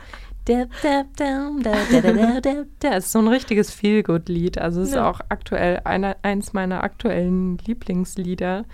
Das 2.80 3.06
ist 3.06 3.12
so 3.14 3.20
ein 3.20 3.30
richtiges 3.30 3.72
Feelgood-Lied. 3.72 4.58
Also 4.58 4.82
es 4.82 4.90
ist 4.90 4.96
ja. 4.96 5.10
auch 5.10 5.22
aktuell 5.30 5.80
eine, 5.86 6.18
eins 6.22 6.52
meiner 6.52 6.84
aktuellen 6.84 7.58
Lieblingslieder, 7.60 8.66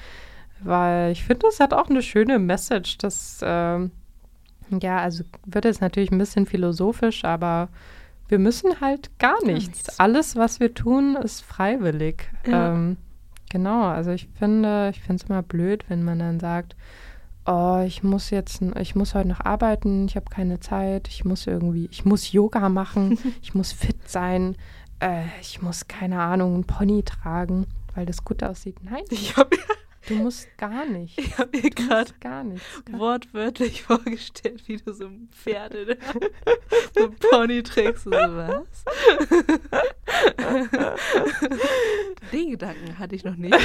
weil 0.64 1.12
ich 1.12 1.24
finde, 1.24 1.48
es 1.48 1.60
hat 1.60 1.74
auch 1.74 1.90
eine 1.90 2.02
schöne 2.02 2.40
Message. 2.40 2.98
Das, 2.98 3.40
ähm, 3.44 3.92
ja, 4.82 4.98
also 4.98 5.24
wird 5.46 5.66
jetzt 5.66 5.82
natürlich 5.82 6.12
ein 6.12 6.18
bisschen 6.18 6.48
philosophisch, 6.48 7.24
aber 7.24 7.70
wir 8.30 8.40
müssen 8.40 8.80
halt 8.80 9.18
gar 9.20 9.44
nichts. 9.44 9.46
Gar 9.46 9.54
nichts. 9.54 10.00
Alles, 10.00 10.36
was 10.36 10.60
wir 10.60 10.74
tun, 10.74 11.18
ist 11.18 11.42
freiwillig. 11.42 12.30
Ja. 12.48 12.74
Ähm, 12.74 12.98
genau, 13.50 13.84
also 13.86 14.12
ich 14.12 14.30
finde, 14.38 14.90
ich 14.94 15.02
finde 15.02 15.24
es 15.24 15.30
immer 15.30 15.42
blöd, 15.42 15.84
wenn 15.90 16.04
man 16.04 16.20
dann 16.20 16.40
sagt, 16.40 16.76
oh, 17.46 17.84
ich 17.86 18.04
muss 18.04 18.30
jetzt, 18.30 18.62
ich 18.80 18.96
muss 18.96 19.16
heute 19.16 19.28
noch 19.28 19.44
arbeiten, 19.44 20.06
ich 20.06 20.16
habe 20.16 20.30
keine 20.30 20.60
Zeit, 20.60 21.08
ich 21.08 21.26
muss 21.26 21.48
irgendwie, 21.48 21.88
ich 21.92 22.06
muss 22.06 22.32
Yoga 22.32 22.70
machen, 22.70 23.18
ich 23.42 23.56
muss 23.56 23.72
fit 23.72 24.08
sein, 24.08 24.56
äh, 25.00 25.24
ich 25.42 25.62
muss, 25.62 25.88
keine 25.88 26.22
Ahnung, 26.22 26.54
einen 26.54 26.64
Pony 26.66 27.04
tragen, 27.04 27.66
weil 27.96 28.06
das 28.06 28.24
gut 28.24 28.44
aussieht. 28.44 28.78
Nein. 28.84 29.04
Ich 29.10 29.36
habe 29.36 29.58
Du 30.08 30.16
musst 30.16 30.48
gar 30.58 30.86
nicht. 30.86 31.20
Ich 31.20 31.38
habe 31.38 31.58
mir 31.58 31.70
gerade 31.70 32.12
gar 32.20 32.44
nicht. 32.44 32.64
wortwörtlich 32.92 33.84
vorgestellt, 33.88 34.64
wie 34.68 34.78
du 34.78 34.94
so 34.94 35.06
ein 35.06 35.30
Pferd, 35.32 35.76
so 36.96 37.06
ein 37.06 37.16
Pony 37.16 37.62
trägst 37.64 38.08
und 38.08 38.14
so 38.14 38.20
was. 38.20 38.86
Den 42.32 42.52
Gedanken 42.52 42.98
hatte 42.98 43.16
ich 43.16 43.24
noch 43.24 43.36
nicht. 43.36 43.56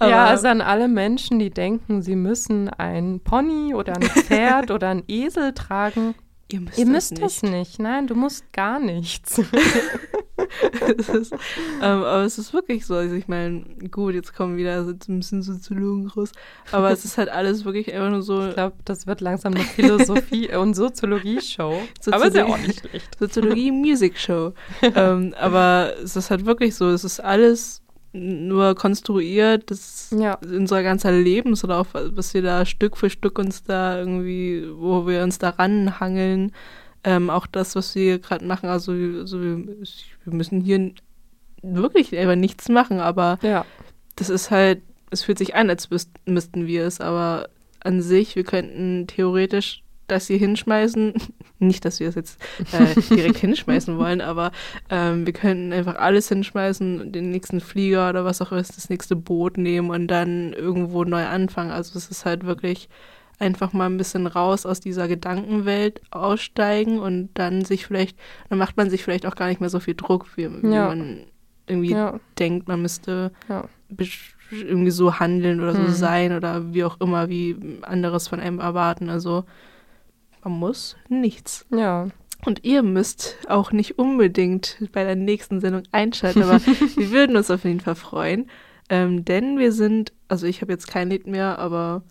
ja, 0.00 0.24
also 0.26 0.48
an 0.48 0.60
alle 0.60 0.88
Menschen, 0.88 1.38
die 1.38 1.50
denken, 1.50 2.02
sie 2.02 2.16
müssen 2.16 2.68
ein 2.68 3.20
Pony 3.20 3.74
oder 3.74 3.94
ein 3.94 4.02
Pferd 4.02 4.70
oder 4.70 4.88
ein 4.88 5.04
Esel 5.06 5.52
tragen. 5.54 6.14
Ihr 6.48 6.60
müsst, 6.60 6.78
Ihr 6.78 6.86
müsst 6.86 7.12
es 7.20 7.42
nicht. 7.42 7.52
nicht. 7.52 7.78
Nein, 7.80 8.06
du 8.06 8.14
musst 8.14 8.52
gar 8.52 8.78
nichts. 8.78 9.38
ist, 11.08 11.32
ähm, 11.32 11.38
aber 11.82 12.22
es 12.24 12.38
ist 12.38 12.52
wirklich 12.54 12.86
so. 12.86 12.94
Also 12.94 13.16
ich 13.16 13.26
meine, 13.26 13.64
gut, 13.90 14.14
jetzt 14.14 14.32
kommen 14.34 14.56
wieder 14.56 14.84
so 14.84 14.92
ein 14.92 15.18
bisschen 15.18 15.42
Soziologen 15.42 16.06
raus. 16.08 16.30
Aber 16.70 16.92
es 16.92 17.04
ist 17.04 17.18
halt 17.18 17.30
alles 17.30 17.64
wirklich 17.64 17.92
einfach 17.92 18.10
nur 18.10 18.22
so. 18.22 18.46
Ich 18.46 18.54
glaube, 18.54 18.76
das 18.84 19.08
wird 19.08 19.20
langsam 19.20 19.54
eine 19.54 19.64
Philosophie- 19.64 20.54
und 20.56 20.74
Soziologie-Show. 20.74 21.82
aber 22.12 22.26
ist 22.26 22.36
ja 22.36 22.44
auch 22.46 22.58
nicht 22.58 22.80
schlecht. 22.80 23.18
Soziologie-Music-Show. 23.18 24.52
ähm, 24.82 25.34
aber 25.38 25.94
es 26.02 26.14
ist 26.14 26.30
halt 26.30 26.46
wirklich 26.46 26.76
so. 26.76 26.88
Es 26.90 27.02
ist 27.02 27.18
alles 27.18 27.82
nur 28.16 28.74
konstruiert, 28.74 29.70
das 29.70 30.14
ja. 30.16 30.38
unser 30.42 30.82
ganzer 30.82 31.12
Lebenslauf, 31.12 31.88
was 31.92 32.34
wir 32.34 32.42
da 32.42 32.64
Stück 32.64 32.96
für 32.96 33.10
Stück 33.10 33.38
uns 33.38 33.62
da 33.62 33.98
irgendwie, 33.98 34.66
wo 34.76 35.06
wir 35.06 35.22
uns 35.22 35.38
da 35.38 35.50
ranhangeln, 35.50 36.52
ähm, 37.04 37.30
auch 37.30 37.46
das, 37.46 37.76
was 37.76 37.94
wir 37.94 38.18
gerade 38.18 38.44
machen, 38.44 38.68
also, 38.68 38.92
also 38.92 39.40
wir, 39.40 39.58
wir, 40.24 40.32
müssen 40.32 40.60
hier 40.60 40.92
wirklich 41.62 42.16
einfach 42.16 42.36
nichts 42.36 42.68
machen, 42.68 42.98
aber 42.98 43.38
ja. 43.42 43.64
das 44.16 44.28
ist 44.28 44.50
halt, 44.50 44.82
es 45.10 45.22
fühlt 45.22 45.38
sich 45.38 45.54
an, 45.54 45.70
als 45.70 45.88
müssten 46.24 46.66
wir 46.66 46.84
es, 46.84 47.00
aber 47.00 47.48
an 47.80 48.02
sich, 48.02 48.34
wir 48.34 48.44
könnten 48.44 49.06
theoretisch 49.06 49.82
das 50.06 50.26
hier 50.26 50.38
hinschmeißen. 50.38 51.14
Nicht, 51.58 51.84
dass 51.84 52.00
wir 52.00 52.08
es 52.08 52.14
jetzt 52.14 52.40
äh, 52.72 53.00
direkt 53.14 53.38
hinschmeißen 53.38 53.96
wollen, 53.98 54.20
aber 54.20 54.52
ähm, 54.90 55.24
wir 55.24 55.32
könnten 55.32 55.72
einfach 55.72 55.96
alles 55.96 56.28
hinschmeißen, 56.28 57.12
den 57.12 57.30
nächsten 57.30 57.60
Flieger 57.60 58.10
oder 58.10 58.24
was 58.24 58.42
auch 58.42 58.52
immer, 58.52 58.60
das 58.60 58.90
nächste 58.90 59.16
Boot 59.16 59.56
nehmen 59.56 59.90
und 59.90 60.08
dann 60.08 60.52
irgendwo 60.52 61.04
neu 61.04 61.24
anfangen. 61.24 61.70
Also 61.70 61.98
es 61.98 62.08
ist 62.10 62.26
halt 62.26 62.44
wirklich 62.44 62.88
einfach 63.38 63.72
mal 63.72 63.86
ein 63.86 63.98
bisschen 63.98 64.26
raus 64.26 64.64
aus 64.66 64.80
dieser 64.80 65.08
Gedankenwelt 65.08 66.00
aussteigen 66.10 66.98
und 66.98 67.30
dann 67.34 67.64
sich 67.64 67.86
vielleicht, 67.86 68.18
dann 68.48 68.58
macht 68.58 68.76
man 68.76 68.90
sich 68.90 69.04
vielleicht 69.04 69.26
auch 69.26 69.34
gar 69.34 69.48
nicht 69.48 69.60
mehr 69.60 69.70
so 69.70 69.80
viel 69.80 69.94
Druck, 69.94 70.26
wie, 70.36 70.50
wie 70.62 70.74
ja. 70.74 70.88
man 70.88 71.24
irgendwie 71.66 71.90
ja. 71.90 72.18
denkt, 72.38 72.68
man 72.68 72.82
müsste 72.82 73.32
ja. 73.48 73.64
irgendwie 74.50 74.90
so 74.90 75.18
handeln 75.18 75.60
oder 75.60 75.74
so 75.74 75.84
hm. 75.84 75.92
sein 75.92 76.32
oder 76.32 76.72
wie 76.72 76.84
auch 76.84 77.00
immer, 77.00 77.28
wie 77.28 77.56
anderes 77.82 78.28
von 78.28 78.40
einem 78.40 78.60
erwarten. 78.60 79.10
Also 79.10 79.44
man 80.46 80.60
muss 80.60 80.96
nichts. 81.08 81.66
Ja. 81.70 82.08
Und 82.44 82.64
ihr 82.64 82.84
müsst 82.84 83.36
auch 83.48 83.72
nicht 83.72 83.98
unbedingt 83.98 84.76
bei 84.92 85.02
der 85.02 85.16
nächsten 85.16 85.60
Sendung 85.60 85.82
einschalten, 85.90 86.44
aber 86.44 86.64
wir 86.96 87.10
würden 87.10 87.36
uns 87.36 87.50
auf 87.50 87.64
jeden 87.64 87.80
Fall 87.80 87.96
freuen. 87.96 88.48
Ähm, 88.88 89.24
denn 89.24 89.58
wir 89.58 89.72
sind, 89.72 90.12
also 90.28 90.46
ich 90.46 90.62
habe 90.62 90.70
jetzt 90.70 90.86
kein 90.86 91.10
Lied 91.10 91.26
mehr, 91.26 91.58
aber. 91.58 92.04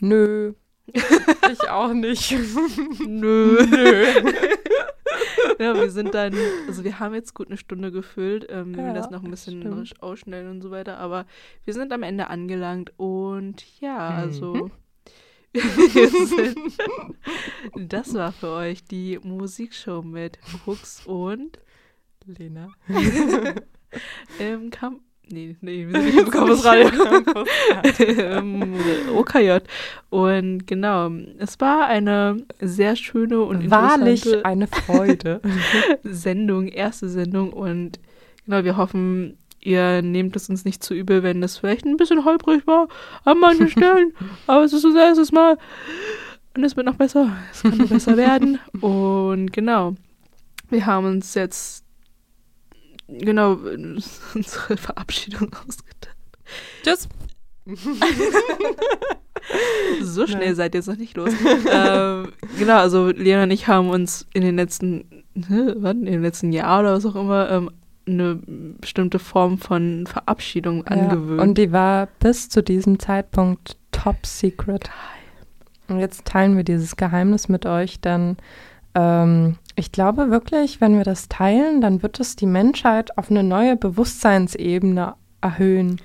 Nö. 0.00 0.54
ich 1.52 1.68
auch 1.68 1.92
nicht. 1.92 2.34
Nö. 3.06 3.58
Nö. 3.70 4.04
ja, 5.58 5.74
wir 5.74 5.90
sind 5.90 6.14
dann, 6.14 6.34
also 6.66 6.82
wir 6.82 6.98
haben 6.98 7.14
jetzt 7.14 7.34
gut 7.34 7.48
eine 7.48 7.58
Stunde 7.58 7.92
gefüllt, 7.92 8.46
ähm, 8.48 8.74
ja, 8.74 8.86
wir 8.86 8.94
das 8.94 9.10
noch 9.10 9.22
ein 9.22 9.30
bisschen 9.30 9.60
stimmt. 9.60 10.02
ausschnellen 10.02 10.50
und 10.50 10.62
so 10.62 10.70
weiter, 10.70 10.96
aber 10.96 11.26
wir 11.64 11.74
sind 11.74 11.92
am 11.92 12.02
Ende 12.02 12.28
angelangt 12.28 12.92
und 12.96 13.62
ja, 13.80 14.08
also. 14.08 14.54
Mhm 14.54 14.70
das 17.76 18.14
war 18.14 18.32
für 18.32 18.50
euch 18.50 18.84
die 18.84 19.18
Musikshow 19.22 20.02
mit 20.02 20.38
Hux 20.66 21.06
und 21.06 21.58
Lena. 22.26 22.72
Im 24.38 24.70
Camp. 24.70 25.00
Nee, 25.28 25.56
nee, 25.60 25.88
wir 25.88 26.02
sind 26.02 26.18
im 26.18 26.30
Campus 26.30 26.64
Radio. 26.64 28.38
Im 28.38 28.74
OKJ. 29.12 29.58
Und 30.08 30.66
genau, 30.66 31.10
es 31.38 31.60
war 31.60 31.88
eine 31.88 32.44
sehr 32.60 32.94
schöne 32.94 33.40
und 33.40 33.70
Wahrlich 33.70 34.44
eine 34.44 34.68
Freude. 34.68 35.40
Sendung, 36.04 36.68
erste 36.68 37.08
Sendung. 37.08 37.52
Und 37.52 37.98
genau, 38.44 38.62
wir 38.62 38.76
hoffen, 38.76 39.36
ihr 39.66 40.00
nehmt 40.02 40.36
es 40.36 40.48
uns 40.48 40.64
nicht 40.64 40.82
zu 40.82 40.94
übel, 40.94 41.22
wenn 41.22 41.40
das 41.40 41.58
vielleicht 41.58 41.84
ein 41.84 41.96
bisschen 41.96 42.24
holprig 42.24 42.66
war 42.66 42.88
an 43.24 43.38
manchen 43.38 43.68
Stellen. 43.68 44.12
Aber 44.46 44.64
es 44.64 44.72
ist 44.72 44.84
das 44.84 44.94
erste 44.94 45.34
Mal. 45.34 45.58
Und 46.56 46.64
es 46.64 46.76
wird 46.76 46.86
noch 46.86 46.94
besser. 46.94 47.36
Es 47.52 47.62
kann 47.62 47.76
noch 47.76 47.88
besser 47.88 48.16
werden. 48.16 48.58
Und 48.80 49.52
genau, 49.52 49.94
wir 50.70 50.86
haben 50.86 51.06
uns 51.06 51.34
jetzt 51.34 51.84
genau 53.08 53.58
unsere 54.34 54.76
Verabschiedung 54.76 55.54
ausgedacht. 55.54 56.16
Tschüss. 56.82 57.08
so 60.02 60.26
schnell 60.26 60.46
Nein. 60.46 60.54
seid 60.54 60.74
ihr 60.74 60.78
jetzt 60.78 60.86
noch 60.86 60.96
nicht 60.96 61.16
los. 61.16 61.30
ähm, 61.70 62.32
genau, 62.58 62.76
also 62.78 63.08
Lena 63.08 63.42
und 63.42 63.50
ich 63.50 63.66
haben 63.66 63.90
uns 63.90 64.26
in 64.32 64.42
den 64.42 64.56
letzten, 64.56 65.24
ne, 65.34 65.74
wann, 65.78 66.06
in 66.06 66.12
den 66.12 66.22
letzten 66.22 66.52
Jahr 66.52 66.80
oder 66.80 66.94
was 66.94 67.04
auch 67.04 67.16
immer, 67.16 67.50
ähm, 67.50 67.70
eine 68.06 68.38
bestimmte 68.80 69.18
Form 69.18 69.58
von 69.58 70.06
Verabschiedung 70.06 70.84
ja, 70.84 70.96
angewöhnt. 70.96 71.40
Und 71.40 71.58
die 71.58 71.72
war 71.72 72.08
bis 72.20 72.48
zu 72.48 72.62
diesem 72.62 72.98
Zeitpunkt 72.98 73.76
top 73.92 74.24
secret. 74.24 74.90
Und 75.88 76.00
jetzt 76.00 76.24
teilen 76.24 76.56
wir 76.56 76.64
dieses 76.64 76.96
Geheimnis 76.96 77.48
mit 77.48 77.66
euch, 77.66 78.00
denn 78.00 78.36
ähm, 78.94 79.56
ich 79.76 79.92
glaube 79.92 80.30
wirklich, 80.30 80.80
wenn 80.80 80.96
wir 80.96 81.04
das 81.04 81.28
teilen, 81.28 81.80
dann 81.80 82.02
wird 82.02 82.18
es 82.18 82.34
die 82.34 82.46
Menschheit 82.46 83.16
auf 83.18 83.30
eine 83.30 83.42
neue 83.42 83.76
Bewusstseinsebene 83.76 85.14
erhöhen. 85.40 86.00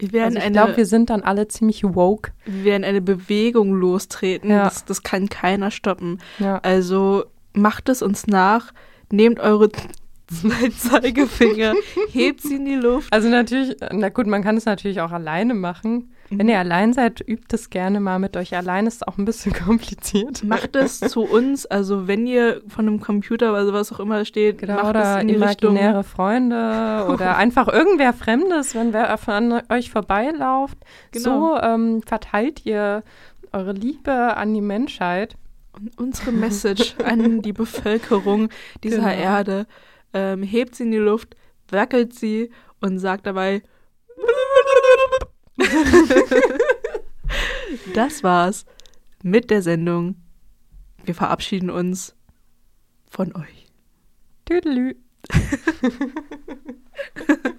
Also 0.00 0.38
ich 0.38 0.52
glaube, 0.52 0.76
wir 0.76 0.86
sind 0.86 1.10
dann 1.10 1.22
alle 1.22 1.48
ziemlich 1.48 1.82
woke. 1.82 2.30
Wir 2.44 2.64
werden 2.64 2.84
eine 2.84 3.00
Bewegung 3.00 3.74
lostreten. 3.74 4.50
Ja. 4.50 4.64
Das, 4.64 4.84
das 4.84 5.02
kann 5.02 5.28
keiner 5.28 5.72
stoppen. 5.72 6.20
Ja. 6.38 6.58
Also 6.58 7.24
macht 7.52 7.88
es 7.88 8.00
uns 8.02 8.28
nach. 8.28 8.72
Nehmt 9.10 9.40
eure 9.40 9.70
zwei 10.40 10.68
Zeigefinger, 10.68 11.74
hebt 12.10 12.42
sie 12.42 12.56
in 12.56 12.66
die 12.66 12.74
Luft. 12.74 13.12
Also 13.12 13.28
natürlich, 13.28 13.76
na 13.92 14.10
gut, 14.10 14.26
man 14.26 14.42
kann 14.42 14.56
es 14.56 14.66
natürlich 14.66 15.00
auch 15.00 15.10
alleine 15.10 15.54
machen. 15.54 16.12
Mhm. 16.28 16.38
Wenn 16.38 16.48
ihr 16.48 16.58
allein 16.58 16.92
seid, 16.92 17.26
übt 17.26 17.54
es 17.54 17.70
gerne 17.70 17.98
mal 17.98 18.18
mit 18.18 18.36
euch. 18.36 18.54
Allein 18.54 18.86
ist 18.86 19.08
auch 19.08 19.16
ein 19.16 19.24
bisschen 19.24 19.52
kompliziert. 19.64 20.44
Macht 20.44 20.76
es 20.76 21.00
zu 21.00 21.22
uns, 21.22 21.64
also 21.64 22.06
wenn 22.06 22.26
ihr 22.26 22.60
von 22.68 22.86
einem 22.86 23.00
Computer, 23.00 23.54
also 23.54 23.72
was 23.72 23.90
auch 23.90 24.00
immer 24.00 24.24
steht, 24.26 24.58
genau, 24.58 24.74
macht 24.74 24.90
oder 24.90 25.16
es 25.16 25.22
in 25.22 25.28
die 25.28 25.34
imaginäre 25.34 26.00
Richtung. 26.00 26.04
Freunde 26.04 27.06
oder 27.10 27.36
einfach 27.38 27.68
irgendwer 27.68 28.12
Fremdes, 28.12 28.74
wenn 28.74 28.92
wer 28.92 29.16
von 29.16 29.62
euch 29.70 29.90
vorbeilauft. 29.90 30.76
Genau. 31.12 31.56
So 31.56 31.60
ähm, 31.62 32.02
verteilt 32.02 32.66
ihr 32.66 33.02
eure 33.52 33.72
Liebe 33.72 34.36
an 34.36 34.52
die 34.52 34.60
Menschheit. 34.60 35.36
Und 35.72 35.96
unsere 35.96 36.32
Message 36.32 36.96
an 37.04 37.40
die 37.40 37.52
Bevölkerung 37.52 38.48
dieser 38.82 38.96
genau. 38.96 39.22
Erde 39.22 39.66
ähm, 40.12 40.42
hebt 40.42 40.74
sie 40.74 40.84
in 40.84 40.90
die 40.90 40.98
Luft, 40.98 41.36
wackelt 41.70 42.14
sie 42.14 42.50
und 42.80 42.98
sagt 42.98 43.26
dabei. 43.26 43.62
das 47.94 48.22
war's 48.22 48.66
mit 49.22 49.50
der 49.50 49.62
Sendung. 49.62 50.16
Wir 51.04 51.14
verabschieden 51.14 51.70
uns 51.70 52.14
von 53.10 53.34
euch. 53.34 53.66
Tüdelü. 54.44 54.94